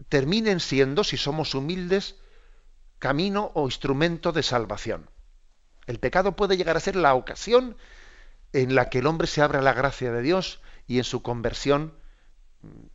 terminen 0.09 0.61
siendo, 0.61 1.05
si 1.05 1.17
somos 1.17 1.55
humildes, 1.55 2.17
camino 3.03 3.51
o 3.55 3.65
instrumento 3.65 4.31
de 4.31 4.45
salvación. 4.45 5.11
El 5.89 5.99
pecado 5.99 6.37
puede 6.37 6.57
llegar 6.57 6.77
a 6.77 6.87
ser 6.87 6.95
la 6.95 7.15
ocasión 7.15 7.77
en 8.53 8.77
la 8.77 8.91
que 8.91 9.01
el 9.01 9.09
hombre 9.09 9.27
se 9.27 9.43
abra 9.43 9.59
a 9.59 9.63
la 9.63 9.73
gracia 9.73 10.13
de 10.13 10.23
Dios 10.23 10.61
y 10.87 10.99
en 10.99 11.05
su 11.05 11.21
conversión 11.21 11.95
mm, 12.61 12.87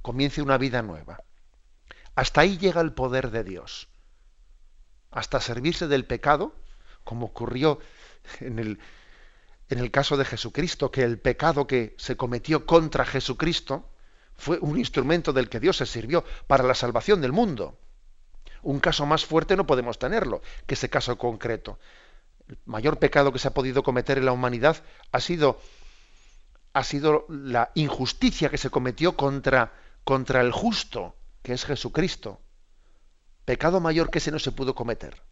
comience 0.00 0.40
una 0.40 0.56
vida 0.56 0.80
nueva. 0.80 1.22
Hasta 2.14 2.40
ahí 2.40 2.56
llega 2.56 2.80
el 2.80 2.94
poder 2.94 3.30
de 3.30 3.44
Dios. 3.44 3.90
Hasta 5.10 5.38
servirse 5.38 5.86
del 5.86 6.06
pecado, 6.06 6.54
como 7.04 7.26
ocurrió 7.26 7.78
en 8.40 8.58
el, 8.58 8.78
en 9.68 9.80
el 9.80 9.90
caso 9.90 10.16
de 10.16 10.24
Jesucristo, 10.24 10.90
que 10.90 11.02
el 11.02 11.18
pecado 11.18 11.66
que 11.66 11.94
se 11.98 12.16
cometió 12.16 12.64
contra 12.64 13.04
Jesucristo 13.04 13.86
fue 14.34 14.58
un 14.62 14.78
instrumento 14.78 15.34
del 15.34 15.50
que 15.50 15.60
Dios 15.60 15.76
se 15.76 15.84
sirvió 15.84 16.24
para 16.46 16.64
la 16.64 16.74
salvación 16.74 17.20
del 17.20 17.32
mundo. 17.32 17.78
Un 18.66 18.80
caso 18.80 19.06
más 19.06 19.24
fuerte 19.24 19.54
no 19.54 19.64
podemos 19.64 19.96
tenerlo 19.96 20.42
que 20.66 20.74
ese 20.74 20.90
caso 20.90 21.16
concreto. 21.16 21.78
El 22.48 22.58
mayor 22.64 22.98
pecado 22.98 23.32
que 23.32 23.38
se 23.38 23.46
ha 23.46 23.54
podido 23.54 23.84
cometer 23.84 24.18
en 24.18 24.24
la 24.24 24.32
humanidad 24.32 24.82
ha 25.12 25.20
sido, 25.20 25.60
ha 26.72 26.82
sido 26.82 27.26
la 27.28 27.70
injusticia 27.76 28.48
que 28.48 28.58
se 28.58 28.70
cometió 28.70 29.16
contra, 29.16 29.72
contra 30.02 30.40
el 30.40 30.50
justo, 30.50 31.14
que 31.44 31.52
es 31.52 31.64
Jesucristo. 31.64 32.40
Pecado 33.44 33.78
mayor 33.78 34.10
que 34.10 34.18
ese 34.18 34.32
no 34.32 34.40
se 34.40 34.50
pudo 34.50 34.74
cometer. 34.74 35.22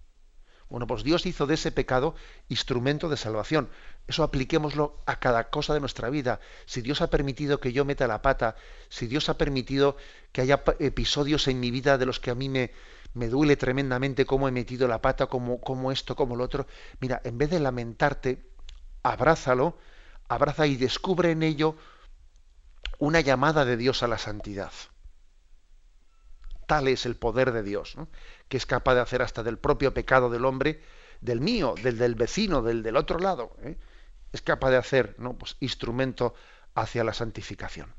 Bueno, 0.68 0.87
pues 0.87 1.03
Dios 1.03 1.26
hizo 1.26 1.49
de 1.49 1.55
ese 1.55 1.72
pecado 1.72 2.14
instrumento 2.49 3.09
de 3.09 3.16
salvación. 3.16 3.68
Eso 4.07 4.22
apliquémoslo 4.22 5.03
a 5.07 5.18
cada 5.18 5.51
cosa 5.51 5.74
de 5.74 5.80
nuestra 5.80 6.09
vida. 6.09 6.39
Si 6.66 6.82
Dios 6.82 7.03
ha 7.03 7.11
permitido 7.11 7.59
que 7.59 7.72
yo 7.72 7.85
meta 7.85 8.07
la 8.07 8.22
pata, 8.22 8.55
si 8.91 9.09
Dios 9.09 9.28
ha 9.28 9.37
permitido 9.37 9.97
que 10.30 10.43
haya 10.43 10.62
episodios 10.78 11.49
en 11.49 11.59
mi 11.59 11.72
vida 11.72 11.99
de 11.99 12.07
los 12.07 12.20
que 12.20 12.30
a 12.30 12.37
mí 12.37 12.49
me, 12.49 12.70
me 13.15 13.29
duele 13.29 13.57
tremendamente 13.57 14.27
cómo 14.27 14.49
he 14.49 14.53
metido 14.53 14.89
la 14.89 15.01
pata, 15.01 15.27
como 15.27 15.93
esto, 15.93 16.17
como 16.17 16.37
lo 16.37 16.45
otro. 16.45 16.67
Mira, 17.01 17.21
en 17.25 17.39
vez 17.39 17.51
de 17.51 17.61
lamentarte, 17.61 18.51
abrázalo, 19.03 19.79
abraza 20.29 20.67
y 20.67 20.77
descubre 20.77 21.31
en 21.31 21.43
ello 21.43 21.77
una 22.99 23.21
llamada 23.21 23.65
de 23.65 23.77
Dios 23.77 24.03
a 24.03 24.09
la 24.09 24.19
santidad. 24.19 24.73
Tal 26.67 26.89
es 26.89 27.07
el 27.07 27.17
poder 27.17 27.53
de 27.53 27.62
Dios, 27.62 27.97
que 28.49 28.57
es 28.57 28.67
capaz 28.67 28.95
de 28.95 29.01
hacer 29.01 29.23
hasta 29.23 29.43
del 29.43 29.59
propio 29.59 29.95
pecado 29.95 30.31
del 30.31 30.45
hombre, 30.45 30.83
del 31.21 31.41
mío, 31.41 31.75
del 31.83 31.99
del 31.99 32.15
vecino, 32.15 32.62
del 32.62 32.83
del 32.83 32.97
otro 32.97 33.19
lado. 33.19 33.57
¿eh? 33.62 33.77
Es 34.33 34.43
capaz 34.43 34.71
de 34.71 34.79
hacer 34.79 35.17
pues, 35.39 35.57
instrumento 35.61 36.35
hacia 36.75 37.05
la 37.05 37.15
santificación. 37.15 37.95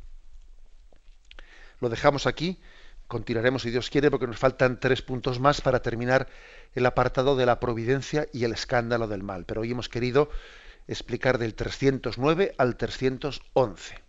Lo 1.80 1.89
dejamos 1.89 2.26
aquí 2.28 2.59
Continuaremos, 3.08 3.62
si 3.62 3.70
Dios 3.70 3.89
quiere, 3.89 4.10
porque 4.10 4.28
nos 4.28 4.39
faltan 4.39 4.80
tres 4.80 5.01
puntos 5.01 5.39
más 5.39 5.62
para 5.62 5.82
terminar 5.82 6.28
el 6.74 6.86
apartado 6.86 7.36
de 7.36 7.45
la 7.45 7.60
providencia 7.60 8.28
y 8.34 8.45
el 8.45 8.53
escándalo 8.53 9.08
del 9.08 9.22
mal. 9.22 9.45
Pero 9.45 9.62
hoy 9.62 9.72
hemos 9.72 9.89
querido 9.89 10.30
explicar 10.88 11.38
del 11.38 11.53
309 11.53 12.56
al 12.58 12.78
311. 12.78 14.06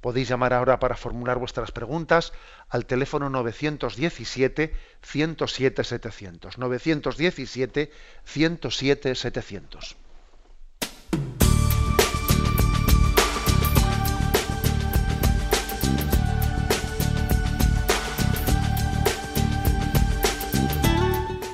Podéis 0.00 0.28
llamar 0.28 0.52
ahora 0.52 0.78
para 0.80 0.96
formular 0.96 1.38
vuestras 1.38 1.72
preguntas 1.72 2.32
al 2.68 2.84
teléfono 2.86 3.30
917 3.30 4.74
107 5.00 5.82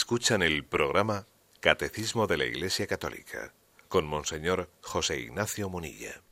Escuchan 0.00 0.42
el 0.42 0.64
programa 0.64 1.26
Catecismo 1.60 2.26
de 2.26 2.38
la 2.38 2.46
Iglesia 2.46 2.86
Católica 2.86 3.52
con 3.86 4.06
Monseñor 4.06 4.68
José 4.80 5.20
Ignacio 5.20 5.68
Munilla. 5.68 6.22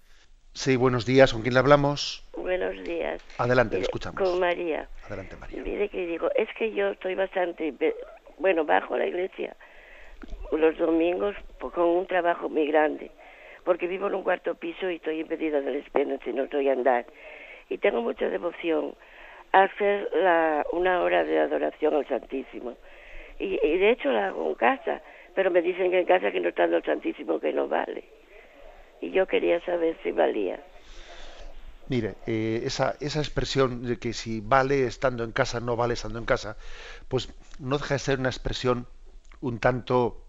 Sí, 0.55 0.77
buenos 0.77 1.05
días. 1.05 1.35
¿Con 1.35 1.43
quién 1.43 1.53
le 1.53 1.61
hablamos? 1.61 2.27
Buenos 2.35 2.83
días. 2.83 3.23
Adelante, 3.37 3.77
le 3.77 3.83
escuchamos. 3.83 4.23
Con 4.23 4.41
María. 4.41 4.89
Adelante, 5.05 5.37
María. 5.37 5.63
Mire 5.63 5.91
que 5.91 6.07
digo, 6.07 6.31
es 6.35 6.49
que 6.59 6.73
yo 6.73 6.89
estoy 6.89 7.15
bastante, 7.15 7.75
bueno, 8.39 8.65
bajo 8.65 8.97
la 8.97 9.07
iglesia 9.07 9.55
los 10.51 10.77
domingos 10.79 11.37
con 11.61 11.85
un 11.85 12.07
trabajo 12.07 12.49
muy 12.49 12.67
grande, 12.69 13.11
porque 13.65 13.87
vivo 13.87 14.07
en 14.07 14.15
un 14.15 14.23
cuarto 14.23 14.55
piso 14.55 14.91
y 14.91 14.97
estoy 14.97 15.21
impedida 15.21 15.61
de 15.61 15.79
las 15.79 15.91
penas 15.91 16.21
y 16.27 16.33
no 16.33 16.45
estoy 16.45 16.71
a 16.71 16.73
andar. 16.73 17.05
Y 17.69 17.77
tengo 17.77 18.01
mucha 18.01 18.31
devoción 18.31 18.95
a 19.53 19.65
hacer 19.65 20.09
la, 20.15 20.65
una 20.73 21.03
hora 21.03 21.23
de 21.23 21.39
adoración 21.39 21.95
al 21.95 22.09
Santísimo. 22.09 22.75
Y, 23.39 23.59
y 23.65 23.79
de 23.79 23.91
hecho 23.91 24.11
la 24.11 24.29
hago 24.29 24.49
en 24.49 24.55
casa 24.55 25.03
pero 25.39 25.53
me 25.53 25.63
dicen 25.63 25.93
que 25.93 26.01
en 26.01 26.05
casa 26.05 26.33
que 26.33 26.41
no 26.41 26.49
está 26.49 26.65
el 26.65 26.83
Santísimo 26.83 27.39
que 27.39 27.53
no 27.53 27.69
vale. 27.69 28.03
Y 29.01 29.13
yo 29.13 29.29
quería 29.29 29.65
saber 29.65 29.97
si 30.03 30.11
valía. 30.11 30.61
Mire, 31.87 32.17
eh, 32.27 32.63
esa, 32.65 32.97
esa 32.99 33.21
expresión 33.21 33.85
de 33.87 34.01
que 34.01 34.15
si 34.15 34.41
vale 34.41 34.85
estando 34.89 35.23
en 35.23 35.31
casa, 35.31 35.61
no 35.61 35.77
vale 35.77 35.95
estando 35.95 36.19
en 36.19 36.25
casa, 36.25 36.57
pues 37.07 37.33
no 37.61 37.79
deja 37.79 37.95
de 37.95 38.01
ser 38.01 38.19
una 38.19 38.31
expresión 38.31 38.89
un 39.41 39.61
tanto, 39.61 40.25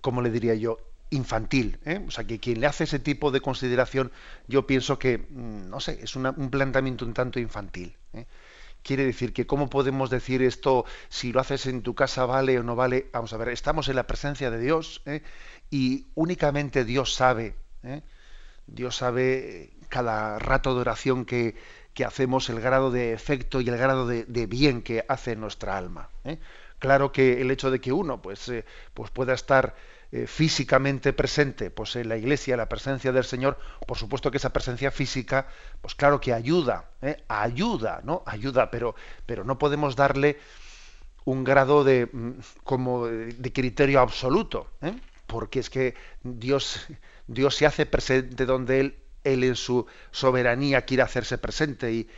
como 0.00 0.22
le 0.22 0.30
diría 0.30 0.54
yo, 0.54 0.78
infantil. 1.10 1.76
¿eh? 1.84 2.02
O 2.08 2.10
sea, 2.10 2.24
que 2.24 2.40
quien 2.40 2.58
le 2.62 2.68
hace 2.68 2.84
ese 2.84 3.00
tipo 3.00 3.30
de 3.30 3.42
consideración, 3.42 4.12
yo 4.48 4.66
pienso 4.66 4.98
que, 4.98 5.18
mm, 5.18 5.68
no 5.68 5.78
sé, 5.78 5.98
es 6.02 6.16
un 6.16 6.48
planteamiento 6.48 7.04
un 7.04 7.12
tanto 7.12 7.38
infantil. 7.38 7.94
¿eh? 8.14 8.24
Quiere 8.82 9.04
decir 9.04 9.32
que 9.32 9.46
cómo 9.46 9.68
podemos 9.68 10.10
decir 10.10 10.42
esto, 10.42 10.84
si 11.08 11.32
lo 11.32 11.40
haces 11.40 11.66
en 11.66 11.82
tu 11.82 11.94
casa 11.94 12.24
vale 12.26 12.58
o 12.58 12.62
no 12.62 12.76
vale. 12.76 13.08
Vamos 13.12 13.32
a 13.32 13.36
ver, 13.36 13.48
estamos 13.50 13.88
en 13.88 13.96
la 13.96 14.06
presencia 14.06 14.50
de 14.50 14.58
Dios 14.58 15.02
¿eh? 15.06 15.22
y 15.70 16.06
únicamente 16.14 16.84
Dios 16.84 17.14
sabe, 17.14 17.54
¿eh? 17.82 18.02
Dios 18.66 18.96
sabe 18.96 19.70
cada 19.88 20.38
rato 20.38 20.74
de 20.74 20.80
oración 20.80 21.24
que, 21.24 21.56
que, 21.92 22.04
hacemos, 22.04 22.48
el 22.48 22.60
grado 22.60 22.90
de 22.90 23.12
efecto 23.12 23.60
y 23.60 23.68
el 23.68 23.76
grado 23.76 24.06
de, 24.06 24.46
bien 24.46 24.82
que 24.82 25.04
hace 25.08 25.34
nuestra 25.34 25.76
alma. 25.76 26.08
¿eh? 26.24 26.38
Claro 26.78 27.10
que 27.10 27.40
el 27.40 27.50
hecho 27.50 27.70
de 27.70 27.80
que 27.80 27.92
uno 27.92 28.22
pues, 28.22 28.50
pues 28.94 29.10
pueda 29.10 29.34
estar 29.34 29.74
eh, 30.12 30.26
físicamente 30.26 31.12
presente 31.12 31.70
pues 31.70 31.94
en 31.94 32.08
la 32.08 32.16
iglesia 32.16 32.56
la 32.56 32.68
presencia 32.68 33.12
del 33.12 33.24
Señor 33.24 33.58
por 33.86 33.96
supuesto 33.96 34.30
que 34.30 34.38
esa 34.38 34.52
presencia 34.52 34.90
física 34.90 35.46
pues 35.80 35.94
claro 35.94 36.20
que 36.20 36.32
ayuda 36.32 36.90
¿eh? 37.00 37.22
ayuda 37.28 38.00
no 38.02 38.24
ayuda 38.26 38.72
pero 38.72 38.96
pero 39.24 39.44
no 39.44 39.58
podemos 39.58 39.94
darle 39.94 40.38
un 41.24 41.44
grado 41.44 41.84
de 41.84 42.08
mm, 42.12 42.30
como 42.64 43.06
de 43.06 43.52
criterio 43.52 44.00
absoluto 44.00 44.66
¿eh? 44.82 44.94
porque 45.28 45.60
es 45.60 45.70
que 45.70 45.94
Dios 46.24 46.88
Dios 47.28 47.54
se 47.54 47.66
hace 47.66 47.86
presente 47.86 48.46
donde 48.46 48.80
él 48.80 48.96
él 49.22 49.44
en 49.44 49.54
su 49.54 49.86
soberanía 50.10 50.82
quiere 50.82 51.02
hacerse 51.02 51.38
presente 51.38 51.92
y, 51.92 52.08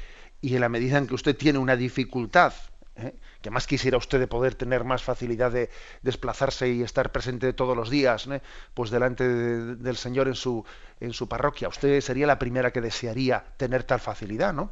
y 0.40 0.54
en 0.54 0.60
la 0.60 0.68
medida 0.68 0.98
en 0.98 1.06
que 1.06 1.14
usted 1.14 1.36
tiene 1.36 1.58
una 1.58 1.76
dificultad 1.76 2.54
¿eh? 2.96 3.12
Que 3.42 3.50
más 3.50 3.66
quisiera 3.66 3.98
usted 3.98 4.18
de 4.20 4.28
poder 4.28 4.54
tener 4.54 4.84
más 4.84 5.02
facilidad 5.02 5.50
de 5.50 5.68
desplazarse 6.02 6.70
y 6.70 6.82
estar 6.82 7.12
presente 7.12 7.52
todos 7.52 7.76
los 7.76 7.90
días, 7.90 8.28
pues 8.72 8.90
delante 8.90 9.28
del 9.28 9.96
Señor 9.96 10.28
en 10.28 10.34
su, 10.34 10.64
en 11.00 11.12
su 11.12 11.28
parroquia. 11.28 11.68
Usted 11.68 12.00
sería 12.00 12.26
la 12.26 12.38
primera 12.38 12.72
que 12.72 12.80
desearía 12.80 13.44
tener 13.56 13.84
tal 13.84 14.00
facilidad, 14.00 14.54
¿no? 14.54 14.70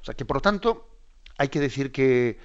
O 0.00 0.04
sea 0.04 0.14
que, 0.14 0.24
por 0.24 0.38
lo 0.38 0.40
tanto, 0.40 0.88
hay 1.38 1.48
que 1.48 1.60
decir 1.60 1.92
que 1.92 2.38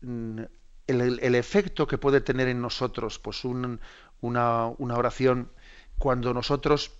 mm, 0.00 0.40
el, 0.86 1.34
efecto 1.34 1.86
que 1.86 1.98
puede 1.98 2.20
tener 2.20 2.48
en 2.48 2.60
nosotros 2.60 3.18
pues 3.18 3.44
una, 3.44 3.78
una 4.20 4.96
oración 4.96 5.52
cuando 5.98 6.32
nosotros 6.32 6.92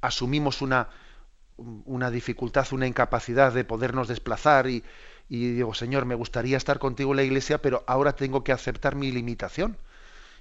asumimos 0.00 0.62
una, 0.62 0.88
una 1.58 2.10
dificultad, 2.10 2.66
una 2.72 2.86
incapacidad 2.86 3.52
de 3.52 3.64
podernos 3.64 4.08
desplazar 4.08 4.68
y, 4.68 4.84
y 5.28 5.52
digo, 5.52 5.74
Señor, 5.74 6.06
me 6.06 6.14
gustaría 6.14 6.56
estar 6.56 6.78
contigo 6.78 7.12
en 7.12 7.16
la 7.16 7.22
iglesia, 7.22 7.60
pero 7.60 7.84
ahora 7.86 8.14
tengo 8.16 8.44
que 8.44 8.52
aceptar 8.52 8.94
mi 8.94 9.12
limitación. 9.12 9.76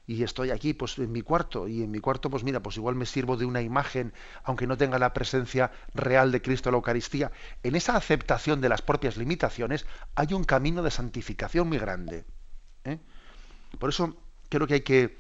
Y 0.10 0.24
estoy 0.24 0.52
aquí, 0.52 0.74
pues 0.74 0.98
en 1.00 1.12
mi 1.12 1.22
cuarto, 1.22 1.68
y 1.68 1.84
en 1.84 1.92
mi 1.92 2.00
cuarto, 2.00 2.30
pues 2.30 2.46
mira, 2.46 2.62
pues 2.62 2.78
igual 2.78 2.96
me 2.96 3.06
sirvo 3.06 3.36
de 3.36 3.44
una 3.44 3.62
imagen, 3.62 4.14
aunque 4.46 4.66
no 4.66 4.78
tenga 4.78 4.98
la 4.98 5.14
presencia 5.14 5.72
real 5.94 6.32
de 6.32 6.42
Cristo 6.42 6.70
en 6.70 6.74
la 6.74 6.78
Eucaristía. 6.78 7.34
En 7.64 7.76
esa 7.76 7.98
aceptación 7.98 8.62
de 8.62 8.70
las 8.70 8.82
propias 8.82 9.18
limitaciones 9.18 9.86
hay 10.16 10.34
un 10.34 10.46
camino 10.46 10.82
de 10.82 10.92
santificación 10.92 11.68
muy 11.68 11.78
grande. 11.78 12.24
¿eh? 12.86 13.00
Por 13.80 13.90
eso 13.90 14.16
creo 14.48 14.66
que 14.66 14.76
hay 14.76 14.82
que 14.82 15.18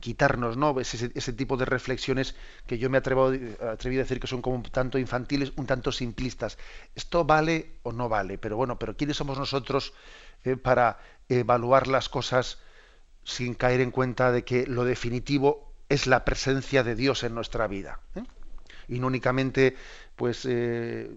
quitarnos 0.00 0.56
¿no? 0.56 0.78
ese, 0.80 1.10
ese, 1.14 1.32
tipo 1.32 1.56
de 1.56 1.64
reflexiones 1.64 2.34
que 2.66 2.78
yo 2.78 2.90
me 2.90 2.98
atrevo, 2.98 3.32
atreví 3.70 3.96
a 3.96 4.00
decir 4.00 4.20
que 4.20 4.26
son 4.26 4.42
como 4.42 4.56
un 4.56 4.62
tanto 4.62 4.98
infantiles, 4.98 5.52
un 5.56 5.66
tanto 5.66 5.92
simplistas. 5.92 6.58
Esto 6.94 7.24
vale 7.24 7.76
o 7.82 7.92
no 7.92 8.08
vale, 8.08 8.38
pero 8.38 8.56
bueno, 8.56 8.78
pero 8.78 8.96
¿quiénes 8.96 9.16
somos 9.16 9.38
nosotros 9.38 9.92
eh, 10.44 10.56
para 10.56 10.98
evaluar 11.28 11.86
las 11.88 12.08
cosas 12.08 12.58
sin 13.24 13.54
caer 13.54 13.80
en 13.80 13.90
cuenta 13.90 14.32
de 14.32 14.44
que 14.44 14.66
lo 14.66 14.84
definitivo 14.84 15.72
es 15.88 16.06
la 16.06 16.24
presencia 16.24 16.82
de 16.82 16.94
Dios 16.94 17.22
en 17.22 17.34
nuestra 17.34 17.66
vida? 17.66 18.00
¿eh? 18.14 18.24
Y 18.88 18.98
no 18.98 19.06
únicamente, 19.06 19.76
pues, 20.16 20.44
eh, 20.48 21.10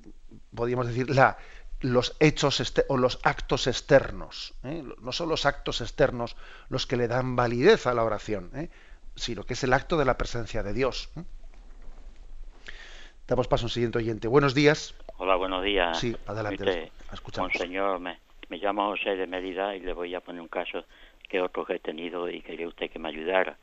podríamos 0.54 0.88
decir, 0.88 1.10
la, 1.10 1.38
los 1.86 2.16
hechos 2.20 2.74
o 2.88 2.98
los 2.98 3.20
actos 3.24 3.68
externos. 3.68 4.54
¿eh? 4.64 4.84
No 5.02 5.12
son 5.12 5.30
los 5.30 5.46
actos 5.46 5.82
externos 5.82 6.36
los 6.70 6.88
que 6.88 6.98
le 6.98 7.08
dan 7.08 7.36
validez 7.36 7.86
a 7.88 7.94
la 7.94 8.04
oración, 8.04 8.50
¿eh? 8.56 8.70
sino 9.16 9.44
que 9.44 9.54
es 9.54 9.64
el 9.64 9.74
acto 9.74 9.98
de 9.98 10.06
la 10.06 10.18
presencia 10.18 10.64
de 10.64 10.74
Dios. 10.74 11.10
¿eh? 11.16 11.24
Damos 13.28 13.48
paso 13.48 13.66
a 13.66 13.68
un 13.68 13.72
siguiente 13.72 14.00
oyente. 14.00 14.28
Buenos 14.28 14.56
días. 14.56 14.96
Hola, 15.18 15.36
buenos 15.36 15.64
días. 15.64 16.00
Sí, 16.00 16.16
adelante. 16.26 16.92
escuchamos. 17.14 17.54
Señor, 17.54 18.00
me, 18.00 18.20
me 18.50 18.58
llamo 18.58 18.90
José 18.90 19.16
de 19.16 19.28
Mérida 19.28 19.76
y 19.76 19.80
le 19.80 19.94
voy 19.94 20.14
a 20.16 20.22
poner 20.22 20.42
un 20.42 20.48
caso 20.48 20.86
que 21.30 21.42
otro 21.42 21.66
he 21.70 21.80
tenido 21.80 22.30
y 22.30 22.42
quería 22.42 22.68
usted 22.68 22.90
que 22.90 23.00
me 23.00 23.10
ayudara. 23.10 23.58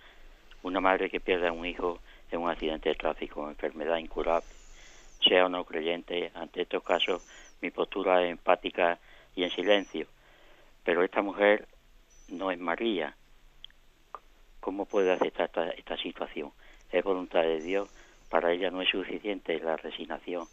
Una 0.63 0.81
madre 0.81 1.11
que 1.11 1.21
pierde 1.21 1.49
a 1.49 1.53
un 1.53 1.67
hijo 1.67 2.01
en 2.31 2.41
un 2.41 2.51
accidente 2.51 2.89
de 2.89 2.95
tráfico, 2.95 3.49
enfermedad 3.49 3.99
incurable, 3.99 4.47
sea 5.21 5.47
o 5.47 5.49
no 5.49 5.65
creyente, 5.65 6.31
ante 6.35 6.63
estos 6.63 6.83
casos 6.83 7.23
mi 7.63 7.71
postura 7.71 8.23
es 8.23 8.31
empática 8.31 8.99
y 9.35 9.45
en 9.45 9.51
silencio. 9.51 10.07
Pero 10.85 11.03
esta 11.03 11.23
mujer 11.23 11.67
no 12.29 12.51
es 12.51 12.59
María. 12.59 13.17
¿Cómo 14.61 14.85
puede 14.85 15.13
aceptar 15.13 15.47
esta, 15.47 15.71
esta 15.71 15.97
situación? 15.97 16.53
Es 16.91 17.03
voluntad 17.03 17.43
de 17.43 17.61
Dios. 17.61 17.89
Para 18.29 18.53
ella 18.53 18.71
no 18.71 18.83
es 18.83 18.91
suficiente 18.91 19.59
la 19.61 19.77
resignación 19.77 20.47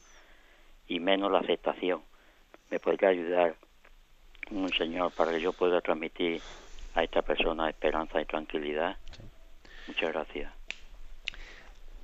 y 0.87 0.99
menos 0.99 1.31
la 1.31 1.39
aceptación. 1.39 2.01
¿Me 2.69 2.79
podría 2.79 3.09
ayudar 3.09 3.55
un 4.51 4.69
Señor 4.69 5.11
para 5.11 5.31
que 5.31 5.41
yo 5.41 5.53
pueda 5.53 5.81
transmitir 5.81 6.41
a 6.95 7.03
esta 7.03 7.21
persona 7.21 7.69
esperanza 7.69 8.21
y 8.21 8.25
tranquilidad? 8.25 8.97
Muchas 9.87 10.11
gracias. 10.11 10.58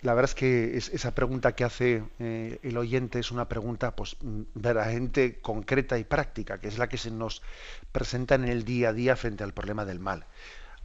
La 0.06 0.14
verdad 0.14 0.30
es 0.30 0.36
que 0.36 0.78
esa 0.78 1.16
pregunta 1.16 1.56
que 1.56 1.64
hace 1.64 2.04
eh, 2.20 2.60
el 2.62 2.78
oyente 2.78 3.18
es 3.18 3.32
una 3.32 3.50
pregunta 3.50 3.96
pues 3.96 4.18
mm, 4.22 4.42
verdaderamente 4.54 5.40
concreta 5.42 5.98
y 5.98 6.04
práctica, 6.04 6.60
que 6.60 6.68
es 6.68 6.78
la 6.78 6.88
que 6.88 7.00
se 7.00 7.10
nos 7.10 7.42
presenta 7.92 8.36
en 8.36 8.46
el 8.46 8.66
día 8.66 8.90
a 8.90 8.94
día 8.94 9.16
frente 9.16 9.44
al 9.44 9.56
problema 9.56 9.84
del 9.84 10.00
mal. 10.00 10.28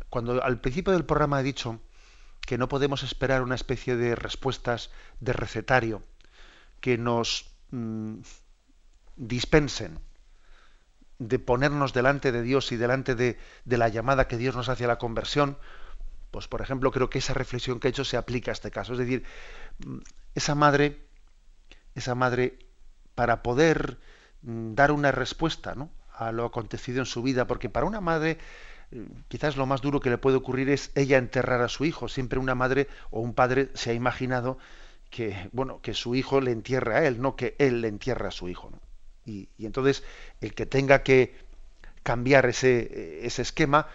Cuando 0.09 0.43
al 0.43 0.62
principio 0.62 0.95
del 0.95 1.05
programa 1.05 1.39
he 1.39 1.43
dicho 1.43 1.81
que 2.41 2.57
no 2.57 2.71
podemos 2.71 3.03
esperar 3.03 3.43
una 3.43 3.57
especie 3.57 3.95
de 3.95 4.14
respuestas 4.14 4.91
de 5.21 5.35
recetario 5.35 6.03
que 6.81 6.97
nos 6.97 7.53
mm, 7.73 8.21
dispensen 9.16 9.99
de 11.18 11.39
ponernos 11.39 11.93
delante 11.93 12.33
de 12.33 12.41
Dios 12.41 12.73
y 12.73 12.79
delante 12.79 13.14
de, 13.16 13.39
de, 13.66 13.77
la 13.77 13.89
llamada 13.89 14.29
que 14.29 14.39
Dios 14.39 14.57
nos 14.57 14.71
hace 14.71 14.87
a 14.87 14.89
la 14.89 14.97
conversión, 14.97 15.59
pues 16.31 16.49
por 16.49 16.61
ejemplo 16.61 16.91
creo 16.91 17.11
que 17.11 17.18
esa 17.18 17.35
reflexión 17.35 17.81
que 17.81 17.89
he 17.89 17.91
hecho 17.91 18.05
se 18.05 18.16
aplica 18.16 18.51
a 18.51 18.55
este 18.55 18.70
caso. 18.70 18.93
Es 18.93 18.99
decir, 18.99 19.24
mm, 19.85 19.99
esa 20.35 20.55
madre, 20.55 21.07
esa 21.95 22.14
madre, 22.14 22.59
para 23.14 23.43
poder 23.43 23.99
mm, 24.43 24.74
dar 24.74 24.93
una 24.93 25.12
respuesta 25.12 25.74
¿no? 25.74 25.91
a 26.14 26.33
lo 26.33 26.45
acontecido 26.45 27.01
en 27.01 27.07
su 27.07 27.22
vida, 27.22 27.47
porque 27.47 27.68
para 27.68 27.87
una 27.87 28.01
madre 28.01 28.39
mm, 28.91 29.22
quizás 29.28 29.57
lo 29.57 29.66
más 29.66 29.81
duro 29.81 30.01
que 30.01 30.11
le 30.11 30.18
puede 30.18 30.37
ocurrir 30.37 30.70
es 30.70 30.93
ella 30.95 31.18
enterrar 31.18 31.61
a 31.62 31.68
su 31.68 31.85
hijo. 31.85 32.09
Siempre 32.09 32.39
una 32.39 32.55
madre 32.55 32.89
o 33.11 33.20
un 33.20 33.35
padre 33.35 33.70
se 33.74 33.91
ha 33.91 33.95
imaginado 33.95 34.59
que, 35.11 35.49
bueno, 35.53 35.81
que 35.83 35.95
su 35.95 36.14
hijo 36.14 36.41
le 36.41 36.53
entierre 36.53 36.95
a 36.97 37.07
él, 37.07 37.20
no 37.20 37.37
que 37.37 37.57
él 37.59 37.81
le 37.81 37.89
entierre 37.89 38.28
a 38.28 38.31
su 38.31 38.49
hijo. 38.49 38.70
Y, 39.26 39.49
entonces 39.59 40.03
el 40.41 40.55
que 40.55 40.66
tenga 40.66 41.03
que 41.03 41.35
cambiar 42.03 42.47
ese, 42.47 43.26
ese 43.26 43.43
esquema, 43.43 43.89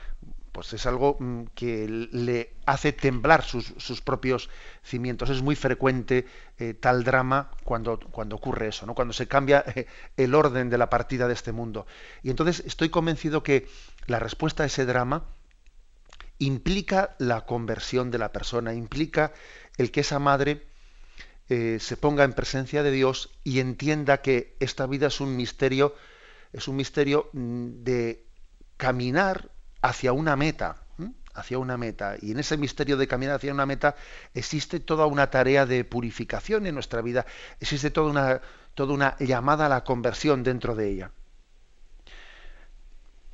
pues 0.56 0.72
es 0.72 0.86
algo 0.86 1.18
mm, 1.20 1.48
que 1.54 1.86
le 1.90 2.54
hace 2.66 2.94
temblar 2.94 3.44
sus, 3.44 3.74
sus 3.76 4.00
propios 4.00 4.50
cimientos. 4.84 5.30
Es 5.30 5.42
muy 5.42 5.58
frecuente 5.58 6.26
eh, 6.58 6.74
tal 6.74 7.04
drama 7.04 7.52
cuando, 7.66 8.00
cuando 8.00 8.38
ocurre 8.38 8.70
eso, 8.70 8.86
¿no? 8.86 8.96
cuando 8.96 9.14
se 9.14 9.28
cambia 9.28 9.66
eh, 9.76 9.86
el 10.16 10.34
orden 10.34 10.70
de 10.70 10.78
la 10.78 10.90
partida 10.90 11.28
de 11.28 11.34
este 11.34 11.52
mundo. 11.52 11.88
Y 12.24 12.30
entonces 12.30 12.64
estoy 12.66 12.88
convencido 12.88 13.44
que 13.44 13.68
la 14.08 14.18
respuesta 14.18 14.64
a 14.64 14.68
ese 14.68 14.86
drama 14.86 15.26
implica 16.40 17.18
la 17.20 17.42
conversión 17.42 18.10
de 18.10 18.20
la 18.20 18.32
persona, 18.32 18.74
implica 18.74 19.34
el 19.76 19.92
que 19.92 20.00
esa 20.00 20.20
madre 20.20 20.66
eh, 21.50 21.80
se 21.82 21.98
ponga 21.98 22.24
en 22.24 22.32
presencia 22.32 22.82
de 22.82 22.92
Dios 22.92 23.30
y 23.44 23.60
entienda 23.60 24.22
que 24.22 24.56
esta 24.62 24.88
vida 24.88 25.08
es 25.08 25.20
un 25.20 25.36
misterio, 25.36 25.96
es 26.54 26.70
un 26.70 26.78
misterio 26.78 27.30
mm, 27.34 27.84
de 27.84 28.24
caminar 28.78 29.52
hacia 29.86 30.14
una 30.14 30.36
meta, 30.36 30.78
hacia 31.36 31.60
una 31.60 31.78
meta. 31.78 32.16
Y 32.22 32.32
en 32.32 32.40
ese 32.40 32.58
misterio 32.58 32.98
de 32.98 33.08
caminar 33.08 33.36
hacia 33.36 33.54
una 33.54 33.66
meta 33.66 33.96
existe 34.34 34.80
toda 34.80 35.06
una 35.06 35.30
tarea 35.30 35.66
de 35.66 35.84
purificación 35.84 36.66
en 36.66 36.74
nuestra 36.74 37.02
vida, 37.02 37.26
existe 37.60 37.92
toda 37.92 38.42
una, 38.76 39.18
llamada 39.20 39.68
a 39.68 39.70
la 39.70 39.84
conversión 39.84 40.44
dentro 40.44 40.76
de 40.76 40.90
ella. 40.90 41.12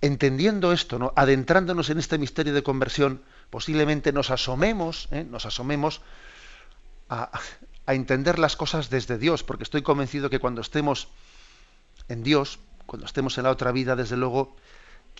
Entendiendo 0.02 0.74
esto, 0.74 1.00
¿no? 1.00 1.14
adentrándonos 1.16 1.90
en 1.90 2.00
este 2.00 2.18
misterio 2.18 2.54
de 2.54 2.64
conversión, 2.64 3.22
posiblemente 3.50 4.12
nos 4.12 4.32
asomemos, 4.32 5.08
¿eh? 5.12 5.24
nos 5.24 5.46
asomemos 5.46 6.02
a 7.08 7.30
entender 7.88 8.40
las 8.40 8.56
cosas 8.56 8.90
desde 8.90 9.18
Dios, 9.18 9.44
porque 9.44 9.64
estoy 9.64 9.84
convencido 9.84 10.30
que 10.30 10.40
cuando 10.40 10.62
estemos 10.62 11.10
en 12.08 12.24
Dios, 12.24 12.60
cuando 12.88 13.06
estemos 13.06 13.38
en 13.38 13.44
la 13.44 13.52
otra 13.52 13.72
vida, 13.72 13.96
desde 13.96 14.18
luego, 14.18 14.56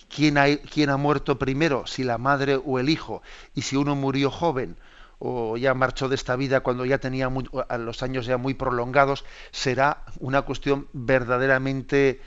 ¿quién 0.08 0.38
ha, 0.38 0.96
muerto 0.96 1.38
primero? 1.38 1.86
Si 1.86 2.04
la 2.04 2.18
madre 2.18 2.60
o 2.62 2.78
el 2.78 2.88
hijo. 2.88 3.22
Y 3.54 3.62
si 3.62 3.76
uno 3.76 3.94
murió 3.94 4.30
joven 4.30 4.76
o 5.18 5.56
ya 5.56 5.74
marchó 5.74 6.08
de 6.08 6.16
esta 6.16 6.36
vida 6.36 6.60
cuando 6.60 6.84
ya 6.84 6.98
tenía 6.98 7.30
a 7.68 7.78
los 7.78 8.02
años 8.02 8.26
ya 8.26 8.36
muy 8.36 8.54
prolongados, 8.54 9.24
será 9.50 10.04
una 10.18 10.42
cuestión 10.42 10.88
verdaderamente 10.92 12.20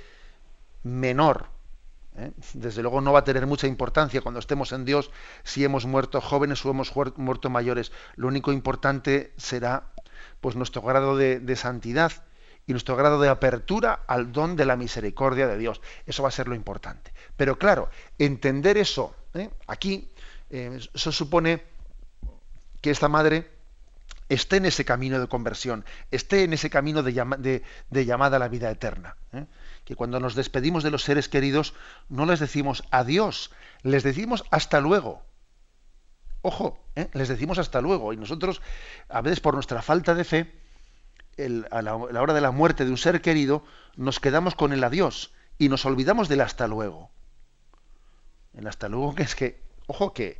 menor. 0.83 1.47
¿eh? 2.17 2.31
Desde 2.53 2.81
luego 2.81 3.01
no 3.01 3.11
va 3.11 3.19
a 3.19 3.23
tener 3.23 3.45
mucha 3.45 3.67
importancia 3.67 4.21
cuando 4.21 4.39
estemos 4.39 4.71
en 4.71 4.85
Dios 4.85 5.11
si 5.43 5.63
hemos 5.63 5.85
muerto 5.85 6.21
jóvenes 6.21 6.65
o 6.65 6.69
hemos 6.69 6.93
muerto 7.17 7.49
mayores. 7.49 7.91
Lo 8.15 8.27
único 8.27 8.53
importante 8.53 9.33
será 9.37 9.91
pues 10.41 10.55
nuestro 10.55 10.81
grado 10.81 11.17
de, 11.17 11.55
santidad 11.55 12.11
y 12.67 12.73
nuestro 12.73 12.95
grado 12.95 13.19
de 13.19 13.29
apertura 13.29 14.01
al 14.07 14.31
don 14.31 14.55
de 14.55 14.65
la 14.65 14.75
misericordia 14.75 15.47
de 15.47 15.57
Dios. 15.57 15.81
Eso 16.05 16.23
va 16.23 16.29
a 16.29 16.31
ser 16.31 16.47
lo 16.47 16.55
importante. 16.55 17.13
Pero 17.35 17.57
claro, 17.57 17.89
entender 18.17 18.77
eso 18.77 19.15
¿eh? 19.33 19.49
aquí, 19.67 20.09
eh, 20.49 20.79
eso 20.93 21.11
supone 21.11 21.63
que 22.81 22.91
esta 22.91 23.07
madre 23.07 23.51
esté 24.29 24.57
en 24.57 24.65
ese 24.65 24.85
camino 24.85 25.19
de 25.19 25.27
conversión, 25.27 25.85
esté 26.11 26.43
en 26.43 26.53
ese 26.53 26.69
camino 26.69 27.03
de, 27.03 27.63
de, 27.89 28.05
llamada 28.05 28.37
a 28.37 28.39
la 28.39 28.47
vida 28.47 28.71
eterna. 28.71 29.15
¿eh? 29.33 29.45
Que 29.83 29.95
cuando 29.95 30.19
nos 30.19 30.35
despedimos 30.35 30.83
de 30.83 30.91
los 30.91 31.03
seres 31.03 31.29
queridos, 31.29 31.73
no 32.09 32.25
les 32.25 32.39
decimos 32.39 32.83
adiós, 32.89 33.51
les 33.83 34.03
decimos 34.03 34.43
hasta 34.49 34.79
luego. 34.81 35.21
Ojo, 36.41 36.79
¿eh? 36.95 37.09
les 37.13 37.27
decimos 37.27 37.59
hasta 37.59 37.81
luego. 37.81 38.13
Y 38.13 38.17
nosotros, 38.17 38.61
a 39.09 39.21
veces 39.21 39.39
por 39.39 39.53
nuestra 39.53 39.81
falta 39.81 40.13
de 40.15 40.23
fe, 40.23 40.64
a, 41.71 41.81
la, 41.81 41.95
hora 41.95 42.33
de 42.33 42.41
la 42.41 42.51
muerte 42.51 42.85
de 42.85 42.91
un 42.91 42.97
ser 42.97 43.21
querido, 43.21 43.63
nos 43.95 44.19
quedamos 44.19 44.55
con 44.55 44.73
el 44.73 44.83
adiós 44.83 45.33
y 45.57 45.69
nos 45.69 45.85
olvidamos 45.85 46.29
del 46.29 46.41
hasta 46.41 46.67
luego. 46.67 47.09
El 48.53 48.67
hasta 48.67 48.87
luego 48.87 49.15
que 49.15 49.23
es 49.23 49.35
que, 49.35 49.61
ojo, 49.87 50.13
que, 50.13 50.39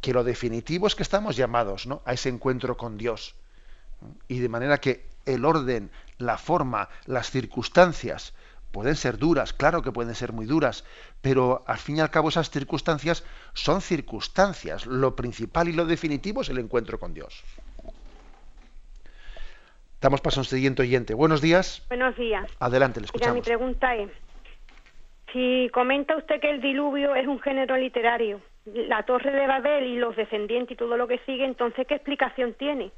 que 0.00 0.12
lo 0.12 0.24
definitivo 0.24 0.86
es 0.86 0.94
que 0.94 1.02
estamos 1.02 1.36
llamados 1.36 1.86
¿no? 1.86 2.02
a 2.04 2.12
ese 2.12 2.28
encuentro 2.28 2.76
con 2.76 2.98
Dios. 2.98 3.34
Y 4.28 4.40
de 4.40 4.48
manera 4.48 4.78
que 4.78 5.08
el 5.24 5.44
orden, 5.44 5.90
la 6.18 6.36
forma, 6.36 6.88
las 7.06 7.30
circunstancias 7.30 8.34
Pueden 8.72 8.96
ser 8.96 9.18
duras, 9.18 9.52
claro 9.52 9.82
que 9.82 9.92
pueden 9.92 10.14
ser 10.14 10.32
muy 10.32 10.46
duras, 10.46 10.84
pero 11.20 11.62
al 11.66 11.76
fin 11.76 11.98
y 11.98 12.00
al 12.00 12.10
cabo 12.10 12.30
esas 12.30 12.50
circunstancias 12.50 13.22
son 13.52 13.82
circunstancias. 13.82 14.86
Lo 14.86 15.14
principal 15.14 15.68
y 15.68 15.72
lo 15.72 15.84
definitivo 15.84 16.40
es 16.40 16.48
el 16.48 16.58
encuentro 16.58 16.98
con 16.98 17.12
Dios. 17.12 17.44
Damos 20.02 20.20
paso 20.20 20.40
a 20.40 20.42
un 20.42 20.46
siguiente 20.46 20.82
oyente. 20.82 21.14
Buenos 21.14 21.40
días. 21.40 21.84
Buenos 21.88 22.16
días. 22.16 22.50
Adelante, 22.58 22.98
le 22.98 23.06
escuchamos. 23.06 23.36
mi 23.36 23.40
pregunta 23.40 23.94
es, 23.94 24.10
si 25.32 25.70
comenta 25.72 26.16
usted 26.16 26.40
que 26.40 26.50
el 26.50 26.60
diluvio 26.60 27.14
es 27.14 27.28
un 27.28 27.38
género 27.38 27.76
literario, 27.76 28.40
la 28.64 29.04
torre 29.04 29.30
de 29.30 29.46
Babel 29.46 29.84
y 29.84 29.98
los 29.98 30.16
descendientes 30.16 30.72
y 30.72 30.76
todo 30.76 30.96
lo 30.96 31.06
que 31.06 31.18
sigue, 31.24 31.44
entonces, 31.44 31.86
¿qué 31.86 31.94
explicación 31.94 32.54
tiene? 32.54 32.90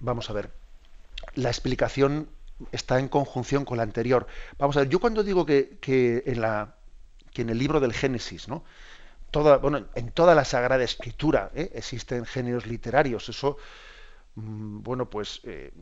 Vamos 0.00 0.28
a 0.28 0.34
ver. 0.34 0.50
La 1.36 1.48
explicación 1.48 2.28
está 2.70 2.98
en 2.98 3.08
conjunción 3.08 3.64
con 3.64 3.78
la 3.78 3.82
anterior. 3.82 4.26
Vamos 4.58 4.76
a 4.76 4.80
ver, 4.80 4.90
yo 4.90 5.00
cuando 5.00 5.22
digo 5.22 5.46
que, 5.46 5.78
en, 6.26 6.42
la, 6.42 6.74
que 7.32 7.40
en 7.42 7.48
el 7.48 7.58
libro 7.58 7.80
del 7.80 7.94
Génesis, 7.94 8.46
¿no? 8.46 8.62
Toda, 9.30 9.56
bueno, 9.56 9.86
en 9.94 10.10
toda 10.12 10.34
la 10.34 10.44
Sagrada 10.44 10.84
Escritura 10.84 11.50
¿eh? 11.54 11.70
existen 11.74 12.26
géneros 12.26 12.66
literarios, 12.66 13.28
eso 13.30 13.56
bueno, 14.36 15.08
pues 15.08 15.40
eh, 15.44 15.72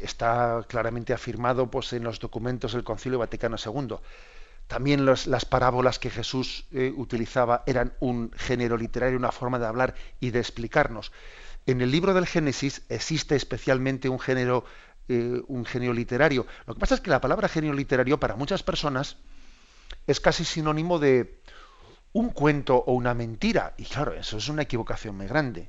está 0.00 0.64
claramente 0.66 1.12
afirmado 1.12 1.70
pues, 1.70 1.92
en 1.92 2.02
los 2.02 2.18
documentos 2.18 2.72
del 2.72 2.82
Concilio 2.82 3.18
Vaticano 3.18 3.56
II. 3.62 3.96
También 4.66 5.04
las 5.04 5.44
parábolas 5.44 5.98
que 5.98 6.10
Jesús 6.10 6.66
eh, 6.72 6.92
utilizaba 6.96 7.62
eran 7.66 7.92
un 8.00 8.30
género 8.36 8.76
literario, 8.76 9.18
una 9.18 9.32
forma 9.32 9.58
de 9.58 9.66
hablar 9.66 9.94
y 10.20 10.30
de 10.30 10.38
explicarnos. 10.38 11.12
En 11.66 11.80
el 11.82 11.90
libro 11.90 12.14
del 12.14 12.26
Génesis 12.26 12.82
existe 12.88 13.36
especialmente 13.36 14.08
un 14.08 14.18
género 14.18 14.64
eh, 15.08 15.42
un 15.48 15.64
genio 15.64 15.92
literario. 15.92 16.46
Lo 16.66 16.74
que 16.74 16.80
pasa 16.80 16.94
es 16.94 17.00
que 17.00 17.10
la 17.10 17.20
palabra 17.20 17.48
genio 17.48 17.72
literario 17.72 18.20
para 18.20 18.36
muchas 18.36 18.62
personas 18.62 19.16
es 20.06 20.20
casi 20.20 20.44
sinónimo 20.44 21.00
de 21.00 21.40
un 22.12 22.30
cuento 22.30 22.76
o 22.76 22.92
una 22.92 23.12
mentira. 23.12 23.74
Y 23.76 23.86
claro, 23.86 24.14
eso 24.14 24.38
es 24.38 24.48
una 24.48 24.62
equivocación 24.62 25.16
muy 25.16 25.26
grande. 25.26 25.68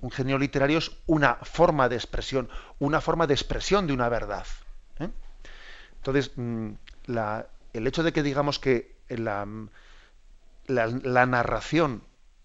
Un 0.00 0.10
genio 0.10 0.38
literario 0.38 0.78
es 0.78 0.92
una 1.06 1.34
forma 1.36 1.88
de 1.88 1.96
expresión, 1.96 2.48
una 2.78 3.00
forma 3.00 3.26
de 3.26 3.34
expresión 3.34 3.86
de 3.86 3.92
una 3.92 4.08
verdad. 4.08 4.46
¿eh? 4.98 5.08
Entonces, 5.96 6.32
mm, 6.36 6.70
el 7.72 7.86
hecho 7.86 8.02
de 8.02 8.12
que 8.12 8.22
digamos 8.22 8.58
que 8.58 8.96
la, 9.08 9.46
la 10.66 11.26
narración 11.26 12.02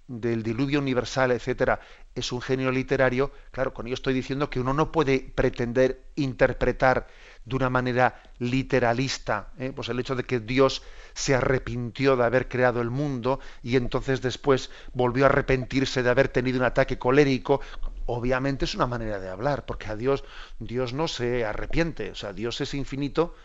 del 0.08 0.44
diluvio 0.44 0.80
universal, 0.80 1.32
etcétera, 1.32 1.80
es 2.14 2.32
un 2.32 2.42
genio 2.42 2.72
literario, 2.72 3.32
claro, 3.52 3.74
con 3.74 3.88
ello 3.88 3.96
estoy 3.96 4.14
diciendo 4.14 4.50
que 4.50 4.60
uno 4.60 4.74
no 4.74 4.92
puede 4.92 5.20
pretender 5.20 6.04
interpretar 6.16 7.08
de 7.44 7.56
una 7.56 7.70
manera 7.70 8.22
literalista, 8.40 9.52
¿eh? 9.58 9.72
pues 9.76 9.90
el 9.90 10.00
hecho 10.00 10.16
de 10.16 10.24
que 10.24 10.40
Dios 10.40 10.84
se 11.14 11.36
arrepintió 11.36 12.16
de 12.16 12.24
haber 12.24 12.48
creado 12.48 12.82
el 12.82 12.90
mundo 12.90 13.40
y 13.64 13.76
entonces 13.76 14.22
después 14.22 14.70
volvió 14.94 15.26
a 15.26 15.30
arrepentirse 15.30 16.04
de 16.04 16.10
haber 16.10 16.28
tenido 16.30 16.60
un 16.60 16.66
ataque 16.66 16.98
colérico, 16.98 17.62
obviamente 18.06 18.66
es 18.66 18.76
una 18.76 18.88
manera 18.88 19.20
de 19.20 19.30
hablar, 19.30 19.66
porque 19.66 19.88
a 19.88 19.96
Dios 19.96 20.24
Dios 20.60 20.94
no 20.94 21.08
se 21.08 21.46
arrepiente, 21.46 22.12
o 22.12 22.16
sea, 22.16 22.34
Dios 22.34 22.62
es 22.62 22.74
infinito 22.74 23.36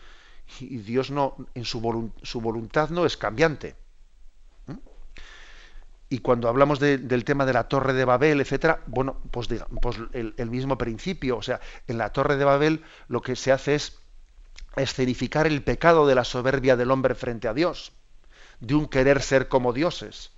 y 0.59 0.77
Dios 0.77 1.11
no 1.11 1.35
en 1.55 1.65
su, 1.65 2.11
su 2.21 2.41
voluntad 2.41 2.89
no 2.89 3.05
es 3.05 3.17
cambiante. 3.17 3.75
Y 6.11 6.19
cuando 6.19 6.49
hablamos 6.49 6.81
del 6.81 7.23
tema 7.23 7.45
de 7.45 7.53
la 7.53 7.69
Torre 7.69 7.93
de 7.93 8.03
Babel, 8.03 8.41
etcétera, 8.41 8.81
bueno, 8.85 9.15
pues, 9.31 9.47
pues 9.81 9.97
el, 10.11 10.49
mismo 10.49 10.77
principio. 10.77 11.37
O 11.37 11.41
sea, 11.41 11.61
en 11.87 11.97
la 11.97 12.09
Torre 12.09 12.35
de 12.35 12.43
Babel 12.43 12.83
lo 13.07 13.21
que 13.21 13.37
se 13.37 13.53
hace 13.53 13.75
es 13.75 13.97
escenificar 14.75 15.47
el 15.47 15.63
pecado 15.63 16.05
de 16.05 16.15
la 16.15 16.25
soberbia 16.25 16.75
del 16.75 16.91
hombre 16.91 17.15
frente 17.15 17.47
a 17.47 17.53
Dios, 17.53 17.93
de 18.59 18.75
un 18.75 18.89
querer 18.89 19.21
ser 19.21 19.47
como 19.47 19.71
dioses. 19.71 20.31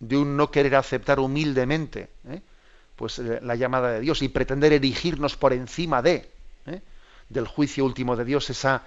de 0.00 0.18
un 0.18 0.36
no 0.36 0.50
querer 0.50 0.76
aceptar 0.76 1.18
humildemente 1.18 2.10
¿eh? 2.28 2.42
pues 2.94 3.18
eh, 3.18 3.40
la 3.42 3.54
llamada 3.56 3.90
de 3.90 4.00
Dios 4.00 4.20
y 4.20 4.28
pretender 4.28 4.74
erigirnos 4.74 5.34
por 5.34 5.54
encima 5.54 6.02
de 6.02 6.30
¿eh? 6.66 6.82
del 7.30 7.48
juicio 7.48 7.84
último 7.86 8.14
de 8.16 8.24
Dios 8.24 8.48
esa 8.48 8.82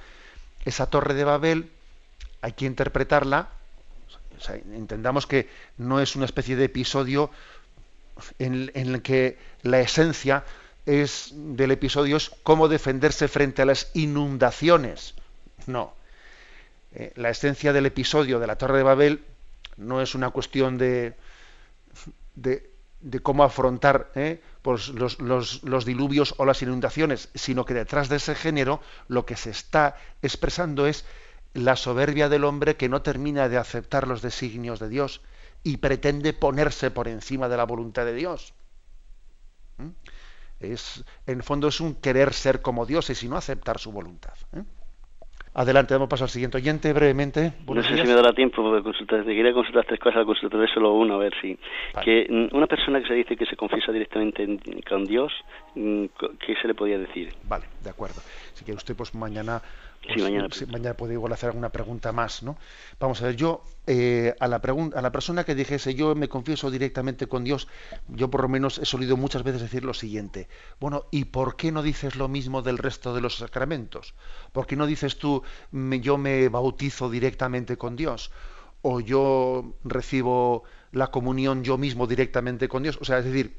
esa 0.63 0.85
torre 0.85 1.13
de 1.13 1.25
Babel 1.25 1.71
hay 2.41 2.53
que 2.53 2.65
interpretarla 2.65 3.49
entendamos 4.49 5.27
que 5.27 5.49
no 5.77 5.99
es 5.99 6.15
una 6.15 6.25
especie 6.25 6.55
de 6.55 6.65
episodio 6.65 7.31
en, 8.39 8.71
el 8.73 9.01
que 9.01 9.37
la 9.63 9.79
esencia 9.79 10.43
es 10.85 11.31
del 11.33 11.71
episodio 11.71 12.17
es 12.17 12.31
cómo 12.43 12.67
defenderse 12.67 13.27
frente 13.27 13.61
a 13.61 13.65
las 13.65 13.91
inundaciones 13.93 15.15
no 15.67 15.93
la 17.15 17.29
esencia 17.29 17.71
del 17.71 17.85
episodio 17.85 18.39
de 18.39 18.47
la 18.47 18.57
torre 18.57 18.77
de 18.77 18.83
Babel 18.83 19.23
no 19.77 20.01
es 20.01 20.15
una 20.15 20.29
cuestión 20.29 20.77
de, 20.77 21.15
de, 22.35 23.19
cómo 23.21 23.43
afrontar 23.43 24.11
¿eh? 24.15 24.41
pues 24.61 24.89
los, 24.89 25.19
los, 25.19 25.85
diluvios 25.85 26.35
o 26.37 26.45
las 26.45 26.61
inundaciones, 26.61 27.29
sino 27.33 27.65
que 27.65 27.73
detrás 27.73 28.09
de 28.09 28.17
ese 28.17 28.35
género 28.35 28.81
lo 29.07 29.25
que 29.25 29.35
se 29.35 29.49
está 29.49 29.97
expresando 30.21 30.85
es 30.85 31.05
la 31.53 31.75
soberbia 31.75 32.29
del 32.29 32.43
hombre 32.43 32.75
que 32.75 32.89
no 32.89 33.01
termina 33.01 33.49
de 33.49 33.57
aceptar 33.57 34.07
los 34.07 34.21
designios 34.21 34.79
de 34.79 34.89
Dios 34.89 35.21
y 35.63 35.77
pretende 35.77 36.33
ponerse 36.33 36.91
por 36.91 37.07
encima 37.07 37.49
de 37.49 37.57
la 37.57 37.65
voluntad 37.65 38.05
de 38.05 38.15
Dios. 38.15 38.53
¿Mm? 39.77 39.89
Es, 40.59 41.03
en 41.25 41.37
el 41.37 41.43
fondo 41.43 41.67
es 41.67 41.81
un 41.81 41.95
querer 41.95 42.33
ser 42.33 42.61
como 42.61 42.85
Dios 42.85 43.09
y 43.23 43.27
no 43.27 43.35
aceptar 43.35 43.79
su 43.79 43.91
voluntad. 43.91 44.33
¿eh? 44.53 44.63
Adelante, 45.53 45.93
damos 45.93 46.07
paso 46.07 46.23
al 46.23 46.29
siguiente 46.29 46.57
oyente 46.57 46.93
brevemente. 46.93 47.51
No 47.67 47.83
sé 47.83 47.97
si 47.97 48.07
me 48.07 48.13
dará 48.13 48.31
tiempo 48.31 48.73
de 48.73 48.81
consultar. 48.81 49.25
Te 49.25 49.35
quería 49.35 49.51
consultar 49.51 49.83
tres 49.85 49.99
cosas, 49.99 50.23
consultaré 50.25 50.65
solo 50.73 50.93
uno, 50.93 51.15
a 51.15 51.17
ver 51.17 51.33
si. 51.41 51.57
Que 52.05 52.25
mm, 52.29 52.55
una 52.55 52.67
persona 52.67 53.01
que 53.01 53.07
se 53.09 53.15
dice 53.15 53.35
que 53.35 53.45
se 53.45 53.57
confiesa 53.57 53.91
directamente 53.91 54.47
con 54.87 55.03
Dios, 55.03 55.33
¿qué 55.73 56.55
se 56.61 56.67
le 56.67 56.75
podía 56.75 56.97
decir? 56.97 57.33
Vale, 57.43 57.65
de 57.83 57.89
acuerdo. 57.89 58.21
Si 58.53 58.63
quiere 58.65 58.77
usted, 58.77 58.95
pues 58.95 59.13
mañana 59.15 59.61
sí, 60.01 60.07
pues, 60.07 60.23
mañana, 60.23 60.47
mañana 60.71 60.97
puede 60.97 61.13
igual 61.13 61.31
hacer 61.33 61.49
alguna 61.49 61.69
pregunta 61.69 62.11
más, 62.11 62.43
¿no? 62.43 62.57
Vamos 62.99 63.21
a 63.21 63.27
ver, 63.27 63.35
yo 63.35 63.63
eh, 63.87 64.35
a, 64.39 64.47
la 64.47 64.61
a 64.95 65.01
la 65.01 65.11
persona 65.11 65.43
que 65.43 65.55
dijese 65.55 65.93
yo 65.95 66.15
me 66.15 66.27
confieso 66.27 66.71
directamente 66.71 67.27
con 67.27 67.43
Dios, 67.43 67.67
yo 68.07 68.29
por 68.29 68.41
lo 68.41 68.49
menos 68.49 68.79
he 68.79 68.85
solido 68.85 69.17
muchas 69.17 69.43
veces 69.43 69.61
decir 69.61 69.83
lo 69.85 69.93
siguiente, 69.93 70.47
bueno, 70.79 71.05
¿y 71.11 71.25
por 71.25 71.55
qué 71.55 71.71
no 71.71 71.83
dices 71.83 72.15
lo 72.15 72.27
mismo 72.27 72.61
del 72.61 72.77
resto 72.77 73.13
de 73.13 73.21
los 73.21 73.37
sacramentos? 73.37 74.13
¿Por 74.51 74.67
qué 74.67 74.75
no 74.75 74.87
dices 74.87 75.17
tú 75.17 75.43
yo 75.71 76.17
me 76.17 76.49
bautizo 76.49 77.09
directamente 77.09 77.77
con 77.77 77.95
Dios? 77.95 78.31
¿O 78.83 78.99
yo 78.99 79.75
recibo 79.83 80.63
la 80.91 81.07
comunión 81.07 81.63
yo 81.63 81.77
mismo 81.77 82.07
directamente 82.07 82.67
con 82.67 82.81
Dios? 82.81 82.97
O 82.99 83.05
sea, 83.05 83.19
es 83.19 83.25
decir, 83.25 83.55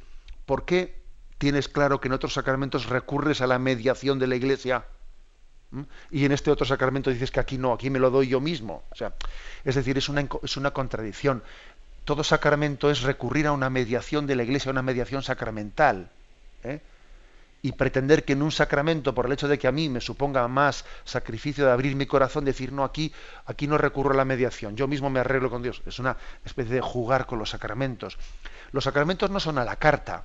¿por 0.47 0.65
qué 0.65 1.02
tienes 1.43 1.69
claro 1.69 2.01
que 2.01 2.07
en 2.07 2.13
otros 2.13 2.35
sacramentos 2.35 2.87
recurres 2.87 3.41
a 3.41 3.49
la 3.49 3.59
mediación 3.59 4.21
de 4.21 4.29
la 4.29 4.37
Iglesia? 4.37 4.85
y 6.13 6.25
en 6.25 6.31
este 6.31 6.53
otro 6.53 6.65
sacramento 6.65 7.11
dices 7.11 7.33
que 7.33 7.41
aquí 7.41 7.59
no, 7.59 7.73
aquí 7.73 7.91
me 7.91 7.99
lo 7.99 8.11
doy 8.11 8.29
yo 8.29 8.41
mismo. 8.41 8.85
O 8.93 8.95
sea, 8.95 9.13
es 9.65 9.75
decir, 9.75 9.99
es 9.99 10.09
una, 10.09 10.29
es 10.41 10.57
una 10.57 10.71
contradicción. 10.71 11.43
Todo 12.05 12.23
sacramento 12.23 12.93
es 12.93 13.03
recurrir 13.03 13.49
a 13.49 13.53
una 13.53 13.71
mediación 13.71 14.29
de 14.29 14.37
la 14.37 14.45
Iglesia, 14.45 14.69
a 14.69 14.71
una 14.71 14.83
mediación 14.83 15.25
sacramental. 15.25 16.11
¿eh? 16.63 16.81
Y 17.61 17.73
pretender 17.73 18.25
que 18.25 18.35
en 18.35 18.43
un 18.43 18.53
sacramento, 18.53 19.13
por 19.13 19.27
el 19.27 19.33
hecho 19.33 19.49
de 19.49 19.59
que 19.59 19.67
a 19.67 19.73
mí 19.73 19.89
me 19.89 20.01
suponga 20.01 20.47
más 20.47 20.85
sacrificio 21.05 21.65
de 21.65 21.73
abrir 21.73 21.97
mi 21.97 22.07
corazón, 22.07 22.45
decir, 22.45 22.71
no, 22.71 22.85
aquí, 22.85 23.13
aquí 23.47 23.67
no 23.67 23.79
recurro 23.79 24.13
a 24.13 24.17
la 24.17 24.25
mediación, 24.25 24.77
yo 24.77 24.87
mismo 24.87 25.11
me 25.11 25.19
arreglo 25.19 25.51
con 25.51 25.65
Dios. 25.65 25.83
Es 25.87 25.99
una 25.99 26.17
especie 26.45 26.77
de 26.77 26.83
jugar 26.83 27.27
con 27.27 27.41
los 27.41 27.51
sacramentos. 27.51 28.17
Los 28.71 28.85
sacramentos 28.85 29.29
no 29.29 29.41
son 29.41 29.59
a 29.59 29.65
la 29.65 29.75
carta. 29.75 30.25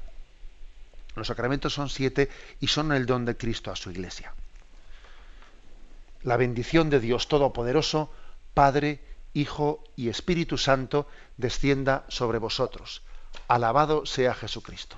Los 1.17 1.27
sacramentos 1.27 1.73
son 1.73 1.89
siete 1.89 2.29
y 2.59 2.67
son 2.67 2.91
el 2.91 3.05
don 3.05 3.25
de 3.25 3.35
Cristo 3.35 3.71
a 3.71 3.75
su 3.75 3.91
Iglesia 3.91 4.33
la 6.27 6.35
bendición 6.35 6.89
de 6.89 6.99
Dios 6.99 7.29
Todopoderoso, 7.29 8.11
Padre, 8.53 8.99
Hijo 9.33 9.83
y 9.95 10.09
Espíritu 10.09 10.57
Santo, 10.57 11.07
descienda 11.37 12.05
sobre 12.09 12.37
vosotros. 12.37 13.01
Alabado 13.47 14.05
sea 14.05 14.33
Jesucristo. 14.33 14.97